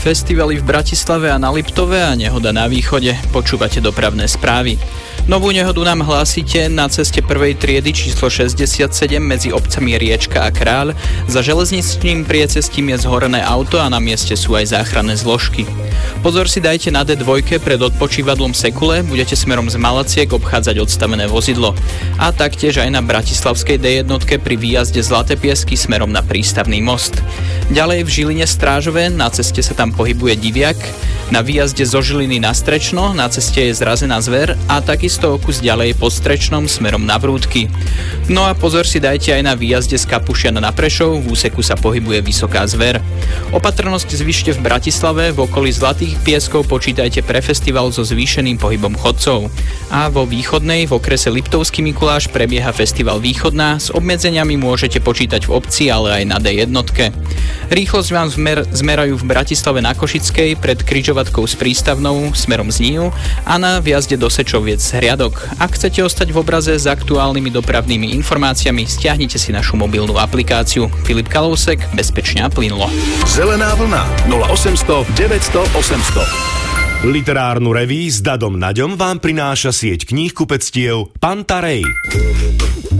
Festivaly 0.00 0.56
v 0.56 0.64
Bratislave 0.64 1.28
a 1.28 1.36
na 1.36 1.52
Liptove 1.52 2.00
a 2.00 2.16
nehoda 2.16 2.56
na 2.56 2.64
východe. 2.64 3.12
Počúvate 3.36 3.84
dopravné 3.84 4.24
správy. 4.24 4.80
Novú 5.30 5.54
nehodu 5.54 5.78
nám 5.86 6.02
hlásite 6.02 6.66
na 6.66 6.90
ceste 6.90 7.22
prvej 7.22 7.54
triedy 7.54 7.94
číslo 7.94 8.26
67 8.26 8.90
medzi 9.22 9.54
obcami 9.54 9.94
Riečka 9.94 10.42
a 10.42 10.50
Kráľ. 10.50 10.98
Za 11.30 11.44
železničným 11.44 12.26
priecestím 12.26 12.90
je 12.90 13.06
zhorené 13.06 13.38
auto 13.38 13.78
a 13.78 13.86
na 13.86 14.02
mieste 14.02 14.34
sú 14.34 14.58
aj 14.58 14.74
záchranné 14.74 15.14
zložky. 15.14 15.68
Pozor 16.20 16.50
si 16.50 16.58
dajte 16.58 16.90
na 16.90 17.06
D2 17.06 17.62
pred 17.62 17.80
odpočívadlom 17.80 18.52
Sekule, 18.52 19.06
budete 19.06 19.38
smerom 19.38 19.70
z 19.70 19.78
Malaciek 19.78 20.28
obchádzať 20.28 20.76
odstavené 20.82 21.30
vozidlo. 21.30 21.78
A 22.18 22.34
taktiež 22.34 22.82
aj 22.82 22.90
na 22.90 23.00
Bratislavskej 23.00 23.78
D1 23.78 24.10
pri 24.40 24.56
výjazde 24.58 25.00
Zlaté 25.00 25.38
piesky 25.38 25.78
smerom 25.78 26.10
na 26.10 26.26
prístavný 26.26 26.82
most. 26.82 27.22
Ďalej 27.70 28.02
v 28.02 28.10
Žiline 28.10 28.46
Strážové, 28.50 29.08
na 29.08 29.30
ceste 29.30 29.62
sa 29.62 29.78
tam 29.78 29.94
pohybuje 29.94 30.34
diviak, 30.42 30.76
na 31.30 31.46
výjazde 31.46 31.86
zo 31.86 32.02
Žiliny 32.02 32.42
na 32.42 32.50
Strečno, 32.50 33.14
na 33.14 33.30
ceste 33.30 33.70
je 33.70 33.78
zrazená 33.78 34.18
zver 34.18 34.58
a 34.66 34.82
takisto 35.00 35.32
o 35.32 35.40
kus 35.40 35.64
ďalej 35.64 35.96
po 35.96 36.12
Strečnom 36.12 36.68
smerom 36.68 37.08
na 37.08 37.16
Vrútky. 37.16 37.72
No 38.28 38.44
a 38.44 38.52
pozor 38.52 38.84
si 38.84 39.00
dajte 39.00 39.32
aj 39.32 39.48
na 39.48 39.56
výjazde 39.56 39.96
z 39.96 40.04
Kapušiana 40.04 40.60
na 40.60 40.76
Prešov, 40.76 41.24
v 41.24 41.32
úseku 41.32 41.64
sa 41.64 41.72
pohybuje 41.72 42.20
vysoká 42.20 42.68
zver. 42.68 43.00
Opatrnosť 43.48 44.12
zvyšte 44.12 44.52
v 44.52 44.60
Bratislave, 44.60 45.32
v 45.32 45.48
okolí 45.48 45.72
Zlatých 45.72 46.20
pieskov 46.20 46.68
počítajte 46.68 47.24
pre 47.24 47.40
festival 47.40 47.88
so 47.96 48.04
zvýšeným 48.04 48.60
pohybom 48.60 48.92
chodcov. 48.92 49.48
A 49.88 50.12
vo 50.12 50.28
východnej, 50.28 50.84
v 50.84 50.92
okrese 50.92 51.32
Liptovský 51.32 51.80
Mikuláš 51.80 52.28
prebieha 52.28 52.68
festival 52.68 53.24
Východná, 53.24 53.80
s 53.80 53.88
obmedzeniami 53.88 54.60
môžete 54.60 55.00
počítať 55.00 55.48
v 55.48 55.54
obci, 55.56 55.88
ale 55.88 56.20
aj 56.20 56.24
na 56.28 56.36
D1. 56.36 56.76
Rýchlosť 57.72 58.10
vám 58.12 58.28
zmer, 58.28 58.68
zmerajú 58.68 59.16
v 59.16 59.24
Bratislave 59.24 59.80
na 59.80 59.96
Košickej 59.96 60.60
pred 60.60 60.76
križovatkou 60.84 61.48
s 61.48 61.56
prístavnou 61.56 62.36
smerom 62.36 62.68
z 62.68 62.84
Níu 62.84 63.08
a 63.48 63.56
na 63.56 63.80
viazde 63.80 64.20
do 64.20 64.28
Sečoviec 64.28 64.89
hriadok. 64.96 65.46
Ak 65.62 65.78
chcete 65.78 66.02
ostať 66.02 66.34
v 66.34 66.40
obraze 66.42 66.74
s 66.74 66.86
aktuálnymi 66.88 67.54
dopravnými 67.54 68.10
informáciami, 68.18 68.88
stiahnite 68.88 69.38
si 69.38 69.54
našu 69.54 69.78
mobilnú 69.78 70.18
aplikáciu. 70.18 70.90
Filip 71.06 71.30
Kalousek, 71.30 71.78
bezpečne 71.94 72.46
a 72.46 72.48
plynulo. 72.50 72.90
Zelená 73.26 73.74
vlna 73.78 74.02
0800 74.26 75.06
900 75.18 75.66
800. 75.74 76.69
Literárnu 77.00 77.72
reví 77.72 78.12
s 78.12 78.20
Dadom 78.20 78.60
Naďom 78.60 79.00
vám 79.00 79.24
prináša 79.24 79.72
sieť 79.72 80.04
kníh 80.04 80.36
kupectiev 80.36 81.08
Pantarej. 81.16 81.80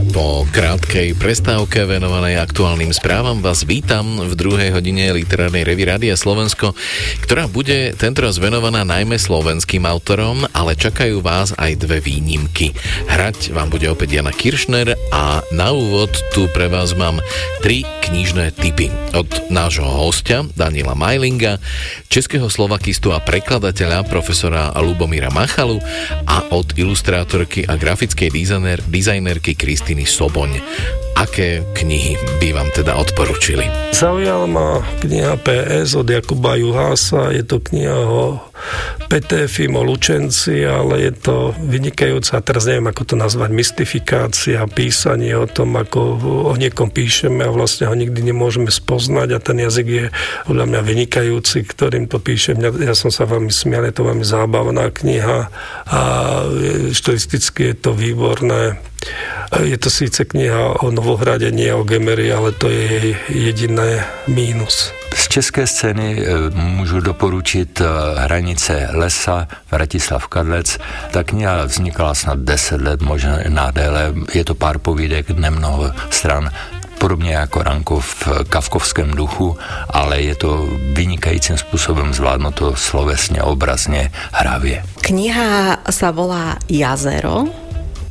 Po 0.09 0.41
krátkej 0.49 1.13
prestávke 1.21 1.85
venovanej 1.85 2.41
aktuálnym 2.41 2.89
správam 2.97 3.45
vás 3.45 3.61
vítam 3.61 4.17
v 4.25 4.33
druhej 4.33 4.73
hodine 4.73 5.13
literárnej 5.13 5.61
revy 5.61 5.85
Rádia 5.85 6.17
Slovensko, 6.17 6.73
ktorá 7.21 7.45
bude 7.45 7.93
tentoraz 7.93 8.41
venovaná 8.41 8.81
najmä 8.81 9.21
slovenským 9.21 9.85
autorom, 9.85 10.49
ale 10.49 10.73
čakajú 10.73 11.21
vás 11.21 11.53
aj 11.61 11.85
dve 11.85 12.01
výnimky. 12.01 12.73
Hrať 13.05 13.53
vám 13.53 13.69
bude 13.69 13.85
opäť 13.85 14.17
Jana 14.17 14.33
Kiršner 14.33 14.97
a 15.13 15.45
na 15.53 15.69
úvod 15.77 16.09
tu 16.33 16.49
pre 16.49 16.65
vás 16.65 16.97
mám 16.97 17.21
tri 17.61 17.85
knižné 18.11 18.51
typy. 18.51 18.91
Od 19.15 19.47
nášho 19.47 19.87
hostia 19.87 20.43
Daniela 20.59 20.99
Majlinga, 20.99 21.63
českého 22.11 22.51
slovakistu 22.51 23.15
a 23.15 23.23
prekladateľa 23.23 24.03
profesora 24.03 24.67
Lubomíra 24.75 25.31
Machalu 25.31 25.79
a 26.27 26.43
od 26.51 26.75
ilustrátorky 26.75 27.63
a 27.63 27.79
grafickej 27.79 28.27
dizajner, 28.27 28.83
dizajnerky 28.83 29.55
Kristiny 29.55 30.03
Soboň. 30.03 30.59
Aké 31.15 31.63
knihy 31.77 32.15
by 32.39 32.55
vám 32.55 32.69
teda 32.73 32.95
odporučili? 32.97 33.67
Zaujala 33.91 34.47
ma 34.49 34.81
kniha 35.03 35.37
PS 35.37 35.93
od 35.93 36.09
Jakuba 36.09 36.57
Juhása, 36.57 37.29
je 37.35 37.43
to 37.45 37.61
kniha 37.61 37.93
o 37.93 38.41
Petéfim, 39.11 39.75
o 39.75 39.83
Lučenci, 39.83 40.63
ale 40.63 41.09
je 41.09 41.13
to 41.13 41.35
vynikajúca, 41.59 42.39
teraz 42.39 42.63
neviem, 42.63 42.87
ako 42.87 43.03
to 43.03 43.15
nazvať, 43.19 43.51
mystifikácia, 43.51 44.63
písanie 44.71 45.35
o 45.35 45.45
tom, 45.45 45.75
ako 45.75 45.99
o 46.47 46.53
niekom 46.55 46.87
píšeme 46.87 47.43
a 47.43 47.51
vlastne 47.51 47.91
ho 47.91 47.95
nikdy 47.97 48.31
nemôžeme 48.31 48.71
spoznať 48.71 49.29
a 49.35 49.43
ten 49.43 49.59
jazyk 49.59 49.87
je 49.87 50.05
podľa 50.47 50.65
mňa 50.69 50.81
vynikajúci, 50.81 51.67
ktorým 51.67 52.07
to 52.07 52.23
píšem. 52.23 52.63
Ja 52.63 52.95
som 52.95 53.11
sa 53.11 53.27
veľmi 53.27 53.51
smial, 53.51 53.85
je 53.89 53.95
to 53.99 54.07
veľmi 54.07 54.23
zábavná 54.23 54.87
kniha 54.95 55.51
a 55.91 56.01
štilisticky 56.95 57.73
je 57.73 57.75
to 57.75 57.91
výborné. 57.91 58.79
Je 59.63 59.77
to 59.77 59.89
síce 59.89 60.25
kniha 60.25 60.79
o 60.83 60.91
Novohrade, 60.91 61.51
nie 61.51 61.73
o 61.73 61.83
Gemery, 61.83 62.33
ale 62.33 62.51
to 62.51 62.69
je 62.69 62.81
jej 62.91 63.15
jediné 63.29 64.05
mínus. 64.27 64.93
Z 65.15 65.27
české 65.27 65.67
scény 65.67 66.23
e, 66.23 66.49
můžu 66.55 66.99
doporučit 66.99 67.81
e, 67.81 67.85
Hranice 68.19 68.87
lesa, 68.91 69.47
Vratislav 69.71 70.27
Kadlec. 70.27 70.77
Ta 71.11 71.23
kniha 71.23 71.65
vznikala 71.65 72.15
snad 72.15 72.39
10 72.39 72.81
let, 72.81 73.01
možná 73.01 73.71
déle. 73.71 74.13
Je 74.33 74.43
to 74.45 74.55
pár 74.55 74.77
povídek, 74.77 75.29
nemnoho 75.29 75.91
stran 76.09 76.51
podobně 77.01 77.33
jako 77.33 77.63
Ranko 77.63 77.99
v 77.99 78.27
kavkovském 78.49 79.11
duchu, 79.11 79.57
ale 79.89 80.21
je 80.21 80.35
to 80.35 80.69
vynikajícím 80.93 81.57
způsobem 81.57 82.13
zvládnuto 82.13 82.75
slovesně, 82.75 83.41
obrazně, 83.41 84.11
hravě. 84.31 84.85
Kniha 85.01 85.81
sa 85.89 86.13
volá 86.13 86.61
Jazero. 86.69 87.60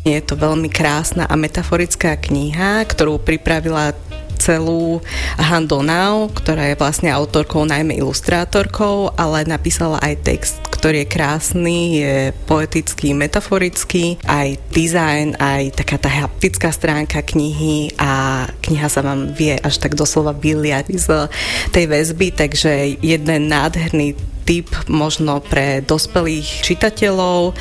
Je 0.00 0.16
to 0.24 0.32
veľmi 0.32 0.72
krásna 0.72 1.28
a 1.28 1.36
metaforická 1.36 2.16
kniha, 2.16 2.80
ktorú 2.88 3.20
pripravila 3.20 3.92
celú 4.40 5.04
Han 5.36 5.68
Donau, 5.68 6.32
ktorá 6.32 6.72
je 6.72 6.80
vlastne 6.80 7.12
autorkou, 7.12 7.68
najmä 7.68 8.00
ilustrátorkou, 8.00 9.12
ale 9.12 9.44
napísala 9.44 10.00
aj 10.00 10.24
text, 10.24 10.56
ktorý 10.72 11.04
je 11.04 11.12
krásny, 11.12 11.78
je 12.00 12.16
poetický, 12.48 13.12
metaforický, 13.12 14.16
aj 14.24 14.56
dizajn, 14.72 15.36
aj 15.36 15.76
taká 15.76 16.00
tá 16.00 16.08
haptická 16.08 16.72
stránka 16.72 17.20
knihy 17.20 17.92
a 18.00 18.44
kniha 18.64 18.88
sa 18.88 19.04
vám 19.04 19.36
vie 19.36 19.60
až 19.60 19.76
tak 19.76 19.92
doslova 19.92 20.32
vyliať 20.32 20.96
z 20.96 21.28
tej 21.76 21.84
väzby, 21.84 22.32
takže 22.32 22.96
jeden 23.04 23.52
nádherný 23.52 24.16
typ 24.44 24.68
možno 24.90 25.40
pre 25.40 25.80
dospelých 25.80 26.62
čitateľov, 26.62 27.56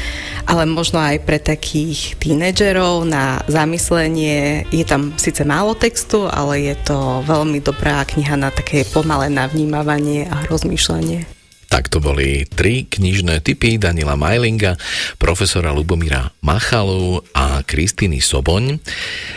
ale 0.45 0.63
možno 0.67 0.99
aj 0.99 1.23
pre 1.23 1.39
takých 1.39 2.17
tínedžerov 2.19 3.07
na 3.07 3.41
zamyslenie. 3.47 4.67
Je 4.69 4.84
tam 4.84 5.15
síce 5.15 5.41
málo 5.47 5.75
textu, 5.77 6.27
ale 6.27 6.73
je 6.73 6.75
to 6.84 7.23
veľmi 7.23 7.63
dobrá 7.63 8.03
kniha 8.03 8.36
na 8.36 8.49
také 8.51 8.84
pomalé 8.88 9.32
navnímavanie 9.32 10.27
a 10.27 10.45
rozmýšľanie. 10.49 11.39
Tak 11.70 11.86
to 11.93 12.01
boli 12.01 12.49
tri 12.49 12.89
knižné 12.89 13.45
typy 13.45 13.78
Danila 13.78 14.17
Majlinga, 14.17 14.74
profesora 15.22 15.70
Lubomíra 15.70 16.34
Machalu 16.41 17.22
a 17.38 17.61
Kristýny 17.61 18.26
Soboň. 18.26 18.82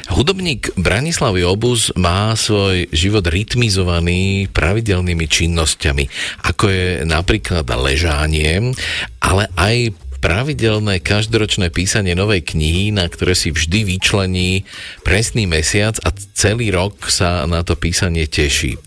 Hudobník 0.08 0.72
Branislav 0.80 1.36
Jobus 1.36 1.92
má 1.92 2.32
svoj 2.32 2.88
život 2.88 3.28
rytmizovaný 3.28 4.48
pravidelnými 4.48 5.28
činnosťami, 5.28 6.04
ako 6.48 6.64
je 6.72 6.86
napríklad 7.04 7.68
ležanie, 7.68 8.72
ale 9.20 9.52
aj 9.52 9.92
pravidelné 10.22 11.02
každoročné 11.02 11.74
písanie 11.74 12.14
novej 12.14 12.46
knihy, 12.54 12.94
na 12.94 13.10
ktoré 13.10 13.34
si 13.34 13.50
vždy 13.50 13.82
vyčlení 13.82 14.62
presný 15.02 15.50
mesiac 15.50 15.98
a 16.06 16.14
celý 16.14 16.70
rok 16.70 17.10
sa 17.10 17.42
na 17.50 17.66
to 17.66 17.74
písanie 17.74 18.30
teší. 18.30 18.78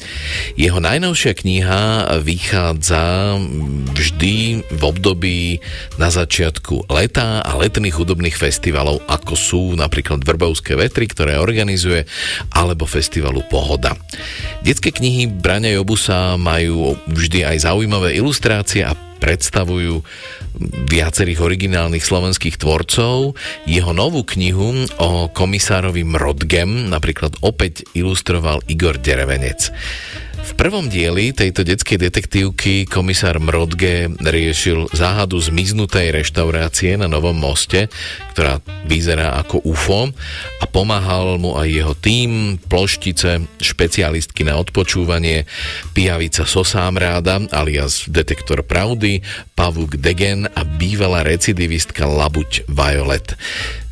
Jeho 0.55 0.79
najnovšia 0.79 1.35
kniha 1.35 2.07
vychádza 2.23 3.35
vždy 3.91 4.63
v 4.63 4.81
období 4.81 5.59
na 5.99 6.07
začiatku 6.07 6.87
leta 6.87 7.43
a 7.43 7.51
letných 7.59 7.99
hudobných 7.99 8.39
festivalov, 8.39 9.03
ako 9.11 9.33
sú 9.35 9.61
napríklad 9.75 10.23
Vrbovské 10.23 10.79
vetry, 10.79 11.11
ktoré 11.11 11.35
organizuje, 11.35 12.07
alebo 12.55 12.87
festivalu 12.87 13.43
Pohoda. 13.51 13.99
Detské 14.63 14.95
knihy 14.95 15.27
Braňa 15.27 15.75
Jobusa 15.75 16.39
majú 16.39 16.95
vždy 17.11 17.43
aj 17.43 17.67
zaujímavé 17.67 18.15
ilustrácie 18.15 18.87
a 18.87 18.95
predstavujú 19.19 20.05
viacerých 20.89 21.39
originálnych 21.43 22.03
slovenských 22.03 22.57
tvorcov. 22.59 23.35
Jeho 23.67 23.91
novú 23.91 24.23
knihu 24.23 24.87
o 24.99 25.27
komisárovi 25.29 26.07
Mrodgem 26.07 26.89
napríklad 26.89 27.39
opäť 27.43 27.85
ilustroval 27.93 28.63
Igor 28.71 28.97
Derevenec. 28.99 29.69
V 30.45 30.53
prvom 30.53 30.85
dieli 30.85 31.33
tejto 31.33 31.65
detskej 31.65 31.97
detektívky 32.05 32.85
komisár 32.85 33.41
Mrodge 33.41 34.13
riešil 34.13 34.93
záhadu 34.93 35.41
zmiznutej 35.41 36.13
reštaurácie 36.13 37.01
na 37.01 37.09
Novom 37.09 37.33
moste, 37.33 37.89
ktorá 38.37 38.61
vyzerá 38.85 39.41
ako 39.41 39.65
UFO 39.65 40.13
a 40.61 40.65
pomáhal 40.69 41.41
mu 41.41 41.57
aj 41.57 41.65
jeho 41.65 41.93
tým, 41.97 42.61
ploštice, 42.61 43.41
špecialistky 43.57 44.45
na 44.45 44.61
odpočúvanie, 44.61 45.49
pijavica 45.97 46.45
Sosámráda 46.45 47.41
alias 47.49 48.05
detektor 48.05 48.61
pravdy, 48.61 49.25
Pavuk 49.57 49.97
Degen 49.97 50.45
a 50.45 50.61
bývalá 50.61 51.25
recidivistka 51.25 52.05
Labuť 52.05 52.69
Violet. 52.69 53.33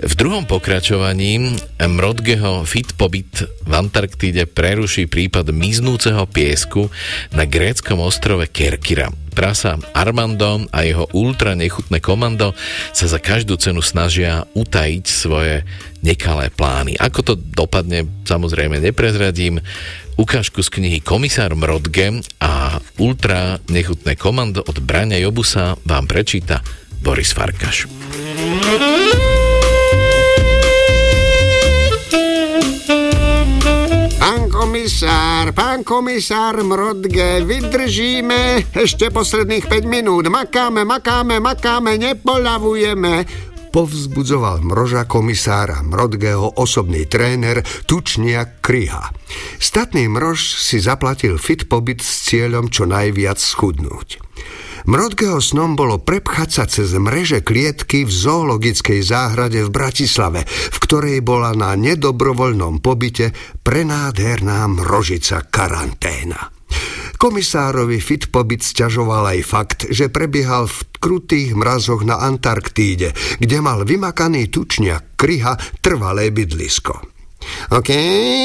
V 0.03 0.13
druhom 0.19 0.43
pokračovaní 0.43 1.55
Mrodgeho 1.79 2.67
fit 2.67 2.91
pobyt 2.93 3.47
v 3.63 3.71
Antarktíde 3.71 4.45
preruší 4.45 5.07
prípad 5.07 5.55
miznúceho 5.55 6.27
piesku 6.43 6.91
na 7.31 7.47
gréckom 7.47 8.03
ostrove 8.03 8.51
Kerkira. 8.51 9.07
Prasa 9.31 9.79
Armando 9.95 10.67
a 10.75 10.83
jeho 10.83 11.07
ultra 11.15 11.55
nechutné 11.55 12.03
komando 12.03 12.51
sa 12.91 13.07
za 13.07 13.17
každú 13.17 13.55
cenu 13.55 13.79
snažia 13.79 14.43
utajiť 14.51 15.05
svoje 15.07 15.63
nekalé 16.03 16.51
plány. 16.51 16.99
Ako 16.99 17.19
to 17.23 17.33
dopadne, 17.39 18.03
samozrejme 18.27 18.83
neprezradím. 18.83 19.63
Ukážku 20.19 20.61
z 20.61 20.69
knihy 20.69 20.99
Komisár 21.01 21.55
Mrodge 21.57 22.21
a 22.37 22.77
ultra 23.01 23.57
nechutné 23.71 24.13
komando 24.19 24.61
od 24.61 24.77
Braňa 24.83 25.17
Jobusa 25.23 25.79
vám 25.87 26.05
prečíta 26.05 26.61
Boris 27.01 27.33
Farkaš. 27.33 27.89
Komisár, 34.83 35.55
pán 35.55 35.79
komisár 35.87 36.59
Mrodge, 36.59 37.39
vydržíme 37.47 38.67
ešte 38.75 39.15
posledných 39.15 39.63
5 39.71 39.87
minút. 39.87 40.27
Makáme, 40.27 40.83
makáme, 40.83 41.39
makáme, 41.39 41.95
nepoľavujeme. 41.95 43.23
Povzbudzoval 43.71 44.59
mroža 44.59 45.07
komisára 45.07 45.79
Mrodgeho 45.87 46.59
osobný 46.59 47.07
tréner 47.07 47.63
Tučniak 47.63 48.59
Kryha. 48.59 49.07
Statný 49.55 50.11
mrož 50.11 50.59
si 50.59 50.83
zaplatil 50.83 51.39
fit 51.39 51.63
pobyt 51.71 52.03
s 52.03 52.27
cieľom 52.27 52.67
čo 52.67 52.83
najviac 52.83 53.39
schudnúť. 53.39 54.19
Mrodgeho 54.83 55.39
snom 55.39 55.79
bolo 55.79 56.01
prepchať 56.03 56.49
sa 56.51 56.63
cez 56.67 56.91
mreže 56.99 57.39
klietky 57.39 58.03
v 58.03 58.11
zoologickej 58.11 58.99
záhrade 58.99 59.63
v 59.63 59.71
Bratislave, 59.71 60.43
v 60.47 60.77
ktorej 60.83 61.23
bola 61.23 61.55
na 61.55 61.71
nedobrovoľnom 61.79 62.83
pobyte 62.83 63.31
prenádherná 63.63 64.67
mrožica 64.67 65.47
karanténa. 65.47 66.51
Komisárovi 67.15 68.03
fit 68.03 68.27
pobyt 68.27 68.59
sťažoval 68.59 69.37
aj 69.37 69.39
fakt, 69.47 69.79
že 69.87 70.11
prebiehal 70.11 70.67
v 70.67 70.79
krutých 70.99 71.55
mrazoch 71.55 72.03
na 72.03 72.19
Antarktíde, 72.19 73.15
kde 73.39 73.57
mal 73.63 73.87
vymakaný 73.87 74.51
tučňak 74.51 75.15
kryha 75.15 75.55
trvalé 75.79 76.35
bydlisko. 76.35 77.12
OK, 77.73 77.89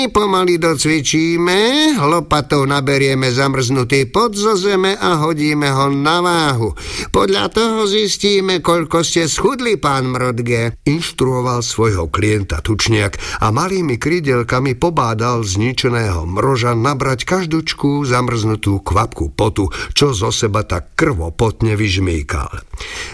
pomaly 0.08 0.56
docvičíme, 0.56 1.58
lopatou 2.00 2.64
naberieme 2.64 3.28
zamrznutý 3.28 4.08
pod 4.08 4.32
zo 4.32 4.56
zeme 4.56 4.96
a 4.96 5.20
hodíme 5.20 5.68
ho 5.68 5.92
na 5.92 6.24
váhu. 6.24 6.72
Podľa 7.12 7.52
toho 7.52 7.84
zistíme, 7.84 8.64
koľko 8.64 9.04
ste 9.04 9.28
schudli, 9.28 9.76
pán 9.76 10.08
Mrodge. 10.08 10.80
Inštruoval 10.88 11.60
svojho 11.60 12.08
klienta 12.08 12.64
Tučniak 12.64 13.44
a 13.44 13.52
malými 13.52 14.00
krydelkami 14.00 14.78
pobádal 14.78 15.44
zničeného 15.44 16.24
mroža 16.24 16.72
nabrať 16.72 17.28
každúčku 17.28 18.08
zamrznutú 18.08 18.80
kvapku 18.80 19.36
potu, 19.36 19.68
čo 19.92 20.16
zo 20.16 20.32
seba 20.32 20.64
tak 20.64 20.96
krvopotne 20.96 21.76
vyžmýkal. 21.76 22.64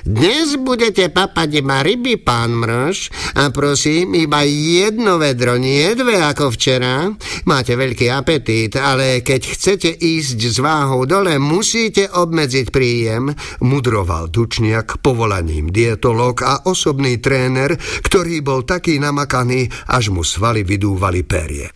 Dnes 0.07 0.55
budete 0.61 1.11
papať 1.11 1.65
iba 1.65 1.83
ryby, 1.83 2.21
pán 2.21 2.55
mrož, 2.55 3.11
a 3.35 3.51
prosím, 3.51 4.15
iba 4.15 4.47
jedno 4.47 5.19
vedro, 5.19 5.59
nie 5.59 5.74
dve 5.99 6.23
ako 6.23 6.55
včera. 6.55 7.11
Máte 7.51 7.75
veľký 7.75 8.07
apetít, 8.11 8.79
ale 8.79 9.27
keď 9.27 9.43
chcete 9.43 9.91
ísť 9.91 10.39
s 10.39 10.57
váhou 10.63 11.03
dole, 11.05 11.37
musíte 11.43 12.07
obmedziť 12.07 12.71
príjem, 12.71 13.35
mudroval 13.67 14.31
Tučniak 14.31 15.03
povolaním 15.03 15.75
dietolog 15.75 16.39
a 16.47 16.71
osobný 16.71 17.19
tréner, 17.19 17.75
ktorý 18.07 18.45
bol 18.47 18.63
taký 18.63 19.03
namakaný, 19.03 19.67
až 19.91 20.15
mu 20.15 20.23
svaly 20.23 20.63
vydúvali 20.63 21.27
perie. 21.27 21.69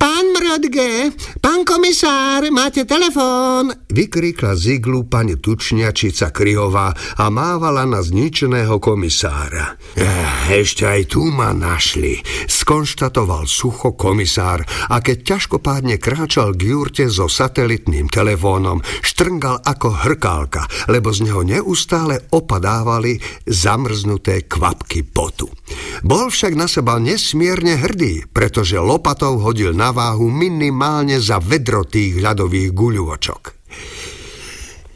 Pán 0.00 0.32
Mrodge, 0.32 1.12
pán 1.44 1.60
komisár, 1.60 2.48
máte 2.48 2.88
telefón, 2.88 3.68
vykrikla 3.92 4.56
z 4.56 4.80
iglu 4.80 5.04
pani 5.04 5.36
Tučniačica 5.36 6.32
Kryhová 6.32 6.96
a 7.20 7.28
mávala 7.28 7.84
na 7.84 8.00
zničeného 8.00 8.80
komisára. 8.80 9.76
Eh, 10.00 10.56
ešte 10.56 10.88
aj 10.88 11.12
tu 11.12 11.28
ma 11.28 11.52
našli, 11.52 12.16
skonštatoval 12.48 13.44
sucho 13.44 13.92
komisár 13.92 14.64
a 14.88 15.04
keď 15.04 15.36
ťažkopádne 15.36 16.00
kráčal 16.00 16.56
k 16.56 16.72
jurte 16.72 17.04
so 17.12 17.28
satelitným 17.28 18.08
telefónom, 18.08 18.80
štrngal 19.04 19.60
ako 19.60 20.00
hrkálka, 20.00 20.64
lebo 20.88 21.12
z 21.12 21.28
neho 21.28 21.44
neustále 21.44 22.24
opadávali 22.32 23.20
zamrznuté 23.44 24.48
kvapky 24.48 25.04
potu. 25.04 25.52
Bol 26.00 26.32
však 26.32 26.56
na 26.56 26.64
seba 26.64 26.96
nesmierne 26.96 27.76
hrdý, 27.76 28.24
pretože 28.32 28.80
lopatou 28.80 29.36
hodil 29.36 29.76
na 29.76 29.89
váhu 29.90 30.30
minimálne 30.30 31.18
za 31.18 31.38
vedro 31.38 31.86
tých 31.86 32.18
ľadových 32.18 32.70
guľôčok. 32.74 33.42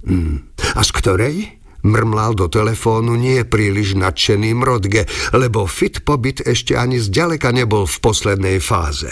Hm. 0.09 0.57
A 0.77 0.81
z 0.81 0.91
ktorej? 0.97 1.37
Mrmlal 1.83 2.39
do 2.39 2.47
telefónu 2.47 3.19
nie 3.19 3.43
príliš 3.43 3.99
nadšený 3.99 4.55
Mrodge, 4.55 5.03
lebo 5.35 5.67
fit 5.67 6.07
pobyt 6.07 6.47
ešte 6.47 6.79
ani 6.79 7.03
zďaleka 7.03 7.51
nebol 7.51 7.91
v 7.91 7.97
poslednej 7.99 8.63
fáze. 8.63 9.11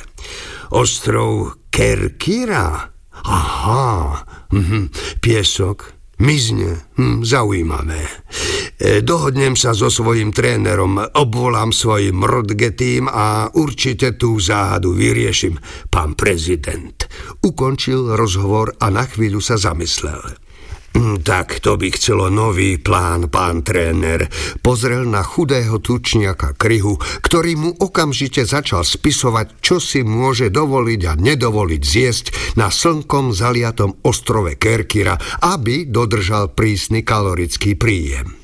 Ostrov 0.70 1.58
Kerkira? 1.74 2.94
Aha, 3.20 4.24
mhm. 4.54 4.88
piesok, 5.20 5.99
Mizne. 6.20 6.92
Hm, 7.00 7.24
zaujímavé. 7.24 8.04
E, 8.76 9.00
dohodnem 9.00 9.56
sa 9.56 9.72
so 9.72 9.88
svojím 9.88 10.36
trénerom, 10.36 11.00
obvolám 11.16 11.72
svoj 11.72 12.12
mrodge 12.12 12.76
tým 12.76 13.08
a 13.08 13.48
určite 13.56 14.20
tú 14.20 14.36
záhadu 14.36 14.92
vyriešim, 14.92 15.56
pán 15.88 16.12
prezident. 16.12 17.08
Ukončil 17.40 18.20
rozhovor 18.20 18.76
a 18.76 18.92
na 18.92 19.08
chvíľu 19.08 19.40
sa 19.40 19.56
zamyslel. 19.56 20.49
Hm, 20.90 21.22
Tak 21.22 21.62
to 21.62 21.78
by 21.78 21.94
chcelo 21.94 22.26
nový 22.32 22.74
plán, 22.74 23.30
pán 23.30 23.62
tréner. 23.62 24.26
Pozrel 24.58 25.06
na 25.06 25.22
chudého 25.22 25.78
tučniaka 25.78 26.58
Kryhu, 26.58 26.98
ktorý 27.22 27.52
mu 27.54 27.70
okamžite 27.78 28.42
začal 28.42 28.82
spisovať, 28.82 29.62
čo 29.62 29.78
si 29.78 30.02
môže 30.02 30.50
dovoliť 30.50 31.00
a 31.06 31.12
nedovoliť 31.14 31.82
zjesť 31.84 32.26
na 32.58 32.74
slnkom 32.74 33.30
zaliatom 33.30 34.02
ostrove 34.02 34.58
Kerkira, 34.58 35.14
aby 35.46 35.86
dodržal 35.86 36.50
prísny 36.50 37.06
kalorický 37.06 37.78
príjem. 37.78 38.39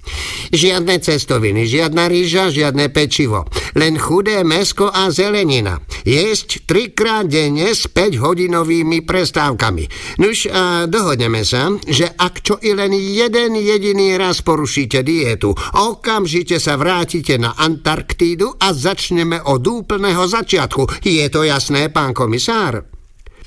Žiadne 0.50 1.02
cestoviny, 1.02 1.66
žiadna 1.68 2.06
rýža, 2.08 2.48
žiadne 2.48 2.88
pečivo. 2.88 3.44
Len 3.76 4.00
chudé 4.00 4.40
mesko 4.40 4.88
a 4.88 5.12
zelenina. 5.12 5.82
Jesť 6.06 6.64
trikrát 6.64 7.28
denne 7.28 7.74
s 7.74 7.90
5-hodinovými 7.90 9.04
prestávkami. 9.04 9.84
Nuž 10.22 10.48
a 10.48 10.88
dohodneme 10.88 11.44
sa, 11.44 11.68
že 11.84 12.08
ak 12.08 12.34
čo 12.40 12.54
i 12.62 12.72
len 12.72 12.94
jeden 12.94 13.58
jediný 13.58 14.16
raz 14.16 14.40
porušíte 14.40 15.04
dietu, 15.04 15.52
okamžite 15.76 16.56
sa 16.56 16.80
vrátite 16.80 17.36
na 17.36 17.52
Antarktídu 17.58 18.56
a 18.56 18.72
začneme 18.72 19.42
od 19.44 19.60
úplného 19.60 20.24
začiatku. 20.24 21.04
Je 21.04 21.26
to 21.28 21.44
jasné, 21.44 21.92
pán 21.92 22.16
komisár? 22.16 22.95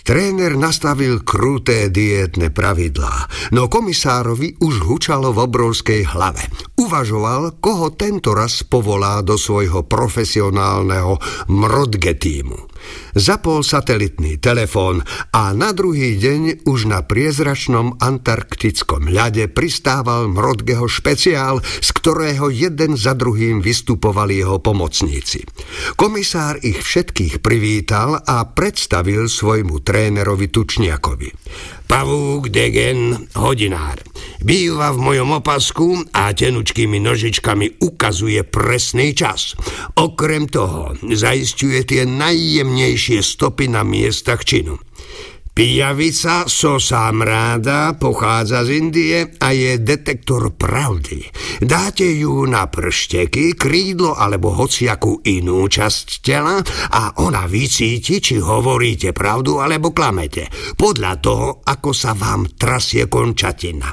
Tréner 0.06 0.54
nastavil 0.54 1.26
kruté 1.26 1.90
dietné 1.90 2.54
pravidlá, 2.54 3.30
no 3.52 3.68
komisárovi 3.68 4.62
už 4.62 4.86
hučalo 4.86 5.34
v 5.34 5.50
obrovskej 5.50 6.02
hlave. 6.14 6.46
Uvažoval, 6.78 7.58
koho 7.58 7.92
tento 7.94 8.38
raz 8.38 8.62
povolá 8.64 9.26
do 9.26 9.36
svojho 9.36 9.84
profesionálneho 9.86 11.18
mrodge 11.50 12.16
týmu. 12.16 12.69
Zapol 13.18 13.66
satelitný 13.66 14.38
telefón 14.38 15.02
a 15.34 15.52
na 15.56 15.74
druhý 15.74 16.16
deň 16.20 16.66
už 16.70 16.90
na 16.90 17.02
priezračnom 17.02 17.98
antarktickom 17.98 19.10
ľade 19.10 19.50
pristával 19.50 20.30
Mrodgeho 20.30 20.86
špeciál, 20.86 21.60
z 21.64 21.90
ktorého 21.90 22.54
jeden 22.54 22.94
za 22.96 23.18
druhým 23.18 23.60
vystupovali 23.60 24.40
jeho 24.42 24.62
pomocníci. 24.62 25.44
Komisár 25.98 26.62
ich 26.62 26.80
všetkých 26.80 27.42
privítal 27.42 28.20
a 28.22 28.46
predstavil 28.46 29.26
svojmu 29.26 29.82
trénerovi 29.82 30.48
Tučniakovi. 30.54 31.30
Pavúk 31.90 32.54
Degen, 32.54 33.18
hodinár. 33.34 33.98
Býva 34.46 34.94
v 34.94 35.02
mojom 35.02 35.42
opasku 35.42 36.06
a 36.14 36.30
tenučkými 36.30 37.02
nožičkami 37.02 37.82
ukazuje 37.82 38.46
presný 38.46 39.18
čas. 39.18 39.58
Okrem 39.98 40.46
toho 40.46 40.94
zaistuje 41.02 41.82
tie 41.90 42.06
najjemnejšie 42.06 43.26
stopy 43.26 43.74
na 43.74 43.82
miestach 43.82 44.46
činu. 44.46 44.78
Pijavica 45.60 46.48
sosamráda 46.48 47.92
pochádza 48.00 48.64
z 48.64 48.80
Indie 48.80 49.28
a 49.44 49.52
je 49.52 49.76
detektor 49.84 50.56
pravdy. 50.56 51.28
Dáte 51.60 52.08
ju 52.08 52.48
na 52.48 52.72
pršteky, 52.72 53.60
krídlo 53.60 54.16
alebo 54.16 54.56
hociakú 54.56 55.20
inú 55.28 55.68
časť 55.68 56.24
tela 56.24 56.64
a 56.96 57.20
ona 57.20 57.44
vycíti, 57.44 58.24
či 58.24 58.40
hovoríte 58.40 59.12
pravdu 59.12 59.60
alebo 59.60 59.92
klamete. 59.92 60.48
Podľa 60.80 61.14
toho, 61.20 61.60
ako 61.68 61.92
sa 61.92 62.16
vám 62.16 62.56
trasie 62.56 63.12
končatina. 63.12 63.92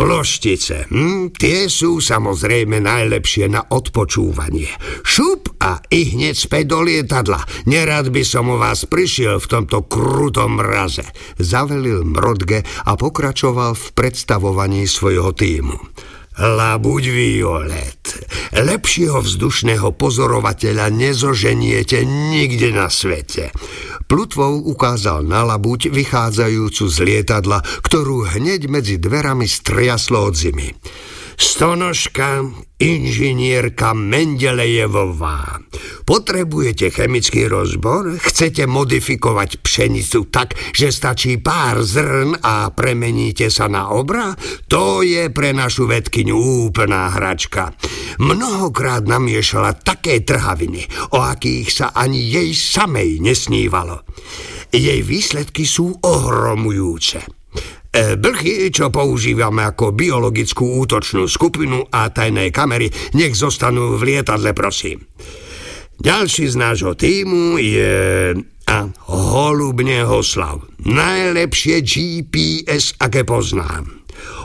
Ploštice, 0.00 0.88
hm, 0.88 1.36
tie 1.36 1.68
sú 1.68 2.00
samozrejme 2.00 2.80
najlepšie 2.80 3.52
na 3.52 3.68
odpočúvanie. 3.68 4.72
Šup 5.04 5.60
a 5.60 5.76
i 5.92 6.16
hneď 6.16 6.32
späť 6.32 6.72
do 6.72 6.80
lietadla. 6.80 7.44
Nerad 7.68 8.08
by 8.08 8.24
som 8.24 8.48
u 8.48 8.56
vás 8.56 8.88
prišiel 8.88 9.36
v 9.36 9.60
tomto 9.60 9.84
krutom 9.84 10.56
mraze. 10.56 11.04
Zavelil 11.36 12.08
Mrodge 12.08 12.64
a 12.64 12.96
pokračoval 12.96 13.76
v 13.76 13.86
predstavovaní 13.92 14.88
svojho 14.88 15.36
týmu. 15.36 15.76
Labuď 16.40 17.04
Violet. 17.12 18.00
Lepšieho 18.56 19.20
vzdušného 19.20 19.92
pozorovateľa 19.92 20.88
nezoženiete 20.88 22.00
nikde 22.08 22.72
na 22.72 22.88
svete. 22.88 23.52
Plutvou 24.08 24.64
ukázal 24.64 25.20
na 25.20 25.44
labuť 25.44 25.92
vychádzajúcu 25.92 26.84
z 26.88 26.96
lietadla, 27.04 27.60
ktorú 27.84 28.24
hneď 28.24 28.72
medzi 28.72 28.96
dverami 28.96 29.44
striaslo 29.44 30.32
od 30.32 30.32
zimy. 30.32 30.72
Stonožka, 31.40 32.44
inžinierka 32.76 33.96
Mendelejevová. 33.96 35.64
Potrebujete 36.04 36.92
chemický 36.92 37.48
rozbor? 37.48 38.20
Chcete 38.20 38.68
modifikovať 38.68 39.64
pšenicu 39.64 40.28
tak, 40.28 40.52
že 40.76 40.92
stačí 40.92 41.40
pár 41.40 41.80
zrn 41.80 42.36
a 42.44 42.68
premeníte 42.76 43.48
sa 43.48 43.72
na 43.72 43.88
obra? 43.88 44.36
To 44.68 45.00
je 45.00 45.32
pre 45.32 45.56
našu 45.56 45.88
vedkyňu 45.88 46.68
úplná 46.68 47.08
hračka. 47.08 47.72
Mnohokrát 48.20 49.08
namiešala 49.08 49.80
také 49.80 50.20
trhaviny, 50.20 50.84
o 51.16 51.24
akých 51.24 51.68
sa 51.72 51.86
ani 51.96 52.20
jej 52.20 52.52
samej 52.52 53.16
nesnívalo. 53.24 54.04
Jej 54.68 55.00
výsledky 55.08 55.64
sú 55.64 56.04
ohromujúce. 56.04 57.24
E, 57.90 58.14
Blchy, 58.14 58.70
čo 58.70 58.94
používame 58.94 59.66
ako 59.66 59.90
biologickú 59.90 60.78
útočnú 60.86 61.26
skupinu 61.26 61.82
a 61.90 62.06
tajné 62.06 62.54
kamery, 62.54 62.86
nech 63.18 63.34
zostanú 63.34 63.98
v 63.98 64.14
lietadle, 64.14 64.54
prosím. 64.54 65.02
Ďalší 65.98 66.46
z 66.48 66.56
nášho 66.56 66.94
týmu 66.94 67.58
je... 67.58 67.92
A 68.70 68.86
holubne 69.10 70.06
Hoslav. 70.06 70.62
Najlepšie 70.86 71.82
GPS, 71.82 72.94
aké 73.02 73.26
poznám. 73.26 74.00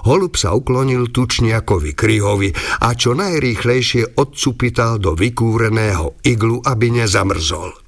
Holub 0.10 0.34
sa 0.34 0.58
uklonil 0.58 1.14
tučniakovi 1.14 1.94
Kryhovi 1.94 2.50
a 2.82 2.98
čo 2.98 3.14
najrýchlejšie 3.14 4.18
odcupital 4.18 4.98
do 4.98 5.14
vykúreného 5.14 6.18
iglu, 6.26 6.58
aby 6.66 6.90
nezamrzol. 6.90 7.85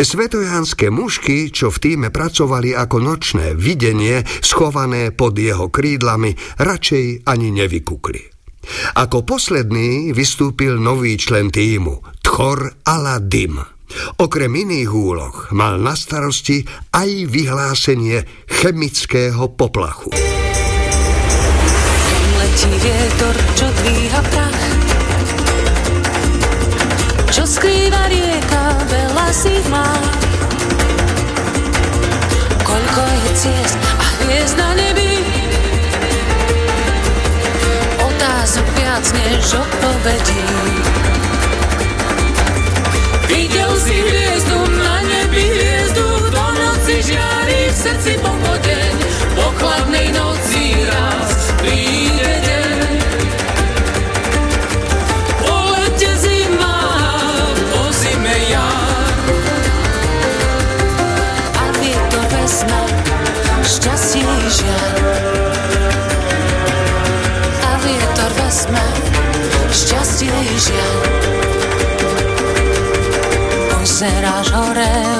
Svetojánske 0.00 0.88
mušky, 0.88 1.52
čo 1.52 1.68
v 1.68 1.78
týme 1.78 2.08
pracovali 2.08 2.72
ako 2.72 3.04
nočné 3.04 3.52
videnie, 3.52 4.24
schované 4.40 5.12
pod 5.12 5.36
jeho 5.36 5.68
krídlami, 5.68 6.34
radšej 6.56 7.28
ani 7.28 7.52
nevykukli. 7.52 8.22
Ako 8.96 9.22
posledný 9.28 10.16
vystúpil 10.16 10.80
nový 10.80 11.20
člen 11.20 11.52
týmu, 11.52 12.00
Tchor 12.24 12.80
Aladim. 12.88 13.60
Okrem 14.18 14.52
iných 14.54 14.90
úloh 14.90 15.36
mal 15.52 15.76
na 15.76 15.92
starosti 15.92 16.64
aj 16.96 17.28
vyhlásenie 17.28 18.24
chemického 18.48 19.52
poplachu. 19.52 20.16
Letí 22.40 22.72
vietor, 22.80 23.36
čo 23.52 23.66
dvíha 23.68 23.99
má 29.70 29.86
Koľko 32.66 33.02
je 33.06 33.30
ciest 33.38 33.78
a 33.78 34.06
hviezd 34.18 34.58
na 34.58 34.74
nebi? 34.74 35.22
Otázok 38.02 38.66
viac 38.74 39.06
než 39.14 39.54
odpovedí. 39.54 40.42
Videl 43.30 43.70
si 43.78 43.96
hviezdu 44.02 44.58
na 44.82 44.98
nebi 45.06 45.46
hviezdu 45.46 46.06
Do 46.34 46.44
noci 46.50 46.98
žiari 46.98 47.70
v 47.70 47.74
šťastie 70.60 70.76
i 70.76 70.76
žiaľ 70.76 70.92
Pozeráš 73.80 75.19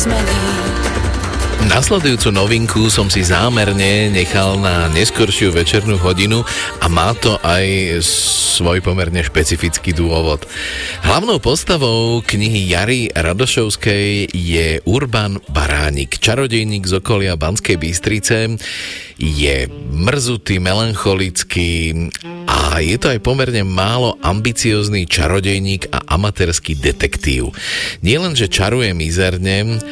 zmení. 0.00 0.40
Nasledujúcu 1.68 2.32
novinku 2.32 2.82
som 2.88 3.12
si 3.12 3.20
zámerne 3.20 4.08
nechal 4.08 4.56
na 4.58 4.88
neskoršiu 4.90 5.52
večernú 5.52 6.00
hodinu 6.00 6.40
a 6.80 6.88
má 6.88 7.12
to 7.12 7.36
aj 7.44 8.00
svoj 8.60 8.80
pomerne 8.80 9.20
špecifický 9.20 9.92
dôvod. 9.92 10.48
Hlavnou 11.04 11.36
postavou 11.36 12.24
knihy 12.24 12.72
Jary 12.72 13.12
Radošovskej 13.12 14.32
je 14.32 14.80
Urban 14.88 15.36
Baránik, 15.52 16.16
čarodejník 16.16 16.88
z 16.88 16.98
okolia 16.98 17.36
Banskej 17.36 17.76
Bystrice. 17.76 18.56
Je 19.20 19.56
mrzutý, 19.92 20.58
melancholický 20.64 22.08
a 22.70 22.78
je 22.78 22.94
to 23.02 23.10
aj 23.10 23.18
pomerne 23.26 23.66
málo 23.66 24.14
ambiciózny 24.22 25.10
čarodejník 25.10 25.90
a 25.90 26.06
amatérský 26.14 26.78
detektív. 26.78 27.50
Nie 27.98 28.22
len, 28.22 28.38
že 28.38 28.46
čaruje 28.46 28.94
mizerne, 28.94 29.82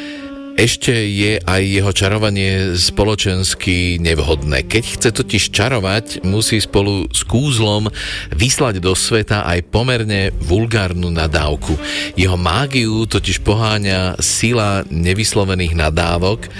ešte 0.58 0.90
je 0.90 1.38
aj 1.38 1.62
jeho 1.62 1.92
čarovanie 1.94 2.74
spoločensky 2.74 4.02
nevhodné. 4.02 4.66
Keď 4.66 4.84
chce 4.98 5.10
totiž 5.14 5.54
čarovať, 5.54 6.26
musí 6.26 6.58
spolu 6.58 7.06
s 7.14 7.22
kúzlom 7.22 7.86
vyslať 8.34 8.82
do 8.82 8.90
sveta 8.98 9.46
aj 9.46 9.70
pomerne 9.70 10.34
vulgárnu 10.42 11.14
nadávku. 11.14 11.78
Jeho 12.18 12.34
mágiu 12.34 13.06
totiž 13.06 13.38
poháňa 13.46 14.18
sila 14.18 14.82
nevyslovených 14.90 15.78
nadávok, 15.78 16.50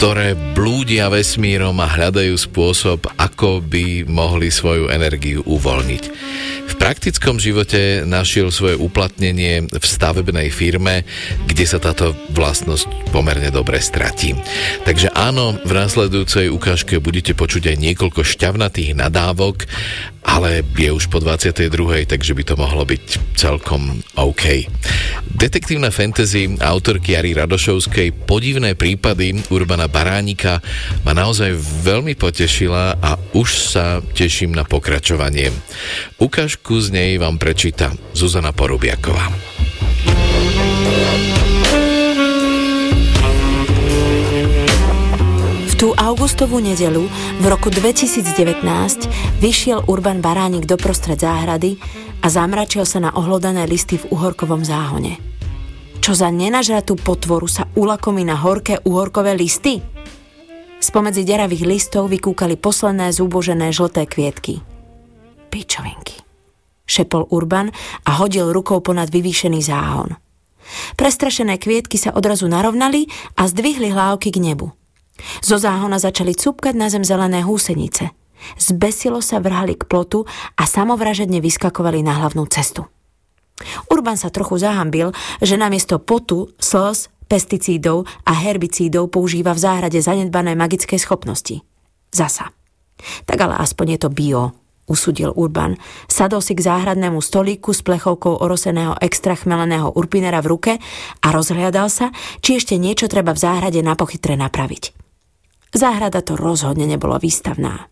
ktoré 0.00 0.32
blúdia 0.32 1.12
vesmírom 1.12 1.76
a 1.76 1.84
hľadajú 1.84 2.32
spôsob, 2.32 3.04
ako 3.20 3.60
by 3.60 4.08
mohli 4.08 4.48
svoju 4.48 4.88
energiu 4.88 5.44
uvoľniť. 5.44 6.04
V 6.72 6.74
praktickom 6.80 7.36
živote 7.36 8.08
našiel 8.08 8.48
svoje 8.48 8.80
uplatnenie 8.80 9.68
v 9.68 9.84
stavebnej 9.84 10.48
firme, 10.48 11.04
kde 11.44 11.64
sa 11.68 11.76
táto 11.76 12.16
vlastnosť 12.32 13.12
pomerne 13.12 13.52
dobre 13.52 13.76
stratí. 13.84 14.32
Takže 14.88 15.12
áno, 15.12 15.60
v 15.68 15.72
následujúcej 15.76 16.48
ukážke 16.48 16.96
budete 16.96 17.36
počuť 17.36 17.68
aj 17.68 17.76
niekoľko 17.76 18.24
šťavnatých 18.24 18.96
nadávok, 18.96 19.68
ale 20.24 20.62
je 20.76 20.90
už 20.92 21.08
po 21.08 21.18
22. 21.18 22.04
takže 22.04 22.32
by 22.36 22.42
to 22.44 22.54
mohlo 22.56 22.84
byť 22.84 23.36
celkom 23.36 24.04
OK. 24.16 24.68
Detektívna 25.32 25.88
fantasy 25.88 26.60
autorky 26.60 27.16
Jary 27.16 27.32
Radošovskej 27.32 28.28
Podivné 28.28 28.76
prípady 28.76 29.40
Urbana 29.48 29.88
Baránika 29.88 30.60
ma 31.02 31.16
naozaj 31.16 31.56
veľmi 31.84 32.14
potešila 32.14 33.00
a 33.00 33.16
už 33.32 33.48
sa 33.76 34.04
teším 34.14 34.52
na 34.52 34.68
pokračovanie. 34.68 35.48
Ukážku 36.20 36.76
z 36.78 36.92
nej 36.92 37.10
vám 37.16 37.40
prečíta 37.40 37.92
Zuzana 38.12 38.52
Porubiaková. 38.52 39.32
Tú 45.80 45.96
augustovú 45.96 46.60
nedelu 46.60 47.08
v 47.40 47.44
roku 47.48 47.72
2019 47.72 48.60
vyšiel 49.40 49.88
Urban 49.88 50.20
Baránik 50.20 50.68
doprostred 50.68 51.16
záhrady 51.16 51.80
a 52.20 52.28
zamračil 52.28 52.84
sa 52.84 53.00
na 53.00 53.08
ohlodané 53.16 53.64
listy 53.64 53.96
v 53.96 54.12
uhorkovom 54.12 54.60
záhone. 54.60 55.16
Čo 56.04 56.12
za 56.12 56.28
nenažratú 56.28 57.00
potvoru 57.00 57.48
sa 57.48 57.64
ulakomí 57.80 58.28
na 58.28 58.36
horké 58.36 58.76
uhorkové 58.84 59.32
listy? 59.32 59.80
Spomedzi 60.84 61.24
deravých 61.24 61.64
listov 61.64 62.12
vykúkali 62.12 62.60
posledné 62.60 63.08
zúbožené 63.16 63.72
žlté 63.72 64.04
kvietky. 64.04 64.60
Pičovinky. 65.48 66.20
Šepol 66.84 67.24
Urban 67.32 67.72
a 68.04 68.20
hodil 68.20 68.52
rukou 68.52 68.84
ponad 68.84 69.08
vyvýšený 69.08 69.64
záhon. 69.64 70.12
Prestrašené 71.00 71.56
kvietky 71.56 71.96
sa 71.96 72.12
odrazu 72.12 72.52
narovnali 72.52 73.08
a 73.40 73.48
zdvihli 73.48 73.88
hlávky 73.88 74.28
k 74.28 74.44
nebu. 74.44 74.76
Zo 75.40 75.56
záhona 75.60 76.00
začali 76.00 76.36
cupkať 76.36 76.74
na 76.76 76.92
zem 76.92 77.04
zelené 77.04 77.44
húsenice. 77.44 78.12
Zbesilo 78.56 79.20
sa 79.20 79.38
vrhali 79.38 79.76
k 79.76 79.84
plotu 79.84 80.24
a 80.56 80.64
samovražedne 80.64 81.44
vyskakovali 81.44 82.00
na 82.00 82.20
hlavnú 82.20 82.48
cestu. 82.48 82.88
Urban 83.92 84.16
sa 84.16 84.32
trochu 84.32 84.56
zahambil, 84.56 85.12
že 85.44 85.60
namiesto 85.60 86.00
potu, 86.00 86.48
slz, 86.56 87.12
pesticídov 87.28 88.08
a 88.24 88.32
herbicídov 88.32 89.12
používa 89.12 89.52
v 89.52 89.62
záhrade 89.62 90.00
zanedbané 90.00 90.56
magické 90.56 90.96
schopnosti. 90.96 91.60
Zasa. 92.10 92.50
Tak 93.28 93.38
ale 93.38 93.54
aspoň 93.60 93.86
je 93.96 93.98
to 94.00 94.10
bio, 94.10 94.42
usudil 94.90 95.30
Urban. 95.38 95.78
Sadol 96.10 96.42
si 96.42 96.58
k 96.58 96.66
záhradnému 96.66 97.22
stolíku 97.22 97.70
s 97.70 97.86
plechovkou 97.86 98.42
oroseného 98.42 98.98
extra 98.98 99.38
chmeleného 99.38 99.94
urpinera 99.94 100.42
v 100.42 100.50
ruke 100.50 100.72
a 101.22 101.26
rozhliadal 101.30 101.86
sa, 101.86 102.10
či 102.42 102.58
ešte 102.58 102.74
niečo 102.76 103.06
treba 103.06 103.30
v 103.30 103.42
záhrade 103.46 103.80
na 103.80 103.94
pochytre 103.94 104.34
napraviť. 104.34 104.99
Záhrada 105.70 106.20
to 106.20 106.34
rozhodne 106.34 106.86
nebola 106.86 107.22
výstavná. 107.22 107.86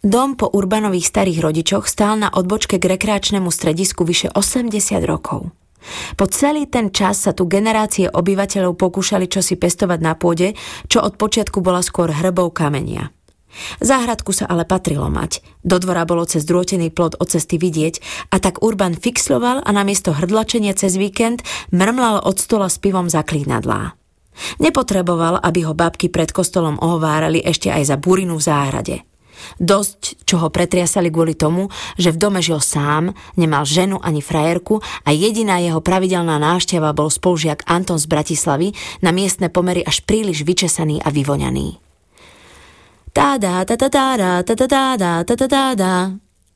Dom 0.00 0.36
po 0.36 0.48
Urbanových 0.48 1.12
starých 1.12 1.44
rodičoch 1.44 1.84
stál 1.84 2.16
na 2.16 2.32
odbočke 2.32 2.80
k 2.80 2.88
rekreačnému 2.96 3.52
stredisku 3.52 4.04
vyše 4.04 4.32
80 4.32 4.72
rokov. 5.04 5.52
Po 6.16 6.24
celý 6.28 6.68
ten 6.68 6.92
čas 6.92 7.24
sa 7.24 7.32
tu 7.32 7.48
generácie 7.48 8.08
obyvateľov 8.08 8.76
pokúšali 8.76 9.28
čosi 9.28 9.56
pestovať 9.56 10.00
na 10.00 10.12
pôde, 10.16 10.56
čo 10.88 11.00
od 11.00 11.16
počiatku 11.16 11.60
bola 11.64 11.80
skôr 11.80 12.12
hrbou 12.12 12.52
kamenia. 12.52 13.12
Záhradku 13.82 14.30
sa 14.30 14.46
ale 14.46 14.62
patrilo 14.62 15.10
mať. 15.10 15.42
Do 15.66 15.82
dvora 15.82 16.06
bolo 16.06 16.22
cez 16.24 16.46
drôtený 16.46 16.94
plot 16.94 17.18
od 17.18 17.28
cesty 17.28 17.58
vidieť 17.58 18.00
a 18.30 18.38
tak 18.38 18.62
Urban 18.62 18.94
fixloval 18.94 19.60
a 19.66 19.70
namiesto 19.74 20.14
hrdlačenia 20.14 20.72
cez 20.72 20.94
víkend 20.94 21.42
mrmlal 21.74 22.22
od 22.22 22.38
stola 22.38 22.70
s 22.70 22.78
pivom 22.78 23.10
zaklínadlá. 23.10 23.99
Nepotreboval, 24.62 25.40
aby 25.42 25.66
ho 25.66 25.74
babky 25.76 26.08
pred 26.08 26.30
kostolom 26.30 26.78
ohovárali 26.80 27.42
ešte 27.44 27.68
aj 27.68 27.82
za 27.90 27.96
burinu 27.96 28.38
v 28.38 28.46
záhrade. 28.46 28.96
Dosť, 29.56 30.28
čo 30.28 30.36
ho 30.44 30.52
pretriasali 30.52 31.08
kvôli 31.08 31.32
tomu, 31.32 31.72
že 31.96 32.12
v 32.12 32.20
dome 32.20 32.40
žil 32.44 32.60
sám, 32.60 33.16
nemal 33.40 33.64
ženu 33.64 33.96
ani 34.00 34.20
frajerku 34.20 34.84
a 35.04 35.10
jediná 35.16 35.56
jeho 35.60 35.80
pravidelná 35.80 36.36
návšteva 36.36 36.92
bol 36.92 37.08
spolužiak 37.08 37.64
Anton 37.64 37.96
z 37.96 38.04
Bratislavy, 38.04 38.76
na 39.00 39.10
miestne 39.16 39.48
pomery 39.48 39.80
až 39.80 40.04
príliš 40.04 40.44
vyčesaný 40.44 41.00
a 41.00 41.08
vyvoňaný. 41.08 41.80
Táda, 43.10 43.66
táda, 43.66 43.88
táda, 43.90 44.30
táda, 44.44 44.66
táda, 44.68 45.12
táda, 45.24 45.46
táda, 45.48 45.92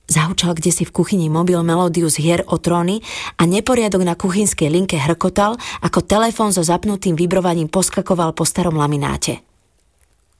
Zahučal 0.04 0.52
kde 0.52 0.68
si 0.68 0.84
v 0.84 0.92
kuchyni 0.92 1.32
mobil 1.32 1.56
melódiu 1.64 2.12
z 2.12 2.20
hier 2.20 2.40
o 2.44 2.60
tróny 2.60 3.00
a 3.40 3.48
neporiadok 3.48 4.04
na 4.04 4.12
kuchynskej 4.12 4.68
linke 4.68 5.00
hrkotal, 5.00 5.56
ako 5.80 6.04
telefón 6.04 6.52
so 6.52 6.60
zapnutým 6.60 7.16
vibrovaním 7.16 7.72
poskakoval 7.72 8.36
po 8.36 8.44
starom 8.44 8.76
lamináte. 8.76 9.40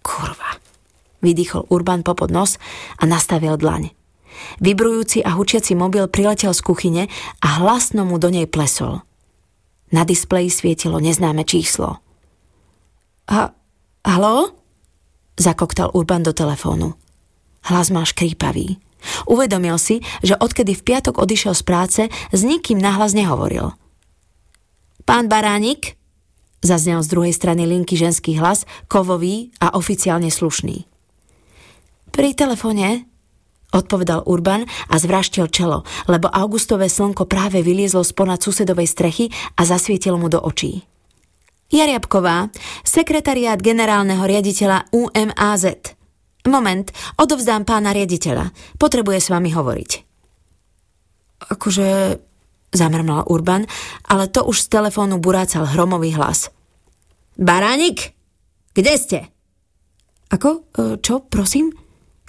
Kurva. 0.05 0.61
Vydýchol 1.25 1.65
Urban 1.73 2.05
popod 2.05 2.29
nos 2.29 2.61
a 3.01 3.09
nastavil 3.09 3.57
dlaň. 3.57 3.89
Vibrujúci 4.61 5.25
a 5.25 5.33
hučiaci 5.33 5.73
mobil 5.73 6.05
priletel 6.13 6.53
z 6.53 6.61
kuchyne 6.61 7.03
a 7.41 7.65
hlasno 7.65 8.05
mu 8.05 8.21
do 8.21 8.29
nej 8.29 8.45
plesol. 8.45 9.01
Na 9.95 10.05
displeji 10.05 10.53
svietilo 10.53 11.01
neznáme 11.01 11.49
číslo. 11.49 12.05
Ha, 13.33 13.49
halo? 14.05 14.53
Zakoktal 15.41 15.89
Urban 15.97 16.21
do 16.21 16.37
telefónu. 16.37 16.93
Hlas 17.65 17.89
má 17.89 18.05
škrípavý. 18.05 18.77
Uvedomil 19.29 19.77
si, 19.81 20.01
že 20.25 20.39
odkedy 20.39 20.75
v 20.75 20.85
piatok 20.85 21.21
odišiel 21.21 21.55
z 21.57 21.63
práce, 21.63 22.03
s 22.11 22.41
nikým 22.41 22.79
nahlas 22.79 23.17
nehovoril. 23.17 23.73
Pán 25.05 25.29
Baránik? 25.29 26.01
Zaznel 26.65 27.05
z 27.05 27.13
druhej 27.13 27.35
strany 27.37 27.69
linky 27.69 27.93
ženský 27.93 28.41
hlas, 28.41 28.65
kovový 28.89 29.53
a 29.61 29.77
oficiálne 29.77 30.33
slušný. 30.33 30.89
Pri 32.09 32.33
telefóne? 32.33 33.05
Odpovedal 33.75 34.23
Urban 34.25 34.65
a 34.65 34.95
zvraštil 34.97 35.51
čelo, 35.51 35.83
lebo 36.07 36.31
augustové 36.31 36.87
slnko 36.87 37.27
práve 37.27 37.59
vyliezlo 37.61 38.07
sponad 38.07 38.39
susedovej 38.39 38.87
strechy 38.87 39.27
a 39.59 39.67
zasvietilo 39.67 40.15
mu 40.15 40.31
do 40.31 40.39
očí. 40.39 40.87
Jariabková, 41.75 42.55
sekretariát 42.87 43.59
generálneho 43.59 44.23
riaditeľa 44.23 44.95
UMAZ. 44.95 45.99
Moment, 46.45 46.85
odovzdám 47.17 47.65
pána 47.65 47.97
riaditeľa. 47.97 48.53
Potrebuje 48.77 49.19
s 49.21 49.29
vami 49.33 49.51
hovoriť. 49.53 49.91
Akože... 51.51 51.89
Zamrmal 52.75 53.23
Urban, 53.31 53.71
ale 54.11 54.27
to 54.27 54.43
už 54.43 54.67
z 54.67 54.67
telefónu 54.67 55.23
burácal 55.23 55.63
hromový 55.63 56.11
hlas. 56.19 56.51
Baránik? 57.39 58.19
Kde 58.75 58.93
ste? 58.99 59.19
Ako? 60.35 60.67
E, 60.75 60.99
čo, 60.99 61.23
prosím? 61.23 61.71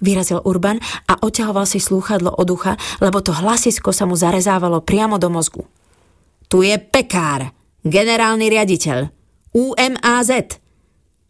Vyrazil 0.05 0.45
Urban 0.45 0.78
a 1.09 1.18
oťahoval 1.18 1.66
si 1.66 1.82
slúchadlo 1.82 2.30
od 2.30 2.45
ucha, 2.53 2.78
lebo 3.01 3.26
to 3.26 3.34
hlasisko 3.34 3.89
sa 3.89 4.05
mu 4.05 4.13
zarezávalo 4.13 4.86
priamo 4.86 5.18
do 5.18 5.34
mozgu. 5.34 5.66
Tu 6.45 6.70
je 6.70 6.78
pekár, 6.78 7.49
generálny 7.82 8.45
riaditeľ, 8.45 9.09
UMAZ. 9.49 10.61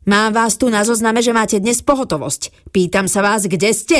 Mám 0.05 0.37
vás 0.37 0.61
tu 0.61 0.69
na 0.69 0.85
zozname, 0.85 1.25
že 1.25 1.33
máte 1.33 1.57
dnes 1.57 1.81
pohotovosť. 1.81 2.69
Pýtam 2.69 3.09
sa 3.09 3.25
vás, 3.25 3.49
kde 3.49 3.73
ste? 3.73 3.99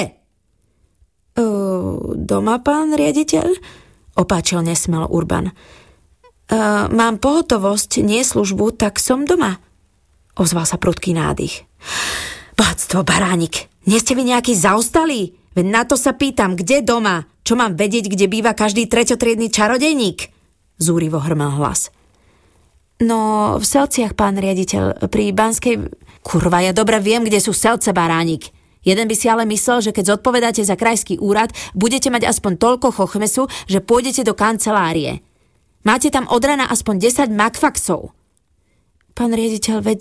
Uh, 1.34 2.14
doma, 2.14 2.62
pán 2.62 2.94
riaditeľ? 2.94 3.58
Opáčil 4.14 4.62
nesmel 4.62 5.10
Urban. 5.10 5.50
Uh, 5.50 6.86
mám 6.94 7.18
pohotovosť, 7.18 8.06
nie 8.06 8.22
službu, 8.22 8.78
tak 8.78 9.02
som 9.02 9.26
doma. 9.26 9.58
Ozval 10.38 10.70
sa 10.70 10.78
prudký 10.78 11.18
nádych. 11.18 11.66
Bohatstvo, 12.54 13.02
baránik, 13.02 13.66
nie 13.90 13.98
ste 13.98 14.14
vy 14.14 14.30
nejaký 14.30 14.54
zaostalí? 14.54 15.34
Veď 15.58 15.66
na 15.66 15.84
to 15.90 15.98
sa 15.98 16.14
pýtam, 16.14 16.54
kde 16.54 16.86
doma? 16.86 17.26
Čo 17.42 17.58
mám 17.58 17.74
vedieť, 17.74 18.14
kde 18.14 18.30
býva 18.30 18.54
každý 18.54 18.86
treťotriedný 18.86 19.50
čarodejník? 19.50 20.30
Zúrivo 20.78 21.18
hrmal 21.18 21.58
hlas. 21.58 21.90
No, 23.04 23.56
v 23.60 23.66
Selciach, 23.66 24.16
pán 24.16 24.40
riaditeľ, 24.40 25.12
pri 25.12 25.36
Banskej... 25.36 25.92
Kurva, 26.26 26.64
ja 26.64 26.72
dobre 26.72 26.98
viem, 27.04 27.28
kde 27.28 27.44
sú 27.44 27.52
Selce, 27.52 27.92
baránik. 27.92 28.50
Jeden 28.86 29.10
by 29.10 29.16
si 29.18 29.28
ale 29.28 29.44
myslel, 29.50 29.82
že 29.84 29.92
keď 29.92 30.16
zodpovedáte 30.16 30.64
za 30.64 30.78
krajský 30.80 31.20
úrad, 31.20 31.52
budete 31.76 32.08
mať 32.14 32.30
aspoň 32.30 32.56
toľko 32.56 32.96
chochmesu, 32.96 33.52
že 33.68 33.84
pôjdete 33.84 34.24
do 34.24 34.38
kancelárie. 34.38 35.26
Máte 35.86 36.10
tam 36.10 36.26
od 36.30 36.42
rana 36.42 36.66
aspoň 36.72 37.02
10 37.30 37.34
makfaxov. 37.36 38.14
Pán 39.16 39.32
riaditeľ, 39.32 39.86
veď 39.86 40.00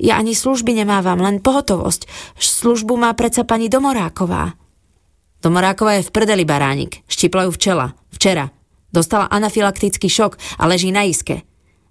ja 0.00 0.20
ani 0.20 0.32
služby 0.36 0.76
nemávam, 0.76 1.18
len 1.18 1.40
pohotovosť. 1.40 2.08
Službu 2.36 2.94
má 3.00 3.10
predsa 3.16 3.42
pani 3.44 3.68
Domoráková. 3.68 4.54
Domoráková 5.40 5.98
je 6.00 6.06
v 6.08 6.14
prdeli 6.14 6.44
baránik. 6.48 7.04
Štipla 7.06 7.48
ju 7.48 7.50
včela. 7.52 7.96
Včera. 8.10 8.48
Dostala 8.90 9.28
anafilaktický 9.28 10.08
šok 10.08 10.40
a 10.56 10.64
leží 10.66 10.88
na 10.88 11.04
iske. 11.04 11.44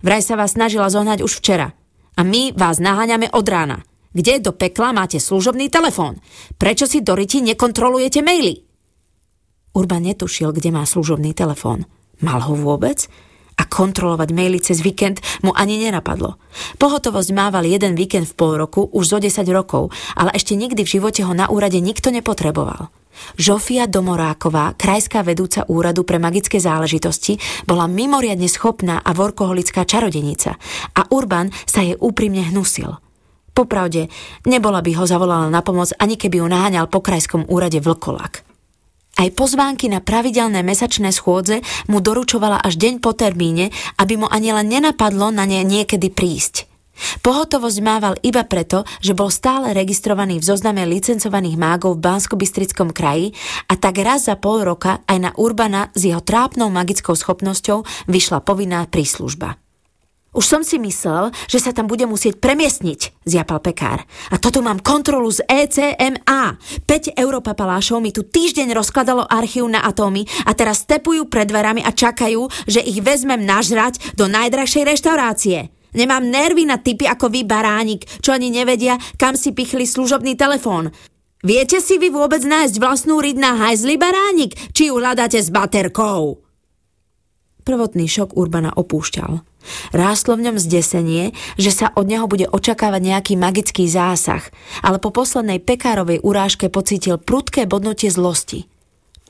Vraj 0.06 0.22
sa 0.22 0.38
vás 0.38 0.54
snažila 0.54 0.86
zohnať 0.86 1.26
už 1.26 1.42
včera. 1.42 1.74
A 2.14 2.22
my 2.22 2.54
vás 2.54 2.78
naháňame 2.78 3.26
od 3.34 3.42
rána. 3.50 3.82
Kde 4.14 4.38
do 4.38 4.54
pekla 4.54 4.94
máte 4.94 5.18
služobný 5.18 5.74
telefón? 5.74 6.22
Prečo 6.62 6.86
si 6.86 7.02
do 7.02 7.18
ryti 7.18 7.42
nekontrolujete 7.42 8.22
maily? 8.22 8.62
Urban 9.74 10.06
netušil, 10.06 10.54
kde 10.54 10.70
má 10.70 10.86
služobný 10.86 11.34
telefón. 11.34 11.90
Mal 12.22 12.38
ho 12.46 12.54
vôbec? 12.54 13.10
A 13.56 13.64
kontrolovať 13.64 14.30
maily 14.36 14.60
cez 14.60 14.84
víkend 14.84 15.24
mu 15.44 15.56
ani 15.56 15.80
nenapadlo. 15.80 16.36
Pohotovosť 16.76 17.30
mával 17.32 17.64
jeden 17.68 17.96
víkend 17.96 18.28
v 18.28 18.36
pol 18.36 18.60
roku 18.60 18.88
už 18.92 19.16
zo 19.16 19.18
10 19.24 19.48
rokov, 19.52 19.96
ale 20.16 20.36
ešte 20.36 20.60
nikdy 20.60 20.84
v 20.84 20.94
živote 21.00 21.24
ho 21.24 21.32
na 21.32 21.48
úrade 21.48 21.80
nikto 21.80 22.12
nepotreboval. 22.12 22.92
Žofia 23.40 23.88
Domoráková, 23.88 24.76
krajská 24.76 25.24
vedúca 25.24 25.64
úradu 25.72 26.04
pre 26.04 26.20
magické 26.20 26.60
záležitosti, 26.60 27.40
bola 27.64 27.88
mimoriadne 27.88 28.52
schopná 28.52 29.00
a 29.00 29.16
vorkoholická 29.16 29.88
čarodenica 29.88 30.60
a 30.92 31.08
Urban 31.16 31.48
sa 31.64 31.80
jej 31.80 31.96
úprimne 31.96 32.44
hnusil– 32.52 33.00
Popravde, 33.56 34.12
nebola 34.44 34.84
by 34.84 34.92
ho 35.00 35.08
zavolala 35.08 35.48
na 35.48 35.64
pomoc, 35.64 35.96
ani 35.96 36.20
keby 36.20 36.44
ju 36.44 36.48
naháňal 36.52 36.92
po 36.92 37.00
krajskom 37.00 37.48
úrade 37.48 37.80
vlkolak. 37.80 38.44
Aj 39.16 39.32
pozvánky 39.32 39.88
na 39.88 40.04
pravidelné 40.04 40.60
mesačné 40.60 41.16
schôdze 41.16 41.64
mu 41.88 42.04
doručovala 42.04 42.60
až 42.60 42.76
deň 42.76 43.00
po 43.00 43.16
termíne, 43.16 43.72
aby 43.96 44.20
mu 44.20 44.28
ani 44.28 44.52
len 44.52 44.68
nenapadlo 44.68 45.32
na 45.32 45.48
ne 45.48 45.64
niekedy 45.64 46.12
prísť. 46.12 46.68
Pohotovosť 47.24 47.80
mával 47.84 48.16
iba 48.24 48.48
preto, 48.48 48.88
že 49.04 49.16
bol 49.16 49.28
stále 49.28 49.76
registrovaný 49.76 50.40
v 50.40 50.48
zozname 50.48 50.88
licencovaných 50.88 51.60
mágov 51.60 52.00
v 52.00 52.04
bansko 52.08 52.36
kraji 52.96 53.36
a 53.68 53.76
tak 53.76 54.00
raz 54.00 54.32
za 54.32 54.40
pol 54.40 54.64
roka 54.64 55.04
aj 55.04 55.18
na 55.20 55.32
Urbana 55.36 55.92
s 55.92 56.08
jeho 56.08 56.24
trápnou 56.24 56.72
magickou 56.72 57.16
schopnosťou 57.16 58.08
vyšla 58.08 58.40
povinná 58.44 58.88
príslužba. 58.88 59.65
Už 60.36 60.44
som 60.44 60.62
si 60.68 60.76
myslel, 60.76 61.32
že 61.48 61.64
sa 61.64 61.72
tam 61.72 61.88
bude 61.88 62.04
musieť 62.04 62.44
premiestniť, 62.44 63.24
zjapal 63.24 63.64
pekár. 63.64 64.04
A 64.04 64.36
toto 64.36 64.60
mám 64.60 64.84
kontrolu 64.84 65.32
z 65.32 65.48
ECMA. 65.48 66.60
5 66.84 67.16
europapalášov 67.16 68.04
mi 68.04 68.12
tu 68.12 68.28
týždeň 68.28 68.76
rozkladalo 68.76 69.24
archív 69.24 69.72
na 69.72 69.88
atómy 69.88 70.28
a 70.44 70.52
teraz 70.52 70.84
stepujú 70.84 71.32
pred 71.32 71.48
dverami 71.48 71.80
a 71.88 71.96
čakajú, 71.96 72.52
že 72.68 72.84
ich 72.84 73.00
vezmem 73.00 73.48
nažrať 73.48 74.20
do 74.20 74.28
najdrahšej 74.28 74.84
reštaurácie. 74.84 75.72
Nemám 75.96 76.28
nervy 76.28 76.68
na 76.68 76.84
typy 76.84 77.08
ako 77.08 77.32
vy, 77.32 77.48
baránik, 77.48 78.04
čo 78.20 78.36
ani 78.36 78.52
nevedia, 78.52 79.00
kam 79.16 79.40
si 79.40 79.56
pichli 79.56 79.88
služobný 79.88 80.36
telefón. 80.36 80.92
Viete 81.40 81.80
si 81.80 81.96
vy 81.96 82.12
vôbec 82.12 82.44
nájsť 82.44 82.76
vlastnú 82.76 83.24
ryd 83.24 83.40
na 83.40 83.56
hajzli, 83.56 83.96
baránik, 83.96 84.52
či 84.76 84.92
ju 84.92 85.00
hľadáte 85.00 85.40
s 85.40 85.48
baterkou? 85.48 86.45
Prvotný 87.66 88.06
šok 88.06 88.38
Urbana 88.38 88.70
opúšťal. 88.78 89.42
Rástlo 89.90 90.38
v 90.38 90.46
ňom 90.46 90.62
zdesenie, 90.62 91.34
že 91.58 91.74
sa 91.74 91.90
od 91.98 92.06
neho 92.06 92.30
bude 92.30 92.46
očakávať 92.46 93.02
nejaký 93.02 93.34
magický 93.42 93.90
zásah, 93.90 94.46
ale 94.86 95.02
po 95.02 95.10
poslednej 95.10 95.58
pekárovej 95.58 96.22
urážke 96.22 96.70
pocítil 96.70 97.18
prudké 97.18 97.66
bodnutie 97.66 98.14
zlosti. 98.14 98.70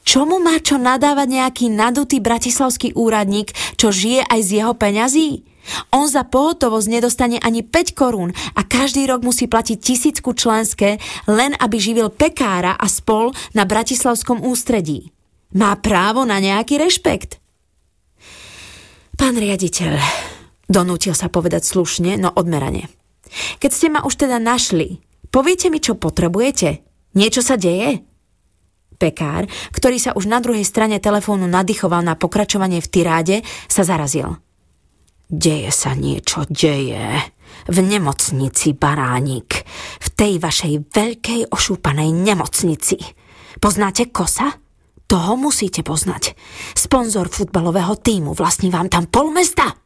Čomu 0.04 0.44
má 0.44 0.60
čo 0.60 0.76
nadávať 0.76 1.28
nejaký 1.32 1.66
nadutý 1.72 2.20
bratislavský 2.20 2.92
úradník, 3.00 3.56
čo 3.80 3.96
žije 3.96 4.28
aj 4.28 4.40
z 4.44 4.50
jeho 4.60 4.74
peňazí? 4.76 5.48
On 5.96 6.04
za 6.04 6.28
pohotovosť 6.28 6.92
nedostane 6.92 7.40
ani 7.40 7.64
5 7.64 7.96
korún 7.96 8.36
a 8.54 8.62
každý 8.68 9.08
rok 9.08 9.24
musí 9.24 9.48
platiť 9.48 9.80
tisícku 9.80 10.36
členské, 10.36 11.00
len 11.26 11.56
aby 11.58 11.80
živil 11.80 12.12
pekára 12.12 12.76
a 12.76 12.86
spol 12.92 13.32
na 13.56 13.64
bratislavskom 13.64 14.44
ústredí. 14.44 15.10
Má 15.56 15.74
právo 15.80 16.28
na 16.28 16.44
nejaký 16.44 16.78
rešpekt. 16.78 17.45
Pán 19.16 19.40
riaditeľ, 19.40 19.96
donútil 20.68 21.16
sa 21.16 21.32
povedať 21.32 21.64
slušne, 21.64 22.20
no 22.20 22.36
odmerane. 22.36 22.92
Keď 23.64 23.72
ste 23.72 23.88
ma 23.88 24.04
už 24.04 24.28
teda 24.28 24.44
našli, 24.44 25.00
poviete 25.32 25.72
mi, 25.72 25.80
čo 25.80 25.96
potrebujete? 25.96 26.84
Niečo 27.16 27.40
sa 27.40 27.56
deje? 27.56 28.04
Pekár, 28.96 29.48
ktorý 29.76 29.98
sa 30.00 30.12
už 30.16 30.28
na 30.28 30.40
druhej 30.40 30.64
strane 30.68 31.00
telefónu 31.00 31.48
nadýchoval 31.48 32.04
na 32.04 32.16
pokračovanie 32.16 32.80
v 32.80 32.92
tiráde, 32.92 33.36
sa 33.68 33.84
zarazil. 33.84 34.40
Deje 35.28 35.72
sa 35.72 35.96
niečo, 35.96 36.44
deje. 36.48 37.20
V 37.66 37.78
nemocnici, 37.82 38.76
baránik. 38.76 39.64
V 40.00 40.08
tej 40.12 40.38
vašej 40.38 40.92
veľkej 40.92 41.42
ošúpanej 41.50 42.12
nemocnici. 42.14 43.00
Poznáte 43.58 44.12
kosa? 44.12 44.65
Toho 45.06 45.38
musíte 45.38 45.86
poznať. 45.86 46.34
Sponzor 46.74 47.30
futbalového 47.30 47.94
týmu 47.94 48.34
vlastní 48.34 48.74
vám 48.74 48.90
tam 48.90 49.06
pol 49.06 49.30
mesta. 49.30 49.78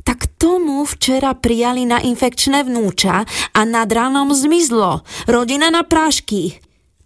Tak 0.00 0.40
tomu 0.40 0.88
včera 0.88 1.36
prijali 1.36 1.84
na 1.84 2.00
infekčné 2.00 2.64
vnúča 2.64 3.28
a 3.52 3.60
nad 3.68 3.88
ránom 3.92 4.32
zmizlo. 4.32 5.04
Rodina 5.28 5.68
na 5.68 5.84
prášky. 5.84 6.64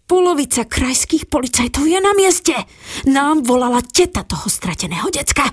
Polovica 0.08 0.64
krajských 0.64 1.28
policajtov 1.28 1.84
je 1.84 2.00
na 2.00 2.16
mieste. 2.16 2.56
Nám 3.04 3.44
volala 3.44 3.84
teta 3.84 4.24
toho 4.24 4.48
strateného 4.48 5.12
decka. 5.12 5.44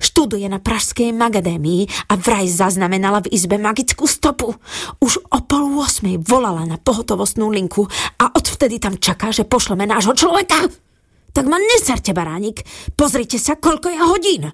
Študuje 0.00 0.48
na 0.48 0.62
Pražskej 0.62 1.12
akadémii 1.12 2.08
a 2.08 2.16
vraj 2.16 2.48
zaznamenala 2.48 3.20
v 3.26 3.36
izbe 3.36 3.60
magickú 3.60 4.08
stopu. 4.08 4.56
Už 5.02 5.20
o 5.28 5.38
pol 5.44 5.76
8 5.76 6.24
volala 6.24 6.64
na 6.64 6.80
pohotovostnú 6.80 7.52
linku 7.52 7.84
a 8.16 8.32
odvtedy 8.32 8.80
tam 8.80 8.96
čaká, 8.96 9.28
že 9.28 9.44
pošleme 9.44 9.84
nášho 9.84 10.16
človeka. 10.16 10.87
Tak 11.32 11.44
ma 11.46 11.60
neserte, 11.60 12.16
baránik. 12.16 12.64
Pozrite 12.96 13.36
sa, 13.36 13.56
koľko 13.58 13.86
je 13.92 13.98
hodín. 14.00 14.44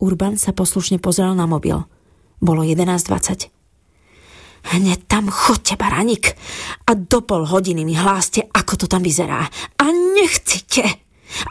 Urban 0.00 0.36
sa 0.36 0.52
poslušne 0.52 1.00
pozrel 1.00 1.32
na 1.32 1.48
mobil. 1.48 1.76
Bolo 2.40 2.60
11.20. 2.60 3.48
Hneď 4.66 5.06
tam 5.06 5.30
chodte, 5.30 5.78
baránik. 5.78 6.34
A 6.90 6.98
do 6.98 7.22
pol 7.22 7.46
hodiny 7.46 7.86
mi 7.86 7.94
hláste, 7.94 8.44
ako 8.50 8.84
to 8.84 8.86
tam 8.90 9.00
vyzerá. 9.06 9.46
A 9.78 9.84
nechcite, 9.88 10.82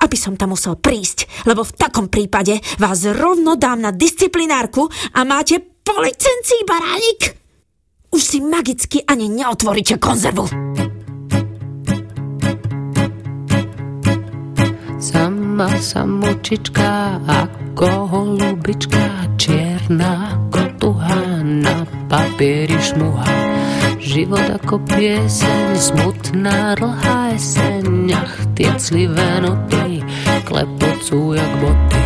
aby 0.03 0.17
som 0.19 0.35
tam 0.35 0.51
musel 0.53 0.75
prísť, 0.75 1.47
lebo 1.47 1.63
v 1.63 1.75
takom 1.79 2.11
prípade 2.11 2.59
vás 2.77 3.07
rovno 3.07 3.55
dám 3.55 3.87
na 3.87 3.91
disciplinárku 3.95 4.85
a 5.15 5.23
máte 5.23 5.63
po 5.81 5.95
licencii, 6.03 6.61
baránik. 6.67 7.21
Už 8.11 8.21
si 8.21 8.39
magicky 8.43 9.03
ani 9.07 9.31
neotvoríte 9.31 9.95
konzervu. 9.99 10.84
Sama 14.95 15.67
samočička 15.75 17.19
ako 17.27 18.07
holubička 18.07 19.27
Čierna 19.35 20.39
ako 20.47 20.95
na 21.43 21.83
papieri 22.07 22.79
šmuha. 22.79 23.27
Život 23.99 24.61
ako 24.61 24.79
pieseň, 24.87 25.75
smutná 25.75 26.79
dlhá 26.79 27.35
jeseň 27.35 28.15
Ach, 28.15 28.35
tie 28.55 28.71
clivé 28.79 29.43
noty 29.43 29.99
klepocú 30.45 31.35
jak 31.35 31.51
boty. 31.59 31.99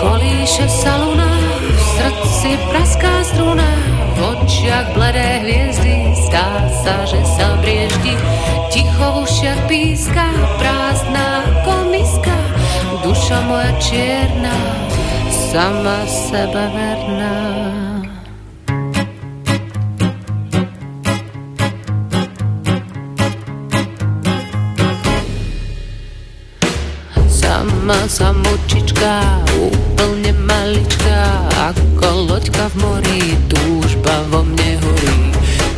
Kolíše 0.00 0.66
sa 0.70 0.94
luna, 1.04 1.28
v 1.60 1.80
srdci 1.98 2.50
praská 2.70 3.14
struna 3.28 3.70
V 4.14 4.18
očiach 4.32 4.88
bledé 4.94 5.28
hviezdy, 5.44 5.96
zdá 6.28 6.48
sa, 6.86 6.96
že 7.04 7.20
sa 7.36 7.58
brieždi 7.60 8.14
Ticho 8.70 9.06
v 9.10 9.16
ušiach 9.26 9.60
píska, 9.68 10.26
duša 13.34 13.46
moja 13.48 13.80
čierna, 13.80 14.56
sama 15.52 16.06
sebe 16.06 16.70
verná. 16.74 17.34
Sama 27.28 28.08
samoučička, 28.08 29.42
úplne 29.58 30.32
malička, 30.46 31.42
ako 31.58 32.30
loďka 32.30 32.70
v 32.70 32.74
mori, 32.78 33.22
túžba 33.50 34.14
vo 34.30 34.46
mne 34.46 34.78
horí. 34.78 35.18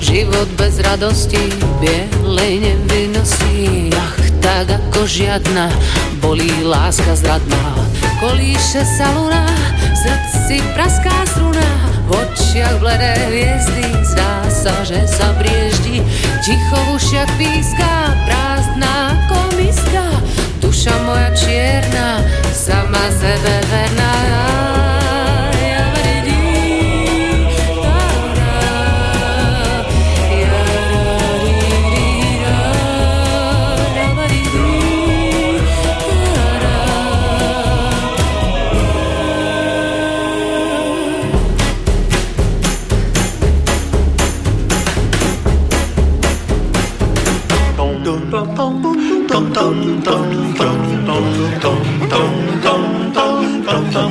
Život 0.05 0.49
bez 0.61 0.79
radosti, 0.85 1.41
bielej 1.81 2.61
nevynosí, 2.63 3.91
ach, 3.97 4.26
tak 4.47 4.71
ako 4.71 5.03
žiadna. 5.11 5.67
Bolí 6.23 6.63
láska 6.63 7.19
zradná. 7.19 7.75
Kolíše 8.23 8.87
sa 8.87 9.11
luna 9.19 9.43
V 9.75 9.97
srdci 9.99 10.63
praská 10.71 11.27
struna. 11.35 11.67
V 12.07 12.15
očiach 12.15 12.79
bledé 12.79 13.27
hviezdy. 13.27 13.91
Zdá 14.07 14.47
sa, 14.47 14.75
že 14.87 15.03
sa 15.11 15.35
brieždi 15.35 15.99
Ticho 16.47 16.79
v 16.79 16.89
ušiach 16.95 17.31
píska 17.35 18.15
Prázdná 18.23 19.19
komiska 19.27 20.07
Duša 20.63 20.95
moja 21.03 21.35
čierna 21.35 22.23
Sama 22.55 23.11
sebe 23.19 23.55
verná. 23.67 24.56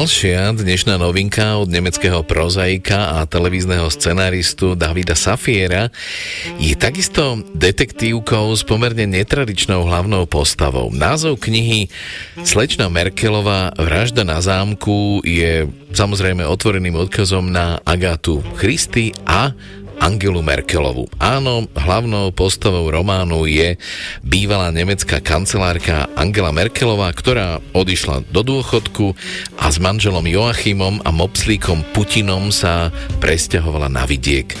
ďalšia 0.00 0.56
dnešná 0.56 0.96
novinka 0.96 1.60
od 1.60 1.68
nemeckého 1.68 2.24
prozaika 2.24 3.20
a 3.20 3.28
televízneho 3.28 3.84
scenáristu 3.92 4.72
Davida 4.72 5.12
Safiera 5.12 5.92
je 6.56 6.72
takisto 6.72 7.44
detektívkou 7.52 8.48
s 8.56 8.64
pomerne 8.64 9.04
netradičnou 9.04 9.84
hlavnou 9.84 10.24
postavou. 10.24 10.88
Názov 10.88 11.44
knihy 11.44 11.92
Slečna 12.48 12.88
Merkelová 12.88 13.76
vražda 13.76 14.24
na 14.24 14.40
zámku 14.40 15.20
je 15.20 15.68
samozrejme 15.92 16.48
otvoreným 16.48 16.96
odkazom 16.96 17.52
na 17.52 17.76
Agatu 17.84 18.40
Christy 18.56 19.12
a 19.28 19.52
Angelu 20.00 20.40
Merkelovu. 20.40 21.06
Áno, 21.20 21.68
hlavnou 21.76 22.32
postavou 22.32 22.88
románu 22.88 23.44
je 23.44 23.76
bývalá 24.24 24.72
nemecká 24.72 25.20
kancelárka 25.20 26.08
Angela 26.16 26.50
Merkelová, 26.50 27.12
ktorá 27.12 27.60
odišla 27.76 28.24
do 28.32 28.40
dôchodku 28.40 29.12
a 29.60 29.68
s 29.68 29.76
manželom 29.76 30.24
Joachimom 30.24 31.04
a 31.04 31.12
mopslíkom 31.12 31.92
Putinom 31.92 32.48
sa 32.48 32.88
presťahovala 33.20 33.92
na 33.92 34.08
vidiek. 34.08 34.56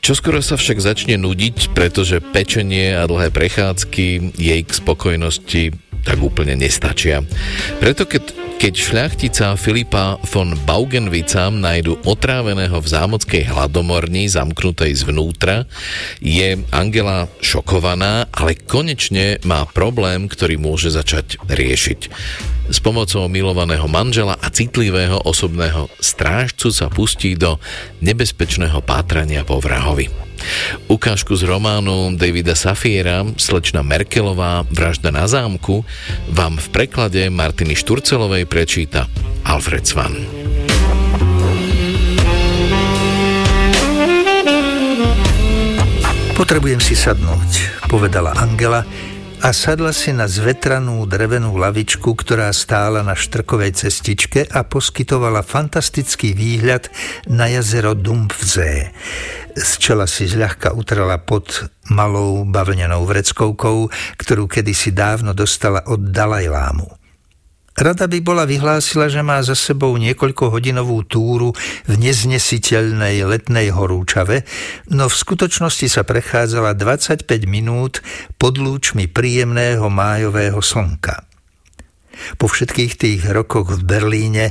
Čo 0.00 0.16
skoro 0.16 0.40
sa 0.40 0.56
však 0.56 0.80
začne 0.80 1.20
nudiť, 1.20 1.76
pretože 1.76 2.24
pečenie 2.24 2.96
a 2.96 3.04
dlhé 3.04 3.28
prechádzky 3.28 4.38
jej 4.40 4.60
k 4.64 4.72
spokojnosti 4.72 5.76
tak 6.00 6.16
úplne 6.16 6.56
nestačia. 6.56 7.20
Preto 7.76 8.08
keď 8.08 8.39
keď 8.60 8.76
šľachtica 8.76 9.56
Filipa 9.56 10.20
von 10.36 10.52
Baugenvica 10.68 11.48
nájdu 11.48 11.96
otráveného 12.04 12.76
v 12.76 12.92
zámockej 12.92 13.48
hladomorni, 13.48 14.28
zamknutej 14.28 15.00
zvnútra, 15.00 15.64
je 16.20 16.60
Angela 16.68 17.24
šokovaná, 17.40 18.28
ale 18.28 18.60
konečne 18.60 19.40
má 19.48 19.64
problém, 19.64 20.28
ktorý 20.28 20.60
môže 20.60 20.92
začať 20.92 21.40
riešiť. 21.48 22.12
S 22.68 22.78
pomocou 22.84 23.32
milovaného 23.32 23.88
manžela 23.88 24.36
a 24.36 24.52
citlivého 24.52 25.24
osobného 25.24 25.88
strážcu 25.96 26.68
sa 26.68 26.92
pustí 26.92 27.40
do 27.40 27.56
nebezpečného 28.04 28.84
pátrania 28.84 29.40
po 29.40 29.56
vrahovi. 29.56 30.29
Ukážku 30.90 31.36
z 31.36 31.46
románu 31.46 32.16
Davida 32.16 32.54
Safiera 32.58 33.24
Slečna 33.36 33.80
Merkelová 33.80 34.66
Vražda 34.70 35.14
na 35.14 35.28
zámku 35.28 35.84
vám 36.30 36.58
v 36.58 36.66
preklade 36.70 37.26
Martiny 37.30 37.76
Šturcelovej 37.78 38.46
prečíta 38.46 39.06
Alfred 39.46 39.86
Svan. 39.86 40.14
Potrebujem 46.40 46.80
si 46.80 46.96
sadnúť, 46.96 47.84
povedala 47.92 48.32
Angela, 48.32 48.80
a 49.40 49.56
sadla 49.56 49.96
si 49.96 50.12
na 50.12 50.28
zvetranú 50.28 51.08
drevenú 51.08 51.56
lavičku, 51.56 52.12
ktorá 52.12 52.52
stála 52.52 53.00
na 53.00 53.16
štrkovej 53.16 53.72
cestičke 53.72 54.44
a 54.52 54.68
poskytovala 54.68 55.40
fantastický 55.40 56.36
výhľad 56.36 56.92
na 57.24 57.48
jazero 57.48 57.96
Dumpfzee. 57.96 58.92
Z 59.56 59.70
čela 59.80 60.04
si 60.04 60.28
zľahka 60.28 60.76
utrala 60.76 61.16
pod 61.16 61.72
malou 61.88 62.44
bavlnenou 62.44 63.08
vreckovkou, 63.08 63.88
ktorú 64.20 64.44
kedysi 64.44 64.92
dávno 64.92 65.32
dostala 65.32 65.88
od 65.88 66.12
Dalajlámu. 66.12 66.99
Rada 67.80 68.04
by 68.04 68.20
bola 68.20 68.44
vyhlásila, 68.44 69.08
že 69.08 69.24
má 69.24 69.40
za 69.40 69.56
sebou 69.56 69.96
niekoľkohodinovú 69.96 71.00
túru 71.08 71.56
v 71.88 71.94
neznesiteľnej 71.96 73.24
letnej 73.24 73.72
horúčave, 73.72 74.44
no 74.92 75.08
v 75.08 75.14
skutočnosti 75.16 75.88
sa 75.88 76.04
prechádzala 76.04 76.76
25 76.76 77.24
minút 77.48 78.04
pod 78.36 78.60
lúčmi 78.60 79.08
príjemného 79.08 79.88
májového 79.88 80.60
slnka. 80.60 81.24
Po 82.36 82.52
všetkých 82.52 82.92
tých 83.00 83.20
rokoch 83.32 83.72
v 83.72 83.80
Berlíne 83.80 84.46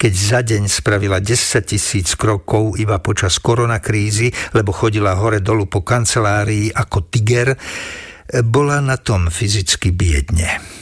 keď 0.00 0.12
za 0.16 0.40
deň 0.40 0.64
spravila 0.64 1.20
10 1.20 1.36
tisíc 1.60 2.16
krokov 2.16 2.80
iba 2.80 2.96
počas 3.04 3.36
koronakrízy, 3.36 4.32
lebo 4.56 4.72
chodila 4.72 5.12
hore 5.12 5.44
dolu 5.44 5.68
po 5.68 5.84
kancelárii 5.84 6.72
ako 6.72 7.12
tiger, 7.12 7.52
bola 8.48 8.80
na 8.80 8.96
tom 8.96 9.28
fyzicky 9.28 9.92
biedne. 9.92 10.79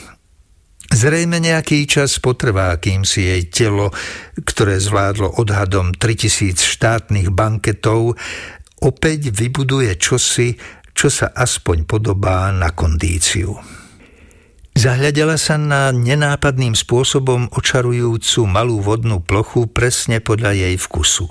Zrejme 0.89 1.37
nejaký 1.37 1.85
čas 1.85 2.17
potrvá, 2.17 2.73
kým 2.81 3.05
si 3.05 3.29
jej 3.29 3.45
telo, 3.45 3.93
ktoré 4.41 4.81
zvládlo 4.81 5.37
odhadom 5.37 5.93
3000 5.93 6.57
štátnych 6.57 7.29
banketov, 7.29 8.17
opäť 8.81 9.29
vybuduje 9.29 9.93
čosi, 10.01 10.57
čo 10.97 11.13
sa 11.13 11.29
aspoň 11.29 11.85
podobá 11.85 12.49
na 12.49 12.73
kondíciu. 12.73 13.53
Zahľadela 14.73 15.37
sa 15.37 15.61
na 15.61 15.93
nenápadným 15.93 16.73
spôsobom 16.73 17.53
očarujúcu 17.53 18.49
malú 18.49 18.81
vodnú 18.81 19.21
plochu 19.21 19.69
presne 19.69 20.23
podľa 20.23 20.57
jej 20.57 20.75
vkusu. 20.79 21.29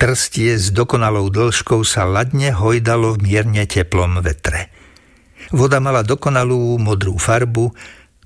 Trstie 0.00 0.56
s 0.56 0.72
dokonalou 0.72 1.28
dĺžkou 1.28 1.84
sa 1.84 2.08
ladne 2.08 2.54
hojdalo 2.54 3.18
v 3.18 3.28
mierne 3.28 3.64
teplom 3.68 4.24
vetre. 4.24 4.72
Voda 5.50 5.82
mala 5.82 6.06
dokonalú 6.06 6.78
modrú 6.78 7.18
farbu, 7.18 7.74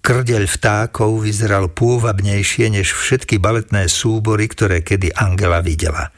krdeľ 0.05 0.44
vtákov 0.44 1.24
vyzeral 1.24 1.72
pôvabnejšie 1.72 2.68
než 2.68 2.93
všetky 2.93 3.40
baletné 3.40 3.89
súbory, 3.89 4.52
ktoré 4.52 4.85
kedy 4.85 5.16
Angela 5.16 5.64
videla. 5.64 6.12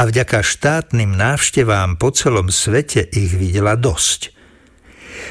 A 0.00 0.08
vďaka 0.08 0.40
štátnym 0.40 1.12
návštevám 1.12 2.00
po 2.00 2.08
celom 2.08 2.48
svete 2.48 3.04
ich 3.04 3.36
videla 3.36 3.76
dosť. 3.76 4.32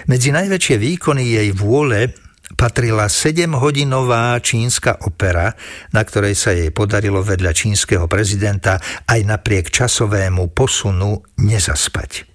Medzi 0.05 0.29
najväčšie 0.29 0.77
výkony 0.77 1.25
jej 1.25 1.49
vôle 1.57 2.13
patrila 2.53 3.09
7-hodinová 3.09 4.37
čínska 4.45 5.01
opera, 5.09 5.57
na 5.89 6.05
ktorej 6.05 6.37
sa 6.37 6.53
jej 6.53 6.69
podarilo 6.69 7.25
vedľa 7.25 7.49
čínskeho 7.49 8.05
prezidenta 8.05 8.77
aj 9.09 9.25
napriek 9.25 9.73
časovému 9.73 10.53
posunu 10.53 11.17
nezaspať. 11.41 12.29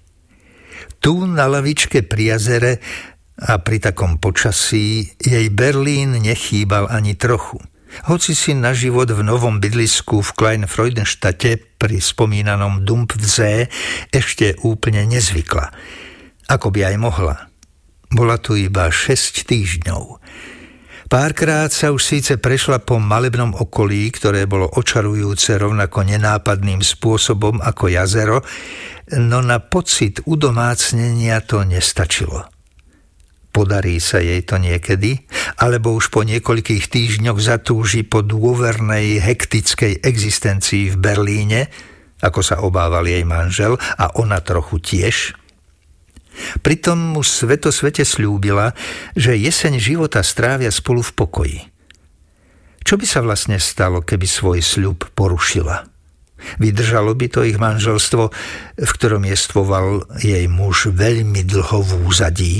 Tu 1.03 1.15
na 1.23 1.47
lavičke 1.47 2.03
pri 2.03 2.35
jazere 2.35 2.79
a 3.39 3.57
pri 3.61 3.81
takom 3.81 4.21
počasí 4.21 5.17
jej 5.17 5.47
Berlín 5.49 6.19
nechýbal 6.21 6.89
ani 6.89 7.17
trochu. 7.17 7.57
Hoci 8.09 8.33
si 8.33 8.57
na 8.57 8.73
život 8.73 9.09
v 9.13 9.21
novom 9.21 9.61
bydlisku 9.61 10.25
v 10.25 10.29
Kleinfreudenštate 10.33 11.77
pri 11.77 11.97
spomínanom 12.01 12.81
Dumpfzee 12.81 13.69
ešte 14.09 14.57
úplne 14.65 15.05
nezvykla. 15.05 15.69
Ako 16.49 16.73
by 16.73 16.93
aj 16.93 16.95
mohla– 16.97 17.37
bola 18.13 18.37
tu 18.37 18.53
iba 18.53 18.93
6 18.93 19.49
týždňov. 19.49 20.21
Párkrát 21.09 21.69
sa 21.69 21.89
už 21.93 22.01
síce 22.01 22.37
prešla 22.37 22.81
po 22.81 22.97
malebnom 23.01 23.53
okolí, 23.53 24.09
ktoré 24.13 24.45
bolo 24.49 24.69
očarujúce 24.69 25.57
rovnako 25.57 26.05
nenápadným 26.05 26.81
spôsobom 26.81 27.57
ako 27.61 27.89
jazero, 27.89 28.41
no 29.17 29.41
na 29.41 29.61
pocit 29.61 30.21
udomácnenia 30.25 31.41
to 31.45 31.65
nestačilo. 31.65 32.52
Podarí 33.53 34.01
sa 34.01 34.17
jej 34.17 34.41
to 34.41 34.57
niekedy, 34.57 35.29
alebo 35.61 35.93
už 35.93 36.09
po 36.09 36.25
niekoľkých 36.25 36.89
týždňoch 36.89 37.37
zatúži 37.37 38.01
po 38.01 38.25
dôvernej, 38.25 39.21
hektickej 39.21 40.01
existencii 40.01 40.89
v 40.89 40.97
Berlíne, 40.97 41.69
ako 42.25 42.41
sa 42.41 42.65
obával 42.65 43.05
jej 43.05 43.21
manžel 43.21 43.77
a 43.77 44.09
ona 44.17 44.41
trochu 44.41 44.81
tiež– 44.81 45.15
Pritom 46.65 46.97
mu 46.97 47.21
sveto 47.21 47.69
svete 47.69 48.01
slúbila, 48.01 48.73
že 49.13 49.37
jeseň 49.37 49.77
života 49.77 50.25
strávia 50.25 50.73
spolu 50.73 51.05
v 51.05 51.11
pokoji. 51.13 51.59
Čo 52.83 52.99
by 52.99 53.05
sa 53.07 53.23
vlastne 53.23 53.61
stalo, 53.61 54.03
keby 54.03 54.27
svoj 54.27 54.59
sľub 54.59 55.07
porušila? 55.15 55.87
Vydržalo 56.59 57.15
by 57.15 57.27
to 57.31 57.47
ich 57.47 57.55
manželstvo, 57.55 58.23
v 58.75 58.91
ktorom 58.99 59.23
jestvoval 59.23 60.03
jej 60.19 60.43
muž 60.51 60.91
veľmi 60.91 61.47
dlho 61.47 61.79
v 61.79 61.91
úzadí? 62.03 62.55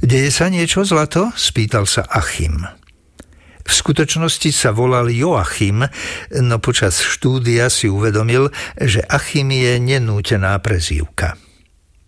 Deje 0.00 0.32
sa 0.32 0.48
niečo 0.48 0.80
zlato? 0.88 1.28
spýtal 1.36 1.84
sa 1.84 2.08
Achim. 2.08 2.64
V 3.60 3.72
skutočnosti 3.72 4.48
sa 4.48 4.72
volal 4.72 5.12
Joachim, 5.12 5.84
no 6.40 6.56
počas 6.58 7.04
štúdia 7.04 7.68
si 7.68 7.86
uvedomil, 7.86 8.48
že 8.80 9.04
Achim 9.04 9.52
je 9.52 9.76
nenútená 9.76 10.56
prezývka. 10.64 11.36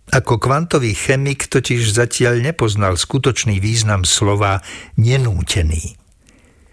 Ako 0.09 0.41
kvantový 0.41 0.97
chemik 0.97 1.45
totiž 1.45 1.93
zatiaľ 1.93 2.41
nepoznal 2.41 2.97
skutočný 2.97 3.61
význam 3.61 4.03
slova 4.03 4.65
nenútený. 4.97 5.95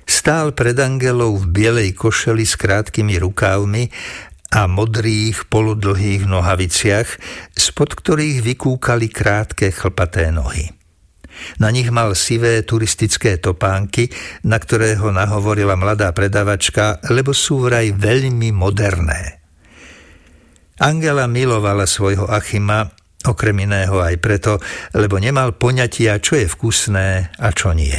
Stál 0.08 0.56
pred 0.56 0.74
Angelou 0.80 1.38
v 1.38 1.46
bielej 1.52 1.94
košeli 1.94 2.42
s 2.48 2.58
krátkými 2.58 3.20
rukávmi 3.20 3.92
a 4.50 4.66
modrých 4.66 5.46
poludlhých 5.46 6.26
nohaviciach, 6.26 7.08
spod 7.54 7.94
ktorých 7.94 8.42
vykúkali 8.42 9.06
krátke 9.06 9.70
chlpaté 9.70 10.34
nohy. 10.34 10.79
Na 11.58 11.68
nich 11.72 11.88
mal 11.88 12.12
sivé 12.16 12.62
turistické 12.62 13.36
topánky, 13.40 14.12
na 14.46 14.60
ktoré 14.60 14.96
ho 15.00 15.12
nahovorila 15.14 15.76
mladá 15.76 16.12
predavačka, 16.12 17.00
lebo 17.12 17.32
sú 17.36 17.64
vraj 17.66 17.92
veľmi 17.94 18.52
moderné. 18.52 19.40
Angela 20.80 21.28
milovala 21.28 21.84
svojho 21.84 22.24
Achima 22.24 22.88
Okrem 23.20 23.68
iného 23.68 24.00
aj 24.00 24.16
preto, 24.16 24.56
lebo 24.96 25.20
nemal 25.20 25.52
poňatia, 25.52 26.24
čo 26.24 26.40
je 26.40 26.48
vkusné 26.48 27.36
a 27.36 27.48
čo 27.52 27.76
nie. 27.76 27.92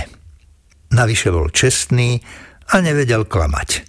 Navyše 0.89 1.29
bol 1.29 1.53
čestný 1.53 2.17
a 2.73 2.81
nevedel 2.81 3.29
klamať. 3.29 3.85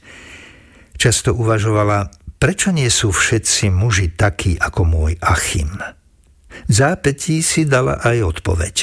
Často 1.01 1.33
uvažovala, 1.33 2.13
prečo 2.37 2.69
nie 2.69 2.87
sú 2.93 3.17
všetci 3.17 3.73
muži 3.73 4.13
takí 4.13 4.61
ako 4.61 4.85
môj 4.85 5.13
Achim. 5.25 5.73
Zápetí 6.69 7.41
si 7.41 7.65
dala 7.65 7.97
aj 8.05 8.37
odpoveď. 8.37 8.77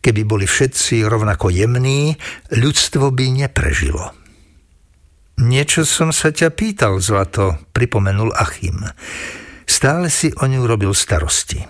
Keby 0.00 0.22
boli 0.24 0.48
všetci 0.48 1.04
rovnako 1.04 1.52
jemní, 1.52 2.16
ľudstvo 2.56 3.12
by 3.12 3.44
neprežilo. 3.44 4.16
Niečo 5.40 5.88
som 5.88 6.12
sa 6.12 6.32
ťa 6.32 6.52
pýtal, 6.52 7.00
Zlato, 7.00 7.56
pripomenul 7.72 8.32
Achim. 8.36 8.84
Stále 9.64 10.12
si 10.12 10.28
o 10.36 10.44
ňu 10.44 10.68
robil 10.68 10.92
starosti. 10.92 11.64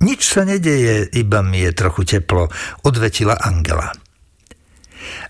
Nič 0.00 0.20
sa 0.24 0.44
nedeje, 0.44 1.08
iba 1.16 1.40
mi 1.40 1.64
je 1.64 1.72
trochu 1.72 2.04
teplo, 2.04 2.52
odvetila 2.84 3.36
Angela. 3.40 3.92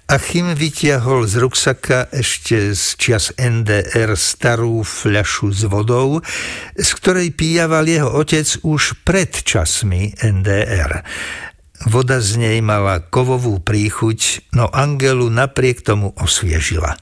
Achim 0.07 0.55
vytiahol 0.55 1.27
z 1.27 1.43
ruksaka 1.43 2.07
ešte 2.15 2.79
z 2.79 2.85
čias 2.95 3.35
NDR 3.35 4.15
starú 4.15 4.87
fľašu 4.87 5.51
s 5.51 5.67
vodou, 5.67 6.23
z 6.79 6.91
ktorej 7.03 7.35
píjaval 7.35 7.83
jeho 7.91 8.15
otec 8.15 8.47
už 8.63 9.03
pred 9.03 9.31
časmi 9.31 10.15
NDR. 10.23 11.03
Voda 11.85 12.25
z 12.25 12.41
nej 12.41 12.59
mala 12.65 13.05
kovovú 13.05 13.61
príchuť, 13.61 14.49
no 14.57 14.73
Angelu 14.73 15.29
napriek 15.29 15.85
tomu 15.85 16.17
osviežila. 16.17 16.97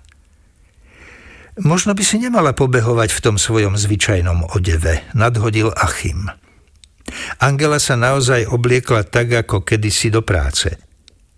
Možno 1.63 1.95
by 1.95 2.03
si 2.03 2.19
nemala 2.19 2.51
pobehovať 2.51 3.15
v 3.15 3.23
tom 3.23 3.37
svojom 3.39 3.79
zvyčajnom 3.79 4.51
odeve, 4.51 5.07
nadhodil 5.15 5.71
Achim. 5.79 6.27
Angela 7.39 7.79
sa 7.79 7.95
naozaj 7.95 8.51
obliekla 8.51 9.07
tak, 9.07 9.31
ako 9.31 9.63
kedysi 9.63 10.11
do 10.11 10.27
práce. 10.27 10.75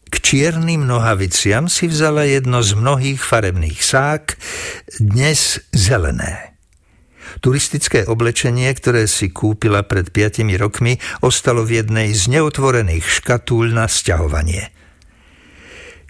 K 0.08 0.14
čiernym 0.16 0.88
nohaviciam 0.88 1.68
si 1.68 1.90
vzala 1.90 2.24
jedno 2.24 2.64
z 2.64 2.72
mnohých 2.78 3.20
farebných 3.20 3.76
sák, 3.76 4.40
dnes 4.96 5.60
zelené. 5.76 6.55
Turistické 7.44 8.08
oblečenie, 8.08 8.72
ktoré 8.72 9.04
si 9.04 9.28
kúpila 9.28 9.84
pred 9.84 10.08
piatimi 10.08 10.56
rokmi, 10.56 10.96
ostalo 11.20 11.62
v 11.62 11.84
jednej 11.84 12.12
z 12.16 12.32
neotvorených 12.32 13.04
škatúľ 13.04 13.76
na 13.76 13.86
sťahovanie. 13.86 14.72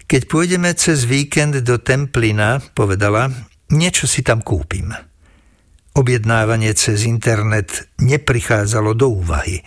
Keď 0.07 0.21
pôjdeme 0.31 0.71
cez 0.71 1.03
víkend 1.03 1.59
do 1.67 1.75
Templina, 1.83 2.63
povedala, 2.71 3.27
niečo 3.75 4.07
si 4.07 4.23
tam 4.23 4.39
kúpim. 4.39 4.95
Objednávanie 5.97 6.77
cez 6.77 7.09
internet 7.09 7.89
neprichádzalo 7.97 8.93
do 8.93 9.17
úvahy. 9.17 9.65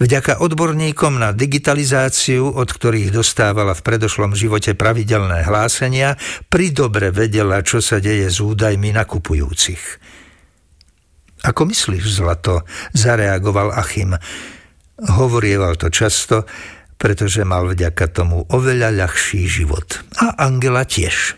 Vďaka 0.00 0.40
odborníkom 0.40 1.20
na 1.20 1.36
digitalizáciu, 1.36 2.48
od 2.48 2.64
ktorých 2.66 3.12
dostávala 3.12 3.76
v 3.76 3.84
predošlom 3.84 4.32
živote 4.32 4.72
pravidelné 4.72 5.44
hlásenia, 5.44 6.16
pridobre 6.48 7.12
vedela, 7.12 7.60
čo 7.60 7.84
sa 7.84 8.00
deje 8.00 8.26
s 8.32 8.40
údajmi 8.40 8.96
nakupujúcich. 8.96 10.05
Ako 11.44 11.68
myslíš, 11.68 12.22
Zlato? 12.22 12.64
Zareagoval 12.96 13.74
Achim. 13.76 14.16
Hovorieval 14.96 15.76
to 15.76 15.92
často, 15.92 16.48
pretože 16.96 17.44
mal 17.44 17.68
vďaka 17.68 18.08
tomu 18.08 18.48
oveľa 18.48 18.96
ľahší 19.04 19.44
život. 19.44 20.00
A 20.16 20.48
Angela 20.48 20.88
tiež. 20.88 21.36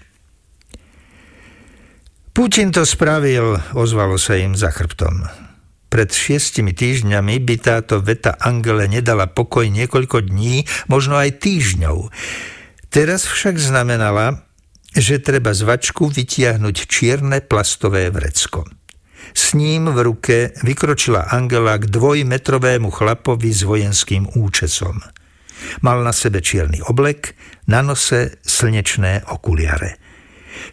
Putin 2.30 2.70
to 2.70 2.86
spravil, 2.86 3.58
ozvalo 3.74 4.14
sa 4.14 4.38
im 4.38 4.54
za 4.54 4.70
chrbtom. 4.70 5.26
Pred 5.90 6.14
šiestimi 6.14 6.70
týždňami 6.70 7.42
by 7.42 7.54
táto 7.58 7.98
veta 7.98 8.38
Angele 8.38 8.86
nedala 8.86 9.26
pokoj 9.26 9.66
niekoľko 9.66 10.30
dní, 10.30 10.62
možno 10.86 11.18
aj 11.18 11.42
týždňov. 11.42 12.14
Teraz 12.94 13.26
však 13.26 13.58
znamenala, 13.58 14.46
že 14.94 15.18
treba 15.18 15.50
z 15.50 15.66
vačku 15.66 16.06
vytiahnuť 16.06 16.76
čierne 16.86 17.42
plastové 17.42 18.06
vrecko. 18.14 18.77
S 19.34 19.56
ním 19.56 19.88
v 19.90 19.98
ruke 20.02 20.36
vykročila 20.62 21.32
Angela 21.32 21.76
k 21.80 21.88
dvojmetrovému 21.88 22.90
chlapovi 22.92 23.50
s 23.52 23.62
vojenským 23.64 24.36
účesom. 24.36 25.00
Mal 25.82 25.98
na 26.06 26.14
sebe 26.14 26.38
čierny 26.38 26.78
oblek, 26.86 27.34
na 27.66 27.82
nose 27.82 28.38
slnečné 28.46 29.26
okuliare. 29.34 29.98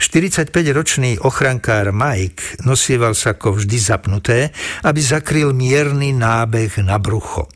45-ročný 0.01 1.21
ochrankár 1.21 1.93
Mike 1.93 2.65
nosieval 2.65 3.13
sa 3.13 3.37
ako 3.37 3.61
vždy 3.61 3.77
zapnuté, 3.77 4.37
aby 4.83 4.99
zakryl 5.01 5.53
mierny 5.53 6.11
nábeh 6.11 6.81
na 6.81 6.97
brucho. 6.97 7.47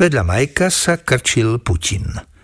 Vedľa 0.00 0.22
Majka 0.24 0.72
sa 0.72 0.98
krčil 0.98 1.60
Putin. 1.60 2.35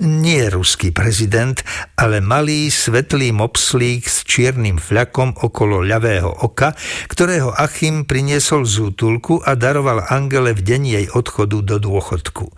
Nie 0.00 0.48
ruský 0.48 0.92
prezident, 0.92 1.60
ale 1.96 2.24
malý 2.24 2.72
svetlý 2.72 3.32
mopslík 3.32 4.08
s 4.08 4.24
čiernym 4.24 4.80
fľakom 4.80 5.36
okolo 5.40 5.84
ľavého 5.84 6.32
oka, 6.44 6.72
ktorého 7.08 7.52
Achim 7.52 8.08
priniesol 8.08 8.64
z 8.64 8.92
útulku 8.92 9.40
a 9.44 9.56
daroval 9.56 10.04
Angele 10.08 10.56
v 10.56 10.62
deň 10.64 10.82
jej 10.84 11.06
odchodu 11.12 11.58
do 11.62 11.76
dôchodku. 11.76 12.52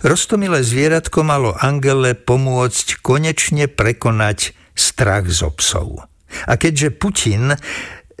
Rostomilé 0.00 0.64
zvieratko 0.64 1.20
malo 1.20 1.52
Angele 1.60 2.16
pomôcť 2.16 3.04
konečne 3.04 3.68
prekonať 3.68 4.56
strach 4.72 5.28
zo 5.28 5.52
psov. 5.52 6.08
A 6.46 6.54
keďže 6.56 6.94
Putin 6.94 7.52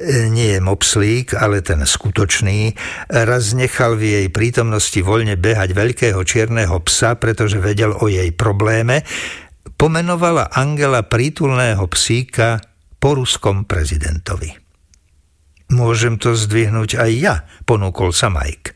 nie 0.08 0.56
je 0.56 0.60
mopslík, 0.64 1.36
ale 1.36 1.60
ten 1.60 1.84
skutočný, 1.84 2.72
raz 3.12 3.52
nechal 3.52 4.00
v 4.00 4.16
jej 4.16 4.26
prítomnosti 4.32 4.96
voľne 5.04 5.36
behať 5.36 5.76
veľkého 5.76 6.20
čierneho 6.24 6.80
psa, 6.88 7.20
pretože 7.20 7.60
vedel 7.60 7.92
o 7.92 8.08
jej 8.08 8.32
probléme, 8.32 9.04
pomenovala 9.76 10.48
Angela 10.56 11.04
prítulného 11.04 11.84
psíka 11.92 12.64
po 12.96 13.16
ruskom 13.16 13.68
prezidentovi. 13.68 14.56
Môžem 15.70 16.16
to 16.16 16.32
zdvihnúť 16.34 16.98
aj 16.98 17.10
ja, 17.14 17.34
ponúkol 17.68 18.10
sa 18.16 18.32
Mike. 18.32 18.74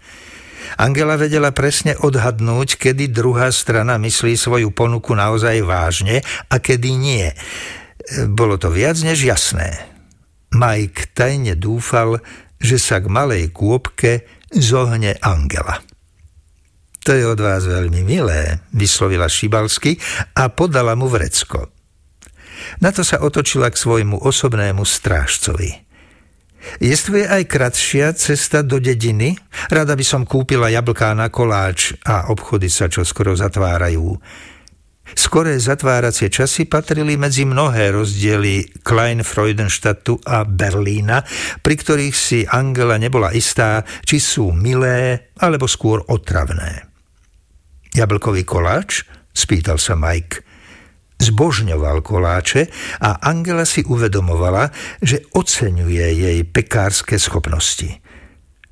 Angela 0.77 1.15
vedela 1.17 1.55
presne 1.55 1.95
odhadnúť, 1.97 2.81
kedy 2.81 3.13
druhá 3.13 3.49
strana 3.55 3.97
myslí 4.01 4.35
svoju 4.35 4.75
ponuku 4.75 5.15
naozaj 5.15 5.63
vážne 5.63 6.21
a 6.51 6.57
kedy 6.59 6.91
nie. 6.97 7.27
Bolo 8.29 8.59
to 8.59 8.69
viac 8.69 8.99
než 9.01 9.23
jasné. 9.23 9.94
Mike 10.55 11.13
tajne 11.13 11.59
dúfal, 11.59 12.23
že 12.63 12.79
sa 12.79 13.03
k 13.03 13.11
malej 13.11 13.51
kôpke 13.51 14.25
zohne 14.55 15.19
Angela. 15.21 15.83
To 17.05 17.13
je 17.13 17.25
od 17.29 17.37
vás 17.37 17.69
veľmi 17.69 18.01
milé, 18.01 18.65
vyslovila 18.73 19.29
Šibalsky 19.29 20.01
a 20.41 20.49
podala 20.49 20.97
mu 20.97 21.11
vrecko. 21.13 21.69
Na 22.81 22.95
to 22.95 23.05
sa 23.05 23.21
otočila 23.21 23.69
k 23.69 23.77
svojmu 23.77 24.25
osobnému 24.25 24.81
strážcovi. 24.81 25.85
Jestvuje 26.81 27.29
aj 27.29 27.45
kratšia 27.45 28.17
cesta 28.17 28.65
do 28.65 28.81
dediny? 28.81 29.37
Rada 29.69 29.93
by 29.93 30.01
som 30.01 30.25
kúpila 30.25 30.73
jablká 30.73 31.13
na 31.13 31.29
koláč 31.29 31.93
a 32.09 32.33
obchody 32.33 32.73
sa 32.73 32.89
čoskoro 32.89 33.37
zatvárajú. 33.37 34.17
Skoré 35.13 35.61
zatváracie 35.61 36.33
časy 36.33 36.65
patrili 36.65 37.21
medzi 37.21 37.45
mnohé 37.45 37.93
rozdiely 37.93 38.81
Klein 38.81 39.21
Freudenstadtu 39.21 40.17
a 40.25 40.49
Berlína, 40.49 41.21
pri 41.61 41.77
ktorých 41.77 42.17
si 42.17 42.49
Angela 42.49 42.97
nebola 42.97 43.29
istá, 43.37 43.85
či 44.09 44.17
sú 44.17 44.57
milé 44.57 45.29
alebo 45.37 45.69
skôr 45.69 46.01
otravné. 46.09 46.89
Jablkový 47.93 48.49
koláč? 48.49 49.05
spýtal 49.37 49.77
sa 49.77 49.93
Mike. 49.93 50.41
Zbožňoval 51.21 52.01
koláče 52.01 52.67
a 53.05 53.21
Angela 53.29 53.69
si 53.69 53.85
uvedomovala, 53.85 54.73
že 55.05 55.21
oceňuje 55.37 56.07
jej 56.17 56.39
pekárske 56.49 57.21
schopnosti. 57.21 58.01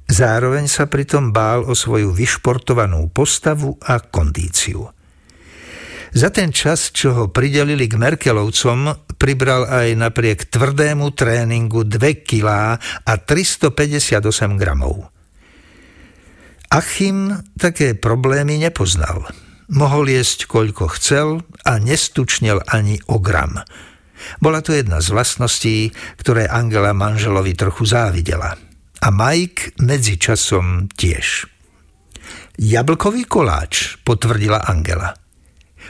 Zároveň 0.08 0.66
sa 0.68 0.88
pritom 0.88 1.30
bál 1.30 1.64
o 1.64 1.76
svoju 1.76 2.12
vyšportovanú 2.12 3.08
postavu 3.14 3.78
a 3.84 4.00
kondíciu. 4.00 5.01
Za 6.12 6.28
ten 6.28 6.52
čas, 6.52 6.92
čo 6.92 7.16
ho 7.16 7.24
pridelili 7.32 7.88
k 7.88 7.96
Merkelovcom, 7.96 9.08
pribral 9.16 9.64
aj 9.64 9.96
napriek 9.96 10.52
tvrdému 10.52 11.08
tréningu 11.16 11.88
2 11.88 12.28
kg 12.28 12.76
a 12.84 13.12
358 13.16 14.20
gramov. 14.60 15.08
Achim 16.68 17.32
také 17.56 17.96
problémy 17.96 18.60
nepoznal. 18.60 19.24
Mohol 19.72 20.20
jesť 20.20 20.52
koľko 20.52 20.92
chcel 21.00 21.28
a 21.64 21.80
nestučnil 21.80 22.60
ani 22.68 23.00
o 23.08 23.16
gram. 23.16 23.64
Bola 24.36 24.60
to 24.60 24.76
jedna 24.76 25.00
z 25.00 25.16
vlastností, 25.16 25.76
ktoré 26.20 26.44
Angela 26.44 26.92
manželovi 26.92 27.56
trochu 27.56 27.88
závidela. 27.88 28.52
A 29.00 29.08
Mike 29.08 29.80
medzi 29.80 30.20
časom 30.20 30.92
tiež. 30.92 31.48
Jablkový 32.60 33.24
koláč, 33.24 33.96
potvrdila 34.04 34.68
Angela. 34.68 35.21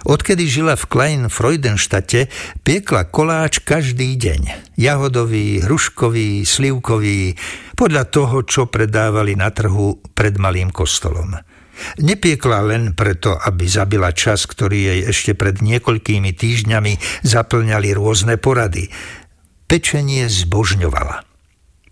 Odkedy 0.02 0.50
žila 0.50 0.74
v 0.74 0.84
Klein 0.90 1.22
Freudenštate, 1.30 2.26
piekla 2.66 3.06
koláč 3.06 3.62
každý 3.62 4.18
deň. 4.18 4.74
Jahodový, 4.74 5.62
hruškový, 5.62 6.42
slivkový, 6.42 7.38
podľa 7.78 8.10
toho, 8.10 8.42
čo 8.42 8.66
predávali 8.66 9.38
na 9.38 9.54
trhu 9.54 10.02
pred 10.10 10.34
malým 10.42 10.74
kostolom. 10.74 11.38
Nepiekla 12.02 12.66
len 12.66 12.98
preto, 12.98 13.38
aby 13.38 13.64
zabila 13.70 14.10
čas, 14.10 14.50
ktorý 14.50 14.78
jej 14.90 15.00
ešte 15.06 15.32
pred 15.38 15.62
niekoľkými 15.62 16.34
týždňami 16.34 17.22
zaplňali 17.22 17.88
rôzne 17.94 18.34
porady. 18.42 18.90
Pečenie 19.70 20.26
zbožňovala. 20.26 21.22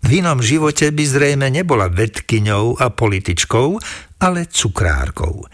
V 0.01 0.09
inom 0.19 0.43
živote 0.43 0.91
by 0.91 1.03
zrejme 1.07 1.47
nebola 1.47 1.87
vedkyňou 1.87 2.75
a 2.75 2.91
političkou, 2.91 3.67
ale 4.19 4.51
cukrárkou 4.51 5.47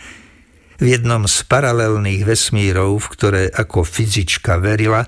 v 0.78 0.86
jednom 0.94 1.26
z 1.26 1.38
paralelných 1.50 2.24
vesmírov, 2.26 3.02
v 3.02 3.08
ktoré 3.14 3.44
ako 3.50 3.82
fyzička 3.82 4.62
verila, 4.62 5.06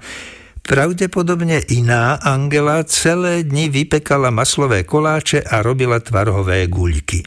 pravdepodobne 0.66 1.66
iná 1.70 2.18
Angela 2.22 2.82
celé 2.86 3.46
dni 3.46 3.70
vypekala 3.70 4.34
maslové 4.34 4.86
koláče 4.86 5.46
a 5.46 5.62
robila 5.62 6.02
tvarhové 6.02 6.66
guľky. 6.70 7.26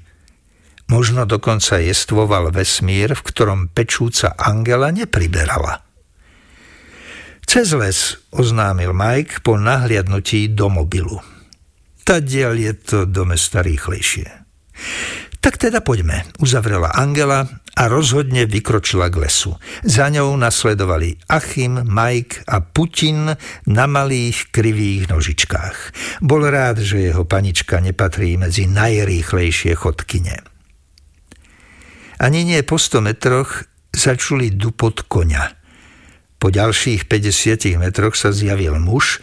Možno 0.90 1.24
dokonca 1.24 1.81
jestvoval 1.81 2.52
vesmír, 2.52 3.14
v 3.14 3.23
ktorom 3.23 3.70
pečúca 3.70 4.35
Angela 4.36 4.90
nepriberala. 4.90 5.86
Cez 7.47 7.73
les 7.74 7.98
oznámil 8.32 8.94
Mike 8.94 9.44
po 9.44 9.59
nahliadnutí 9.59 10.52
do 10.52 10.73
mobilu. 10.73 11.20
Tadiaľ 12.02 12.55
je 12.59 12.73
to 12.74 12.98
do 13.06 13.23
mesta 13.23 13.62
rýchlejšie. 13.62 14.27
Tak 15.43 15.59
teda 15.59 15.82
poďme, 15.82 16.27
uzavrela 16.39 16.94
Angela 16.94 17.61
a 17.73 17.89
rozhodne 17.89 18.44
vykročila 18.44 19.09
k 19.09 19.24
lesu. 19.24 19.57
Za 19.81 20.12
ňou 20.12 20.36
nasledovali 20.36 21.16
Achim, 21.28 21.81
Mike 21.89 22.44
a 22.44 22.61
Putin 22.61 23.32
na 23.69 23.85
malých 23.89 24.53
krivých 24.53 25.09
nožičkách. 25.09 25.77
Bol 26.20 26.53
rád, 26.53 26.85
že 26.85 27.12
jeho 27.12 27.24
panička 27.24 27.81
nepatrí 27.81 28.36
medzi 28.36 28.69
najrýchlejšie 28.69 29.73
chodkyne. 29.73 30.44
Ani 32.23 32.44
nie 32.44 32.61
po 32.62 32.77
100 32.78 33.03
metroch 33.03 33.66
začuli 33.90 34.53
dupot 34.53 35.09
konia. 35.09 35.57
Po 36.39 36.51
ďalších 36.53 37.09
50 37.09 37.82
metroch 37.82 38.15
sa 38.15 38.35
zjavil 38.35 38.77
muž, 38.78 39.23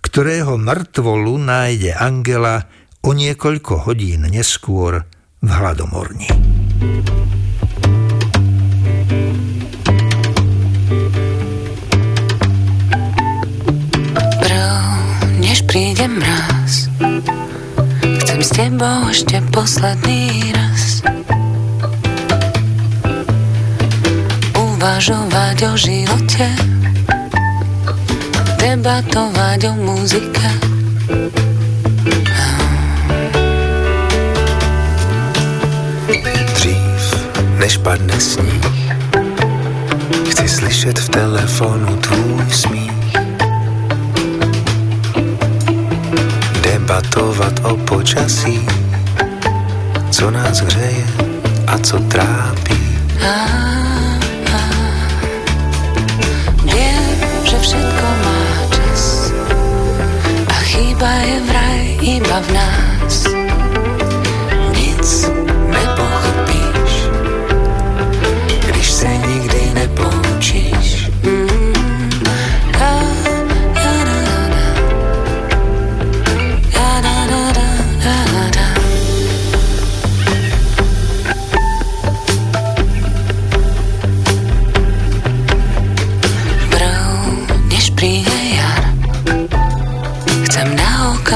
ktorého 0.00 0.56
mŕtvolu 0.56 1.34
nájde 1.40 1.96
Angela 1.96 2.68
o 3.02 3.10
niekoľko 3.12 3.88
hodín 3.88 4.28
neskôr 4.28 5.02
v 5.42 5.48
hladomorni. 5.48 6.30
než 6.30 7.41
príde 15.72 16.04
mraz 16.04 16.92
Chcem 18.20 18.40
s 18.44 18.50
tebou 18.52 19.08
ešte 19.08 19.40
posledný 19.56 20.52
raz 20.52 21.00
Uvažovať 24.52 25.58
o 25.64 25.72
živote 25.72 26.44
Debatovať 28.60 29.72
o 29.72 29.74
muzike 29.80 30.48
než 37.62 37.78
padne 37.78 38.18
sníh. 38.18 38.90
Chci 40.34 40.48
slyšet 40.50 40.98
v 40.98 41.08
telefonu 41.14 41.94
tvůj 42.02 42.50
smích. 42.50 42.91
Debatovat 46.92 47.60
o 47.64 47.76
počasí, 47.76 48.66
co 50.10 50.30
nás 50.30 50.60
hřeje 50.60 51.06
a 51.66 51.78
co 51.78 51.98
trápí. 51.98 52.98
A, 53.24 53.48
a, 54.52 54.60
viem, 56.64 57.04
že 57.44 57.58
všetko 57.58 58.04
má 58.24 58.40
čas 58.76 59.32
a 60.48 60.52
chýba 60.52 61.08
je 61.08 61.40
vraj, 61.40 61.82
iba 62.02 62.38
v 62.44 62.48
nás 62.52 62.81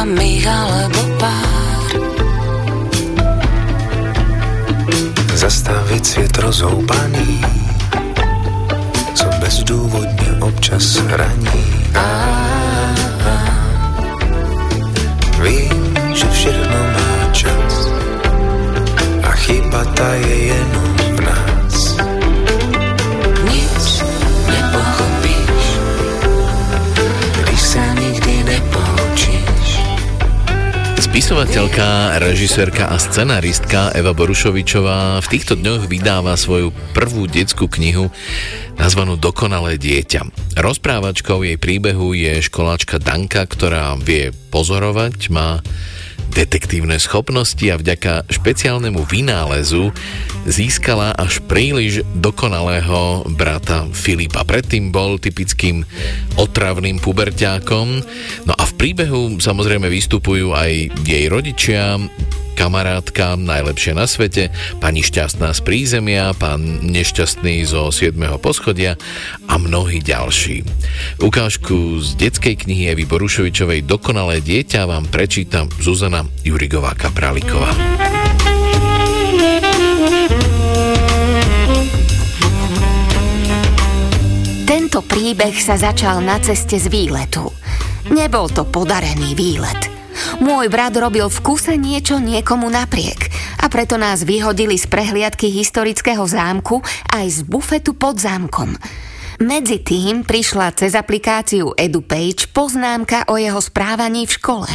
okamih 0.07 0.47
alebo 0.47 1.03
pár 1.19 1.91
Zastavit 5.35 6.07
svět 6.07 6.39
rozhoupaný, 6.39 7.45
co 9.15 9.27
bezdůvodně 9.41 10.29
občas 10.41 10.97
hraní. 10.97 11.87
Vím, 15.43 15.99
že 16.15 16.27
všechno 16.31 16.79
má 16.95 17.33
čas 17.33 17.91
a 19.23 19.31
chyba 19.31 19.85
ta 19.85 20.15
je 20.15 20.37
jenom 20.47 20.96
Spisovateľka, 31.17 32.21
režisérka 32.21 32.93
a 32.93 33.01
scenaristka 33.01 33.89
Eva 33.97 34.13
Borušovičová 34.13 35.25
v 35.25 35.31
týchto 35.33 35.57
dňoch 35.57 35.89
vydáva 35.89 36.37
svoju 36.37 36.77
prvú 36.93 37.25
detskú 37.25 37.73
knihu 37.73 38.13
nazvanú 38.77 39.17
Dokonalé 39.17 39.81
dieťa. 39.81 40.53
Rozprávačkou 40.61 41.41
jej 41.41 41.57
príbehu 41.57 42.13
je 42.13 42.45
školáčka 42.45 43.01
Danka, 43.01 43.49
ktorá 43.49 43.97
vie 43.97 44.29
pozorovať, 44.53 45.33
má 45.33 45.65
detektívne 46.37 47.01
schopnosti 47.01 47.65
a 47.73 47.81
vďaka 47.81 48.29
špeciálnemu 48.29 49.09
vynálezu 49.09 49.89
získala 50.45 51.17
až 51.17 51.41
príliš 51.49 52.05
dokonalého 52.13 53.25
brata 53.33 53.89
Filipa. 53.97 54.45
Predtým 54.45 54.93
bol 54.93 55.17
typickým 55.17 55.89
otravným 56.37 57.01
puberťákom. 57.01 57.87
No 58.45 58.53
a 58.53 58.65
v 58.69 58.73
príbehu 58.77 59.41
samozrejme 59.41 59.89
vystupujú 59.89 60.53
aj 60.53 60.93
jej 61.09 61.25
rodičia, 61.33 61.97
kamarátka 62.57 63.37
najlepšie 63.37 63.93
na 63.93 64.09
svete, 64.09 64.49
pani 64.81 65.05
šťastná 65.05 65.53
z 65.53 65.61
prízemia, 65.61 66.33
pán 66.33 66.81
nešťastný 66.89 67.69
zo 67.69 67.93
7. 67.93 68.17
poschodia 68.41 68.97
a 69.45 69.61
mnohí 69.61 70.01
ďalší. 70.01 70.65
Ukážku 71.21 72.01
z 72.01 72.17
detskej 72.17 72.65
knihy 72.65 72.97
Evy 72.97 73.05
Borušovičovej 73.05 73.85
Dokonalé 73.85 74.41
dieťa 74.41 74.89
vám 74.89 75.05
prečíta 75.13 75.69
Zuzana 75.77 76.25
Jurigová 76.41 76.97
Kapraliková. 76.97 77.77
Tento 84.65 85.05
príbeh 85.05 85.55
sa 85.61 85.77
začal 85.77 86.25
na 86.25 86.41
ceste 86.41 86.81
z 86.81 86.89
výletu. 86.89 87.53
Nebol 88.09 88.49
to 88.49 88.65
podarený 88.65 89.37
výlet. 89.37 89.96
Môj 90.41 90.69
brat 90.69 90.97
robil 90.97 91.27
v 91.27 91.39
kuse 91.45 91.75
niečo 91.81 92.21
niekomu 92.21 92.69
napriek 92.69 93.29
a 93.61 93.67
preto 93.73 93.99
nás 93.99 94.23
vyhodili 94.23 94.79
z 94.79 94.87
prehliadky 94.87 95.51
historického 95.51 96.23
zámku 96.25 96.81
aj 97.13 97.27
z 97.31 97.39
bufetu 97.47 97.97
pod 97.97 98.21
zámkom. 98.21 98.77
Medzi 99.37 99.85
tým 99.85 100.25
prišla 100.25 100.73
cez 100.73 100.97
aplikáciu 100.97 101.77
EduPage 101.77 102.49
poznámka 102.57 103.29
o 103.29 103.37
jeho 103.37 103.61
správaní 103.61 104.25
v 104.25 104.33
škole. 104.33 104.71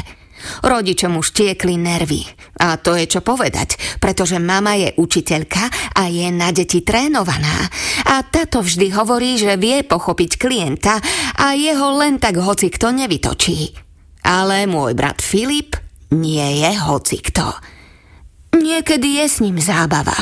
Rodičom 0.62 1.18
už 1.22 1.34
tiekli 1.34 1.78
nervy. 1.78 2.26
A 2.62 2.78
to 2.78 2.98
je 2.98 3.06
čo 3.10 3.22
povedať, 3.22 3.78
pretože 4.02 4.42
mama 4.42 4.78
je 4.78 4.94
učiteľka 4.98 5.96
a 5.98 6.10
je 6.10 6.30
na 6.30 6.50
deti 6.54 6.82
trénovaná. 6.82 7.70
A 8.10 8.22
táto 8.26 8.62
vždy 8.62 8.94
hovorí, 8.94 9.38
že 9.38 9.58
vie 9.58 9.82
pochopiť 9.86 10.38
klienta 10.38 10.98
a 11.38 11.54
jeho 11.58 11.98
len 11.98 12.22
tak 12.22 12.38
hoci 12.38 12.70
kto 12.74 12.94
nevytočí. 12.94 13.91
Ale 14.26 14.70
môj 14.70 14.94
brat 14.94 15.20
Filip 15.20 15.78
nie 16.12 16.62
je 16.62 16.72
hocikto. 16.78 17.56
Niekedy 18.52 19.24
je 19.24 19.26
s 19.32 19.40
ním 19.40 19.58
zábava, 19.64 20.16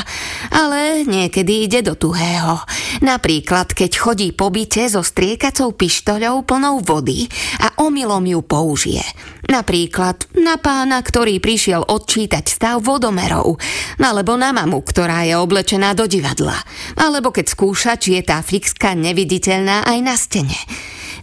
ale 0.54 1.02
niekedy 1.02 1.66
ide 1.66 1.82
do 1.82 1.98
tuhého. 1.98 2.62
Napríklad, 3.02 3.74
keď 3.74 3.90
chodí 3.98 4.30
po 4.30 4.54
byte 4.54 4.86
so 4.86 5.02
striekacou 5.02 5.74
pištoľou 5.74 6.46
plnou 6.46 6.78
vody 6.78 7.26
a 7.58 7.82
omylom 7.82 8.22
ju 8.30 8.40
použije. 8.46 9.02
Napríklad 9.50 10.30
na 10.38 10.62
pána, 10.62 11.02
ktorý 11.02 11.42
prišiel 11.42 11.82
odčítať 11.82 12.46
stav 12.46 12.78
vodomerov, 12.78 13.58
alebo 13.98 14.38
na 14.38 14.54
mamu, 14.54 14.78
ktorá 14.86 15.26
je 15.26 15.34
oblečená 15.34 15.98
do 15.98 16.06
divadla, 16.06 16.54
alebo 17.02 17.34
keď 17.34 17.50
skúša, 17.50 17.98
či 17.98 18.14
je 18.14 18.22
tá 18.30 18.38
fixka 18.46 18.94
neviditeľná 18.94 19.90
aj 19.90 19.98
na 20.06 20.14
stene. 20.14 20.58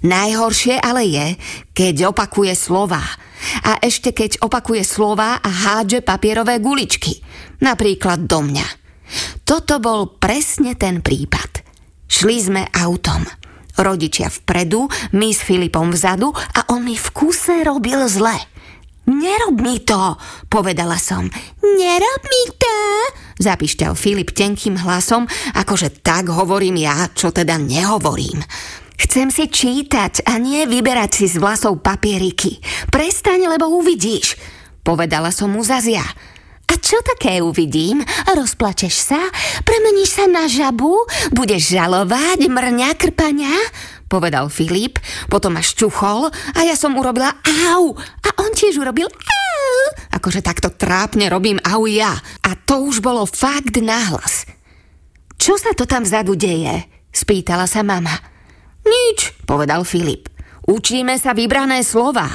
Najhoršie 0.05 0.77
ale 0.77 1.07
je, 1.07 1.27
keď 1.73 2.11
opakuje 2.13 2.53
slova. 2.53 3.01
A 3.63 3.77
ešte 3.81 4.13
keď 4.13 4.41
opakuje 4.41 4.81
slova 4.81 5.37
a 5.41 5.49
hádže 5.49 6.01
papierové 6.01 6.57
guličky. 6.61 7.21
Napríklad 7.61 8.25
do 8.25 8.45
mňa. 8.45 8.67
Toto 9.47 9.79
bol 9.79 10.19
presne 10.19 10.75
ten 10.75 10.99
prípad. 10.99 11.63
Šli 12.07 12.37
sme 12.41 12.63
autom. 12.73 13.23
Rodičia 13.77 14.33
vpredu, 14.33 14.89
my 15.13 15.29
s 15.29 15.45
Filipom 15.45 15.93
vzadu 15.93 16.33
a 16.33 16.73
on 16.73 16.81
mi 16.81 16.97
v 16.97 17.07
kuse 17.13 17.61
robil 17.61 18.09
zle. 18.09 18.33
Nerob 19.07 19.55
mi 19.63 19.79
to, 19.87 20.19
povedala 20.51 20.99
som. 20.99 21.29
Nerob 21.63 22.21
mi 22.27 22.43
to, 22.59 22.77
zapišťal 23.39 23.95
Filip 23.95 24.35
tenkým 24.35 24.75
hlasom, 24.75 25.23
akože 25.55 26.03
tak 26.03 26.27
hovorím 26.27 26.83
ja, 26.83 27.07
čo 27.15 27.31
teda 27.31 27.55
nehovorím. 27.55 28.43
Chcem 28.97 29.29
si 29.29 29.45
čítať 29.45 30.25
a 30.25 30.41
nie 30.41 30.65
vyberať 30.65 31.11
si 31.21 31.25
z 31.29 31.37
vlasov 31.37 31.85
papieriky. 31.85 32.57
Prestaň, 32.89 33.45
lebo 33.45 33.69
uvidíš, 33.69 34.33
povedala 34.81 35.29
som 35.29 35.53
mu 35.53 35.61
zazia. 35.61 36.01
A 36.67 36.73
čo 36.75 36.99
také 36.99 37.39
uvidím? 37.39 38.03
Rozplačeš 38.27 38.95
sa? 38.97 39.21
Premeníš 39.63 40.19
sa 40.19 40.25
na 40.27 40.51
žabu? 40.51 41.07
Budeš 41.31 41.71
žalovať 41.77 42.49
mrňa 42.49 42.89
krpania? 42.99 43.53
Povedal 44.11 44.51
Filip, 44.51 44.99
potom 45.31 45.55
ma 45.55 45.63
šťuchol 45.63 46.27
a 46.31 46.59
ja 46.67 46.75
som 46.75 46.95
urobila 46.95 47.39
au 47.71 47.95
a 47.95 48.29
on 48.43 48.51
tiež 48.51 48.79
urobil 48.83 49.07
au. 49.07 49.75
Akože 50.15 50.43
takto 50.43 50.71
trápne 50.71 51.31
robím 51.31 51.59
au 51.63 51.87
ja. 51.87 52.11
A 52.43 52.55
to 52.55 52.83
už 52.83 52.99
bolo 52.99 53.23
fakt 53.23 53.79
nahlas. 53.79 54.43
Čo 55.39 55.55
sa 55.55 55.71
to 55.71 55.87
tam 55.87 56.03
vzadu 56.03 56.35
deje? 56.35 56.83
Spýtala 57.11 57.63
sa 57.67 57.83
mama. 57.83 58.36
Nič, 58.87 59.35
povedal 59.43 59.83
Filip. 59.83 60.31
Učíme 60.63 61.19
sa 61.19 61.35
vybrané 61.35 61.83
slova. 61.83 62.27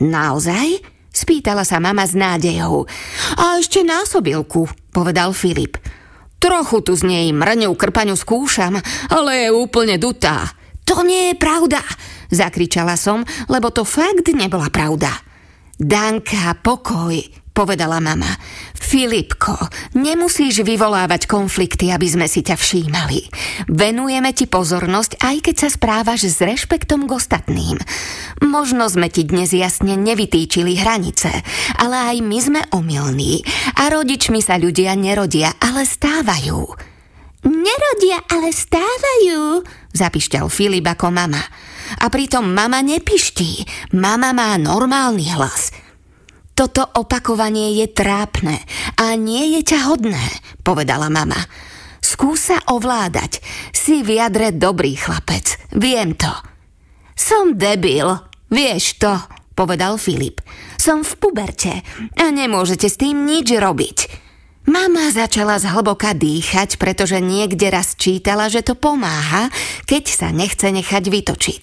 Naozaj? 0.00 0.80
Spýtala 1.12 1.68
sa 1.68 1.76
mama 1.76 2.08
s 2.08 2.16
nádejou. 2.16 2.88
A 3.36 3.60
ešte 3.60 3.84
násobilku, 3.84 4.64
povedal 4.88 5.36
Filip. 5.36 5.76
Trochu 6.40 6.80
tu 6.82 6.96
z 6.96 7.04
nej 7.04 7.26
mrňu 7.30 7.76
krpaňu 7.76 8.16
skúšam, 8.16 8.80
ale 9.12 9.30
je 9.46 9.48
úplne 9.52 10.00
dutá. 10.00 10.48
To 10.88 11.04
nie 11.06 11.30
je 11.30 11.36
pravda, 11.38 11.78
zakričala 12.32 12.98
som, 12.98 13.22
lebo 13.46 13.70
to 13.70 13.86
fakt 13.86 14.26
nebola 14.32 14.66
pravda. 14.72 15.12
Danka, 15.78 16.58
pokoj, 16.58 17.14
povedala 17.62 18.02
mama. 18.02 18.26
Filipko, 18.74 19.54
nemusíš 19.94 20.66
vyvolávať 20.66 21.30
konflikty, 21.30 21.94
aby 21.94 22.10
sme 22.10 22.26
si 22.26 22.42
ťa 22.42 22.58
všímali. 22.58 23.30
Venujeme 23.70 24.34
ti 24.34 24.50
pozornosť, 24.50 25.22
aj 25.22 25.36
keď 25.46 25.54
sa 25.54 25.68
správaš 25.70 26.26
s 26.26 26.42
rešpektom 26.42 27.06
k 27.06 27.14
ostatným. 27.14 27.78
Možno 28.42 28.90
sme 28.90 29.06
ti 29.06 29.22
dnes 29.22 29.54
jasne 29.54 29.94
nevytýčili 29.94 30.74
hranice, 30.82 31.30
ale 31.78 31.96
aj 32.10 32.16
my 32.26 32.38
sme 32.42 32.60
omylní 32.74 33.46
a 33.78 33.94
rodičmi 33.94 34.42
sa 34.42 34.58
ľudia 34.58 34.98
nerodia, 34.98 35.54
ale 35.62 35.86
stávajú. 35.86 36.90
Nerodia, 37.46 38.26
ale 38.26 38.50
stávajú, 38.50 39.62
zapišťal 39.94 40.50
Filip 40.50 40.86
ako 40.90 41.14
mama. 41.14 41.42
A 42.02 42.10
pritom 42.10 42.50
mama 42.50 42.82
nepiští, 42.82 43.62
mama 43.94 44.34
má 44.34 44.58
normálny 44.58 45.30
hlas. 45.34 45.70
Toto 46.52 46.84
opakovanie 46.84 47.80
je 47.80 47.86
trápne 47.88 48.60
a 49.00 49.16
nie 49.16 49.56
je 49.58 49.72
ťa 49.72 49.88
hodné, 49.88 50.24
povedala 50.60 51.08
mama. 51.08 51.40
Skúsa 52.02 52.60
ovládať. 52.68 53.40
Si 53.70 54.02
v 54.02 54.20
jadre 54.20 54.52
dobrý 54.52 54.98
chlapec. 54.98 55.56
Viem 55.72 56.18
to. 56.18 56.28
Som 57.16 57.56
debil. 57.56 58.18
Vieš 58.52 59.00
to, 59.00 59.16
povedal 59.56 59.96
Filip. 59.96 60.42
Som 60.76 61.06
v 61.06 61.12
puberte 61.16 61.72
a 62.18 62.26
nemôžete 62.28 62.90
s 62.90 63.00
tým 63.00 63.24
nič 63.24 63.48
robiť. 63.54 63.98
Mama 64.68 65.10
začala 65.10 65.58
zhlboka 65.58 66.14
dýchať, 66.14 66.78
pretože 66.78 67.18
niekde 67.18 67.66
raz 67.72 67.98
čítala, 67.98 68.46
že 68.46 68.62
to 68.62 68.78
pomáha, 68.78 69.50
keď 69.90 70.04
sa 70.06 70.28
nechce 70.30 70.70
nechať 70.70 71.02
vytočiť. 71.10 71.62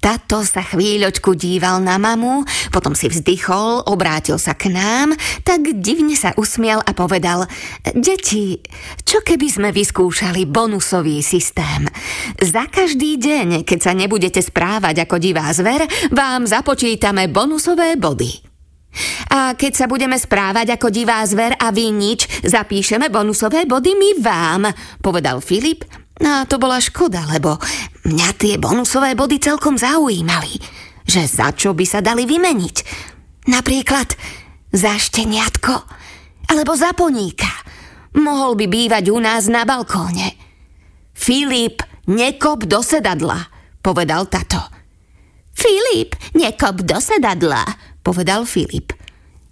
Tato 0.00 0.40
sa 0.48 0.64
chvíľočku 0.64 1.36
díval 1.36 1.84
na 1.84 2.00
mamu, 2.00 2.48
potom 2.72 2.96
si 2.96 3.12
vzdychol, 3.12 3.84
obrátil 3.84 4.40
sa 4.40 4.56
k 4.56 4.72
nám, 4.72 5.12
tak 5.44 5.76
divne 5.76 6.16
sa 6.16 6.32
usmial 6.40 6.80
a 6.80 6.96
povedal 6.96 7.44
Deti, 7.92 8.64
čo 9.04 9.20
keby 9.20 9.46
sme 9.52 9.68
vyskúšali 9.76 10.48
bonusový 10.48 11.20
systém? 11.20 11.84
Za 12.40 12.64
každý 12.72 13.20
deň, 13.20 13.68
keď 13.68 13.78
sa 13.78 13.92
nebudete 13.92 14.40
správať 14.40 15.04
ako 15.04 15.20
divá 15.20 15.52
zver, 15.52 15.84
vám 16.08 16.48
započítame 16.48 17.28
bonusové 17.28 18.00
body. 18.00 18.50
A 19.30 19.54
keď 19.54 19.84
sa 19.84 19.86
budeme 19.86 20.18
správať 20.18 20.80
ako 20.80 20.88
divá 20.90 21.22
zver 21.28 21.54
a 21.60 21.70
vy 21.70 21.92
nič, 21.94 22.26
zapíšeme 22.42 23.12
bonusové 23.12 23.68
body 23.68 23.92
my 23.94 24.10
vám, 24.18 24.62
povedal 25.04 25.44
Filip 25.44 25.99
a 26.20 26.44
to 26.44 26.60
bola 26.60 26.76
škoda, 26.80 27.24
lebo 27.32 27.56
mňa 28.04 28.28
tie 28.36 28.54
bonusové 28.60 29.16
body 29.16 29.40
celkom 29.40 29.80
zaujímali. 29.80 30.60
Že 31.04 31.22
za 31.26 31.48
čo 31.56 31.72
by 31.72 31.84
sa 31.88 32.04
dali 32.04 32.28
vymeniť? 32.28 32.76
Napríklad 33.48 34.08
za 34.72 34.94
šteniatko 35.00 35.74
alebo 36.52 36.72
za 36.76 36.92
poníka. 36.92 37.50
Mohol 38.16 38.58
by 38.58 38.66
bývať 38.66 39.04
u 39.10 39.18
nás 39.22 39.46
na 39.48 39.62
balkóne. 39.64 40.34
Filip, 41.14 41.84
nekop 42.10 42.66
do 42.66 42.82
sedadla, 42.82 43.50
povedal 43.80 44.26
tato. 44.26 44.60
Filip, 45.54 46.16
nekop 46.34 46.82
do 46.82 46.98
sedadla, 46.98 47.62
povedal 48.00 48.48
Filip. 48.48 48.96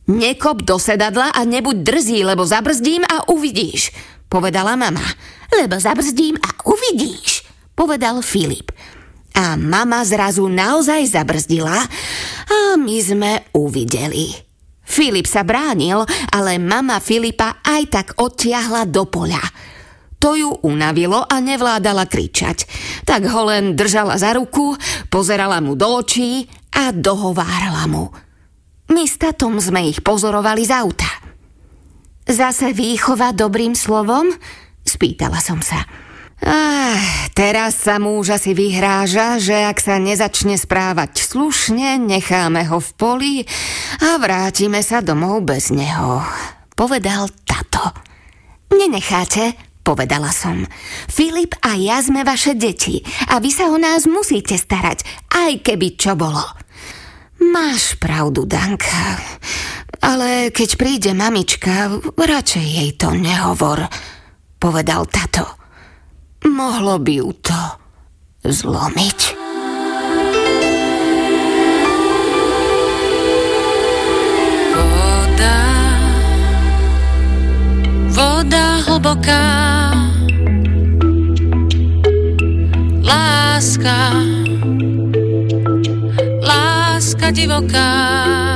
Nekop 0.08 0.64
do 0.64 0.80
sedadla 0.80 1.36
a 1.36 1.44
nebuď 1.44 1.76
drzí, 1.84 2.24
lebo 2.24 2.48
zabrzdím 2.48 3.04
a 3.04 3.28
uvidíš, 3.28 3.92
povedala 4.28 4.76
mama. 4.76 5.04
Lebo 5.48 5.80
zabrzdím 5.80 6.36
a 6.38 6.54
uvidíš, 6.68 7.42
povedal 7.72 8.20
Filip. 8.20 8.70
A 9.34 9.56
mama 9.56 10.04
zrazu 10.04 10.46
naozaj 10.48 11.08
zabrzdila 11.14 11.78
a 12.48 12.58
my 12.76 12.96
sme 13.00 13.32
uvideli. 13.56 14.48
Filip 14.88 15.28
sa 15.28 15.44
bránil, 15.44 16.00
ale 16.32 16.56
mama 16.56 16.96
Filipa 16.96 17.60
aj 17.60 17.82
tak 17.92 18.06
odtiahla 18.16 18.88
do 18.88 19.04
poľa. 19.04 19.44
To 20.18 20.34
ju 20.34 20.50
unavilo 20.66 21.22
a 21.22 21.38
nevládala 21.38 22.10
kričať. 22.10 22.66
Tak 23.06 23.22
ho 23.30 23.46
len 23.46 23.78
držala 23.78 24.18
za 24.18 24.34
ruku, 24.34 24.74
pozerala 25.12 25.62
mu 25.62 25.78
do 25.78 25.86
očí 26.02 26.48
a 26.74 26.90
dohovárala 26.90 27.86
mu. 27.86 28.10
My 28.88 29.04
s 29.04 29.20
tatom 29.20 29.60
sme 29.60 29.86
ich 29.86 30.00
pozorovali 30.02 30.64
z 30.64 30.72
auta. 30.74 31.17
Zase 32.28 32.76
výchova 32.76 33.32
dobrým 33.32 33.72
slovom? 33.72 34.28
Spýtala 34.84 35.40
som 35.40 35.64
sa. 35.64 35.80
Ah, 36.44 37.00
teraz 37.32 37.80
sa 37.80 37.96
muž 37.96 38.36
asi 38.36 38.52
vyhráža, 38.52 39.40
že 39.40 39.56
ak 39.56 39.80
sa 39.80 39.96
nezačne 39.96 40.60
správať 40.60 41.24
slušne, 41.24 41.96
necháme 41.96 42.68
ho 42.68 42.78
v 42.84 42.90
poli 43.00 43.34
a 44.04 44.20
vrátime 44.20 44.84
sa 44.84 45.00
domov 45.00 45.48
bez 45.48 45.72
neho. 45.72 46.20
Povedal 46.76 47.32
tato. 47.48 47.96
Nenecháte, 48.76 49.56
povedala 49.80 50.28
som. 50.28 50.68
Filip 51.08 51.56
a 51.64 51.80
ja 51.80 51.98
sme 52.04 52.28
vaše 52.28 52.52
deti 52.52 53.00
a 53.32 53.40
vy 53.40 53.48
sa 53.48 53.72
o 53.72 53.80
nás 53.80 54.04
musíte 54.04 54.54
starať, 54.54 55.00
aj 55.32 55.64
keby 55.64 55.96
čo 55.96 56.12
bolo. 56.12 56.44
Máš 57.40 57.96
pravdu, 57.96 58.44
Danka. 58.44 59.16
Ale 59.98 60.54
keď 60.54 60.70
príde 60.78 61.10
mamička, 61.12 61.90
radšej 62.14 62.66
jej 62.66 62.90
to 62.94 63.10
nehovor, 63.12 63.90
povedal 64.62 65.06
tato. 65.10 65.44
Mohlo 66.46 67.02
by 67.02 67.12
ju 67.18 67.30
to 67.42 67.60
zlomiť. 68.46 69.20
Voda, 78.18 78.82
hlboká, 78.82 79.46
láska, 82.98 84.10
láska 86.42 87.30
divoká. 87.30 88.47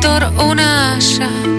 doctor 0.00 0.32
una 0.38 0.94
haya 0.94 1.49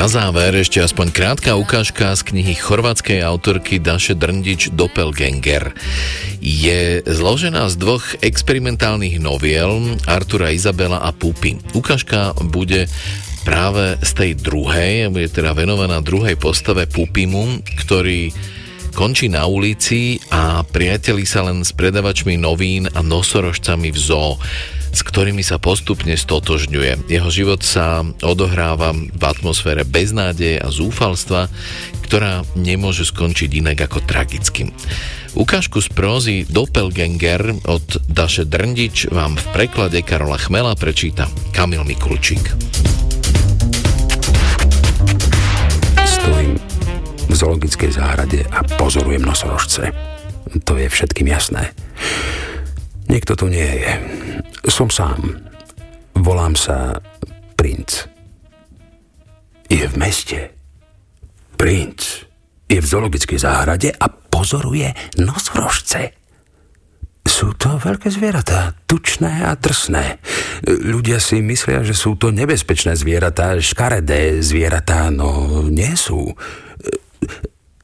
na 0.00 0.08
záver 0.08 0.56
ešte 0.56 0.80
aspoň 0.80 1.12
krátka 1.12 1.60
ukážka 1.60 2.16
z 2.16 2.32
knihy 2.32 2.56
chorvátskej 2.56 3.20
autorky 3.20 3.76
Daše 3.76 4.16
Drndič 4.16 4.72
Doppelganger. 4.72 5.76
Je 6.40 7.04
zložená 7.04 7.68
z 7.68 7.76
dvoch 7.76 8.16
experimentálnych 8.24 9.20
noviel 9.20 10.00
Artura 10.08 10.56
Izabela 10.56 11.04
a 11.04 11.12
Pupy. 11.12 11.60
Ukážka 11.76 12.32
bude 12.48 12.88
práve 13.44 14.00
z 14.00 14.10
tej 14.16 14.30
druhej, 14.40 15.12
bude 15.12 15.28
teda 15.28 15.52
venovaná 15.52 16.00
druhej 16.00 16.40
postave 16.40 16.88
Pupimu, 16.88 17.60
ktorý 17.84 18.32
končí 18.96 19.28
na 19.28 19.44
ulici 19.44 20.16
a 20.32 20.64
priateli 20.64 21.28
sa 21.28 21.44
len 21.44 21.60
s 21.60 21.76
predavačmi 21.76 22.40
novín 22.40 22.88
a 22.88 23.04
nosorožcami 23.04 23.92
v 23.92 23.98
zoo 24.00 24.40
s 24.90 25.00
ktorými 25.06 25.42
sa 25.46 25.62
postupne 25.62 26.14
stotožňuje. 26.18 27.10
Jeho 27.10 27.30
život 27.30 27.62
sa 27.62 28.02
odohráva 28.22 28.92
v 28.94 29.22
atmosfére 29.22 29.86
beznádeje 29.86 30.58
a 30.58 30.68
zúfalstva, 30.68 31.48
ktorá 32.10 32.42
nemôže 32.58 33.06
skončiť 33.06 33.62
inak 33.62 33.86
ako 33.86 34.02
tragickým. 34.02 34.74
Ukážku 35.38 35.78
z 35.78 35.88
prózy 35.94 36.36
Doppelganger 36.42 37.54
od 37.70 37.86
Daše 38.10 38.50
Drndič 38.50 39.14
vám 39.14 39.38
v 39.38 39.46
preklade 39.54 40.02
Karola 40.02 40.34
Chmela 40.34 40.74
prečíta 40.74 41.30
Kamil 41.54 41.86
Mikulčík. 41.86 42.50
Stojím 46.02 46.58
v 47.30 47.34
zoologickej 47.38 47.90
záhrade 47.94 48.42
a 48.50 48.66
pozorujem 48.74 49.22
nosorožce. 49.22 49.94
To 50.66 50.74
je 50.74 50.90
všetkým 50.90 51.30
jasné. 51.30 51.70
Niekto 53.10 53.34
tu 53.34 53.50
nie 53.50 53.66
je. 53.66 53.92
Som 54.70 54.86
sám. 54.86 55.18
Volám 56.14 56.54
sa 56.54 56.94
Princ. 57.58 58.06
Je 59.66 59.82
v 59.82 59.94
meste. 59.98 60.54
Princ 61.58 62.30
je 62.70 62.78
v 62.78 62.86
zoologickej 62.86 63.38
záhrade 63.42 63.90
a 63.90 64.06
pozoruje 64.06 64.94
nosorožce. 65.18 66.14
Sú 67.26 67.58
to 67.58 67.82
veľké 67.82 68.14
zvieratá, 68.14 68.78
tučné 68.86 69.42
a 69.42 69.58
drsné. 69.58 70.22
Ľudia 70.70 71.18
si 71.18 71.42
myslia, 71.42 71.82
že 71.82 71.98
sú 71.98 72.14
to 72.14 72.30
nebezpečné 72.30 72.94
zvieratá, 72.94 73.58
škaredé 73.58 74.38
zvieratá, 74.38 75.10
no 75.10 75.66
nie 75.66 75.98
sú. 75.98 76.30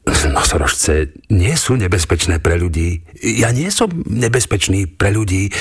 Nosorožce 0.07 1.11
nie 1.27 1.51
sú 1.59 1.75
nebezpečné 1.75 2.39
pre 2.39 2.55
ľudí. 2.55 3.03
Ja 3.19 3.51
nie 3.51 3.67
som 3.67 3.91
nebezpečný 4.07 4.87
pre 4.87 5.11
ľudí. 5.11 5.51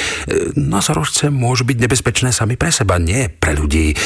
Nosorožce 0.54 1.34
môžu 1.34 1.66
byť 1.66 1.78
nebezpečné 1.82 2.30
sami 2.30 2.54
pre 2.54 2.70
seba, 2.70 3.02
nie 3.02 3.26
pre 3.26 3.58
ľudí. 3.58 3.98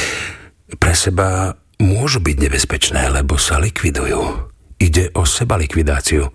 Pre 0.81 0.93
seba 0.97 1.53
môžu 1.77 2.21
byť 2.21 2.37
nebezpečné, 2.41 3.13
lebo 3.13 3.37
sa 3.37 3.61
likvidujú. 3.61 4.49
Ide 4.81 5.13
o 5.13 5.29
seba 5.29 5.61
likvidáciu. 5.61 6.25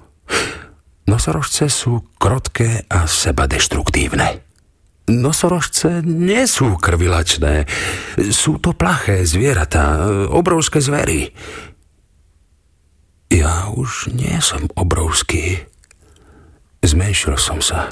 Nosorožce 1.07 1.71
sú 1.71 2.03
krotké 2.19 2.87
a 2.91 3.07
seba 3.07 3.47
deštruktívne. 3.47 4.43
Nosorožce 5.07 6.03
nie 6.03 6.51
sú 6.51 6.75
krvilačné. 6.83 7.63
Sú 8.35 8.59
to 8.59 8.75
plaché 8.75 9.23
zvieratá, 9.23 10.03
obrovské 10.27 10.83
zvery. 10.83 11.31
Ja 13.37 13.69
už 13.69 14.17
nie 14.17 14.33
som 14.41 14.65
obrovský. 14.81 15.61
Zmenšil 16.81 17.37
som 17.37 17.61
sa. 17.61 17.85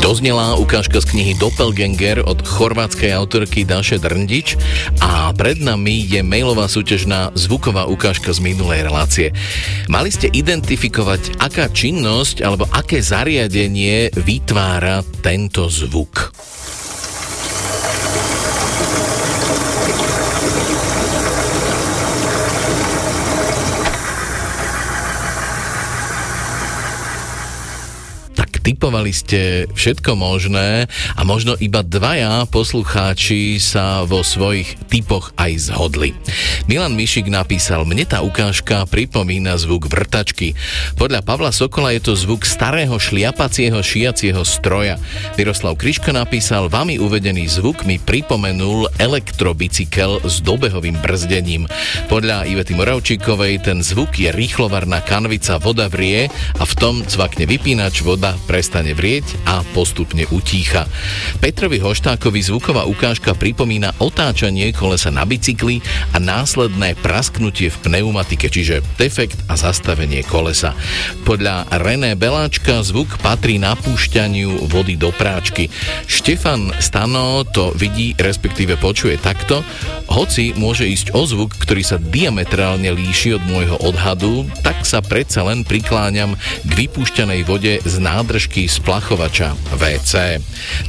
Doznelá 0.00 0.56
ukážka 0.56 0.96
z 1.04 1.12
knihy 1.12 1.32
Doppelganger 1.36 2.24
od 2.24 2.40
chorvátskej 2.40 3.12
autorky 3.12 3.68
Daše 3.68 4.00
Drndič 4.00 4.56
a 5.04 5.28
pred 5.36 5.60
nami 5.60 6.08
je 6.08 6.24
mailová 6.24 6.64
súťažná 6.64 7.36
zvuková 7.36 7.84
ukážka 7.84 8.32
z 8.32 8.40
minulej 8.40 8.88
relácie. 8.88 9.28
Mali 9.92 10.08
ste 10.08 10.32
identifikovať, 10.32 11.36
aká 11.36 11.68
činnosť 11.68 12.40
alebo 12.40 12.64
aké 12.72 13.04
zariadenie 13.04 14.08
vytvára 14.16 15.04
tento 15.20 15.68
zvuk. 15.68 16.32
Typovali 28.64 29.12
ste 29.12 29.68
všetko 29.68 30.16
možné 30.16 30.88
a 31.14 31.20
možno 31.22 31.52
iba 31.60 31.84
dvaja 31.84 32.48
poslucháči 32.48 33.60
sa 33.60 34.08
vo 34.08 34.24
svojich 34.24 34.80
typoch 34.88 35.36
aj 35.36 35.68
zhodli. 35.68 36.16
Milan 36.64 36.96
Mišik 36.96 37.28
napísal, 37.28 37.84
mne 37.84 38.08
tá 38.08 38.24
ukážka 38.24 38.88
pripomína 38.88 39.60
zvuk 39.60 39.92
vrtačky. 39.92 40.56
Podľa 40.96 41.20
Pavla 41.20 41.52
Sokola 41.52 41.92
je 41.92 42.08
to 42.08 42.12
zvuk 42.16 42.48
starého 42.48 42.96
šliapacieho 42.96 43.84
šiacieho 43.84 44.40
stroja. 44.48 44.96
Miroslav 45.36 45.76
Kriško 45.76 46.16
napísal, 46.16 46.72
vami 46.72 46.96
uvedený 46.96 47.44
zvuk 47.52 47.84
mi 47.84 48.00
pripomenul 48.00 48.88
elektrobicykel 48.96 50.24
s 50.24 50.40
dobehovým 50.40 50.96
brzdením. 51.04 51.68
Podľa 52.08 52.48
Ivety 52.48 52.72
Moravčíkovej 52.72 53.68
ten 53.68 53.84
zvuk 53.84 54.16
je 54.16 54.32
rýchlovarná 54.32 55.04
kanvica, 55.04 55.60
voda 55.60 55.92
vrie 55.92 56.32
a 56.56 56.64
v 56.64 56.74
tom 56.80 57.04
cvakne 57.04 57.44
vypínač, 57.44 58.00
voda 58.00 58.32
prestane 58.54 58.94
vrieť 58.94 59.50
a 59.50 59.66
postupne 59.74 60.30
utícha. 60.30 60.86
Petrovi 61.42 61.82
Hoštákovi 61.82 62.38
zvuková 62.38 62.86
ukážka 62.86 63.34
pripomína 63.34 63.98
otáčanie 63.98 64.70
kolesa 64.70 65.10
na 65.10 65.26
bicykli 65.26 65.82
a 66.14 66.22
následné 66.22 66.94
prasknutie 67.02 67.74
v 67.74 67.80
pneumatike, 67.82 68.46
čiže 68.46 68.86
defekt 68.94 69.42
a 69.50 69.58
zastavenie 69.58 70.22
kolesa. 70.22 70.78
Podľa 71.26 71.66
René 71.82 72.14
Beláčka 72.14 72.78
zvuk 72.86 73.18
patrí 73.18 73.58
napúšťaniu 73.58 74.70
vody 74.70 74.94
do 74.94 75.10
práčky. 75.10 75.66
Štefan 76.06 76.78
Stano 76.78 77.42
to 77.50 77.74
vidí, 77.74 78.14
respektíve 78.14 78.78
počuje 78.78 79.18
takto, 79.18 79.66
hoci 80.06 80.54
môže 80.54 80.86
ísť 80.86 81.10
o 81.10 81.26
zvuk, 81.26 81.58
ktorý 81.58 81.82
sa 81.82 81.98
diametrálne 81.98 82.94
líši 82.94 83.34
od 83.34 83.42
môjho 83.50 83.82
odhadu, 83.82 84.46
tak 84.62 84.86
sa 84.86 85.02
predsa 85.02 85.42
len 85.42 85.66
prikláňam 85.66 86.38
k 86.62 86.70
vypúšťanej 86.86 87.42
vode 87.42 87.82
z 87.82 87.94
nádrž 87.98 88.43
dĺžky 88.44 88.68
splachovača 88.68 89.56
WC. 89.72 90.36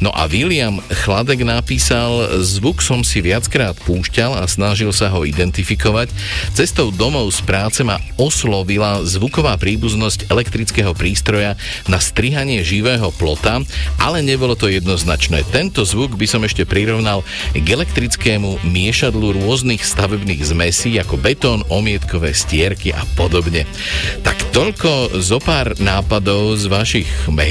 No 0.04 0.12
a 0.12 0.28
William 0.28 0.76
Chladek 0.92 1.40
napísal, 1.40 2.44
zvuk 2.44 2.84
som 2.84 3.00
si 3.00 3.24
viackrát 3.24 3.72
púšťal 3.80 4.36
a 4.36 4.44
snažil 4.44 4.92
sa 4.92 5.08
ho 5.08 5.24
identifikovať. 5.24 6.12
Cestou 6.52 6.92
domov 6.92 7.32
z 7.32 7.40
práce 7.48 7.80
ma 7.80 7.96
oslovila 8.20 9.00
zvuková 9.08 9.56
príbuznosť 9.56 10.28
elektrického 10.28 10.92
prístroja 10.92 11.56
na 11.88 11.96
strihanie 11.96 12.60
živého 12.60 13.08
plota, 13.16 13.64
ale 13.96 14.20
nebolo 14.20 14.52
to 14.52 14.68
jednoznačné. 14.68 15.40
Tento 15.48 15.80
zvuk 15.88 16.12
by 16.20 16.28
som 16.28 16.44
ešte 16.44 16.68
prirovnal 16.68 17.24
k 17.56 17.64
elektrickému 17.64 18.68
miešadlu 18.68 19.32
rôznych 19.32 19.80
stavebných 19.80 20.44
zmesí 20.44 21.00
ako 21.00 21.16
betón, 21.16 21.64
omietkové 21.72 22.36
stierky 22.36 22.92
a 22.92 23.00
podobne. 23.16 23.64
Tak 24.20 24.52
toľko 24.52 25.24
zo 25.24 25.40
pár 25.40 25.72
nápadov 25.80 26.52
z 26.60 26.68
vašich 26.68 27.08
mailov. 27.32 27.45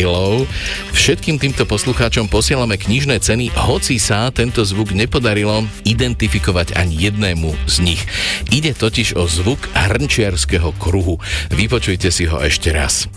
Všetkým 0.91 1.39
týmto 1.39 1.63
poslucháčom 1.63 2.27
posielame 2.27 2.75
knižné 2.75 3.23
ceny, 3.23 3.47
hoci 3.55 3.95
sa 3.95 4.27
tento 4.27 4.65
zvuk 4.67 4.91
nepodarilo 4.91 5.63
identifikovať 5.87 6.75
ani 6.75 7.07
jednému 7.07 7.55
z 7.63 7.75
nich. 7.79 8.01
Ide 8.51 8.75
totiž 8.75 9.15
o 9.15 9.23
zvuk 9.23 9.71
hrnčiarského 9.71 10.75
kruhu. 10.75 11.23
Vypočujte 11.53 12.11
si 12.11 12.27
ho 12.27 12.43
ešte 12.43 12.75
raz. 12.75 13.07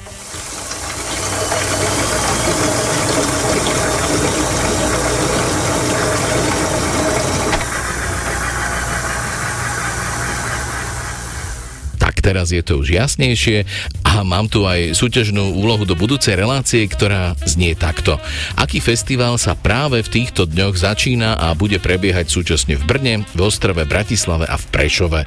teraz 12.28 12.52
je 12.52 12.60
to 12.60 12.84
už 12.84 12.92
jasnejšie 12.92 13.64
a 14.08 14.24
mám 14.24 14.48
tu 14.48 14.64
aj 14.64 14.96
súťažnú 14.96 15.60
úlohu 15.60 15.84
do 15.84 15.92
budúcej 15.92 16.32
relácie, 16.32 16.88
ktorá 16.88 17.36
znie 17.44 17.76
takto. 17.76 18.16
Aký 18.56 18.80
festival 18.80 19.36
sa 19.36 19.52
práve 19.52 20.00
v 20.00 20.08
týchto 20.08 20.48
dňoch 20.48 20.80
začína 20.80 21.36
a 21.36 21.52
bude 21.52 21.76
prebiehať 21.76 22.32
súčasne 22.32 22.80
v 22.80 22.84
Brne, 22.88 23.14
v 23.36 23.40
Ostrove, 23.44 23.84
Bratislave 23.84 24.48
a 24.48 24.56
v 24.56 24.64
Prešove. 24.72 25.20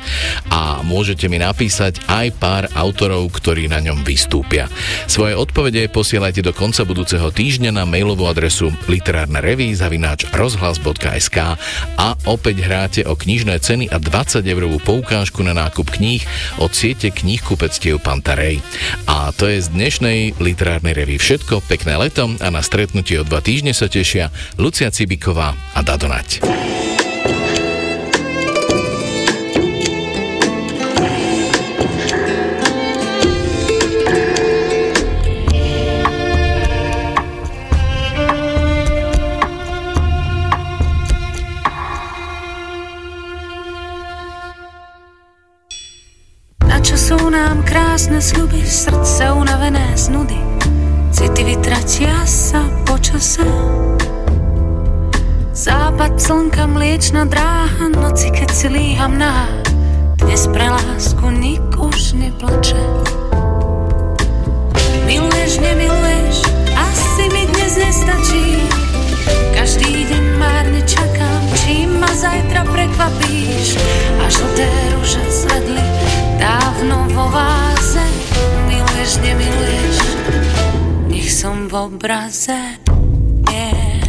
A 0.50 0.82
môžete 0.82 1.30
mi 1.30 1.38
napísať 1.38 2.02
aj 2.10 2.34
pár 2.42 2.64
autorov, 2.74 3.30
ktorí 3.30 3.70
na 3.70 3.78
ňom 3.86 4.02
vystúpia. 4.02 4.66
Svoje 5.06 5.38
odpovede 5.38 5.86
posielajte 5.94 6.42
do 6.42 6.50
konca 6.50 6.82
budúceho 6.82 7.30
týždňa 7.30 7.78
na 7.78 7.86
mailovú 7.86 8.26
adresu 8.26 8.74
literárna 8.90 9.44
zavináč 9.78 10.26
rozhlas.sk 10.34 11.38
a 12.00 12.08
opäť 12.26 12.56
hráte 12.66 13.02
o 13.06 13.14
knižné 13.14 13.62
ceny 13.62 13.94
a 13.94 14.02
20 14.02 14.42
eurovú 14.42 14.82
poukážku 14.82 15.46
na 15.46 15.54
nákup 15.54 16.02
kníh 16.02 16.24
od 16.58 16.74
siete 16.74 17.14
knihkupectiev 17.14 18.02
Pantarej. 18.02 18.71
A 19.10 19.34
to 19.36 19.50
je 19.50 19.64
z 19.64 19.74
dnešnej 19.74 20.40
literárnej 20.40 20.94
revy 20.96 21.18
všetko. 21.18 21.66
Pekné 21.66 21.98
leto 21.98 22.30
a 22.40 22.48
na 22.52 22.62
stretnutie 22.64 23.20
o 23.20 23.28
dva 23.28 23.40
týždne 23.44 23.76
sa 23.76 23.90
tešia 23.90 24.30
Lucia 24.60 24.92
Cibiková 24.94 25.56
a 25.76 25.80
Dadonať. 25.80 26.91
Sľuby, 48.22 48.62
srdce 48.62 49.34
unavené 49.34 49.98
z 49.98 50.14
nudy, 50.14 50.38
city 51.10 51.42
vytratia 51.42 52.14
sa 52.30 52.62
po 52.86 52.94
čase. 53.02 53.42
Západ 55.58 56.22
slnka, 56.22 56.70
mliečna 56.70 57.26
dráha, 57.26 57.90
noci 57.90 58.30
keď 58.30 58.50
si 58.54 58.68
líham 58.70 59.18
na 59.18 59.50
dnes 60.22 60.46
pre 60.54 60.70
lásku 60.70 61.26
nik 61.34 61.66
už 61.74 62.14
neplače. 62.14 62.78
Miluješ, 65.10 65.58
nemiluješ, 65.58 66.46
asi 66.78 67.24
mi 67.34 67.50
dnes 67.58 67.74
nestačí. 67.74 68.46
Každý 69.58 70.06
deň 70.06 70.24
márne 70.38 70.82
čakám, 70.86 71.42
čím 71.66 71.98
ma 71.98 72.10
zajtra 72.14 72.70
prekvapíš. 72.70 73.82
A 74.22 74.26
žlté 74.30 74.70
rúže 74.94 75.26
zvedli 75.26 75.86
dávno 76.38 77.10
vo 77.18 77.26
váze. 77.92 78.08
Miluješ, 78.68 79.12
nemiluješ, 79.20 79.98
nech 81.12 81.28
som 81.32 81.68
v 81.68 81.74
obraze. 81.76 82.80
Yeah. 83.52 84.00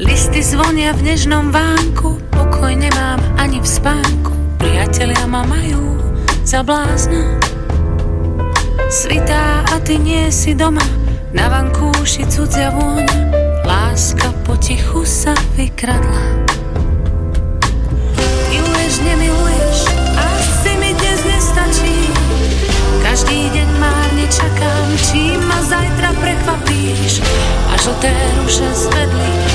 Listy 0.00 0.40
zvonia 0.40 0.92
v 0.96 1.12
nežnom 1.12 1.52
vánku, 1.52 2.20
pokoj 2.32 2.72
nemám 2.72 3.20
ani 3.40 3.60
v 3.60 3.68
spánku. 3.68 4.32
Priatelia 4.60 5.24
ma 5.28 5.44
majú 5.44 6.09
za 6.50 6.66
blázna. 6.66 7.38
Svitá 8.90 9.62
a 9.70 9.78
ty 9.86 10.02
nie 10.02 10.34
si 10.34 10.50
doma, 10.50 10.82
na 11.30 11.46
vankúši 11.46 12.26
cudzia 12.26 12.74
vôňa. 12.74 13.30
Láska 13.62 14.34
potichu 14.42 15.06
sa 15.06 15.30
vykradla. 15.54 16.42
Miluješ, 18.50 18.94
nemiluješ, 18.98 19.78
asi 20.18 20.74
mi 20.74 20.90
dnes 20.98 21.22
nestačí. 21.22 22.10
Každý 22.98 23.46
deň 23.54 23.68
márne 23.78 24.26
čakám, 24.26 24.86
čím 25.06 25.38
ma 25.46 25.62
zajtra 25.62 26.10
prekvapíš. 26.18 27.22
A 27.70 27.78
žlté 27.78 28.10
ruše 28.42 28.66
zvedli 28.74 29.49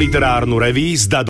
Literárnu 0.00 0.56
reví 0.58 0.96
s 0.96 1.12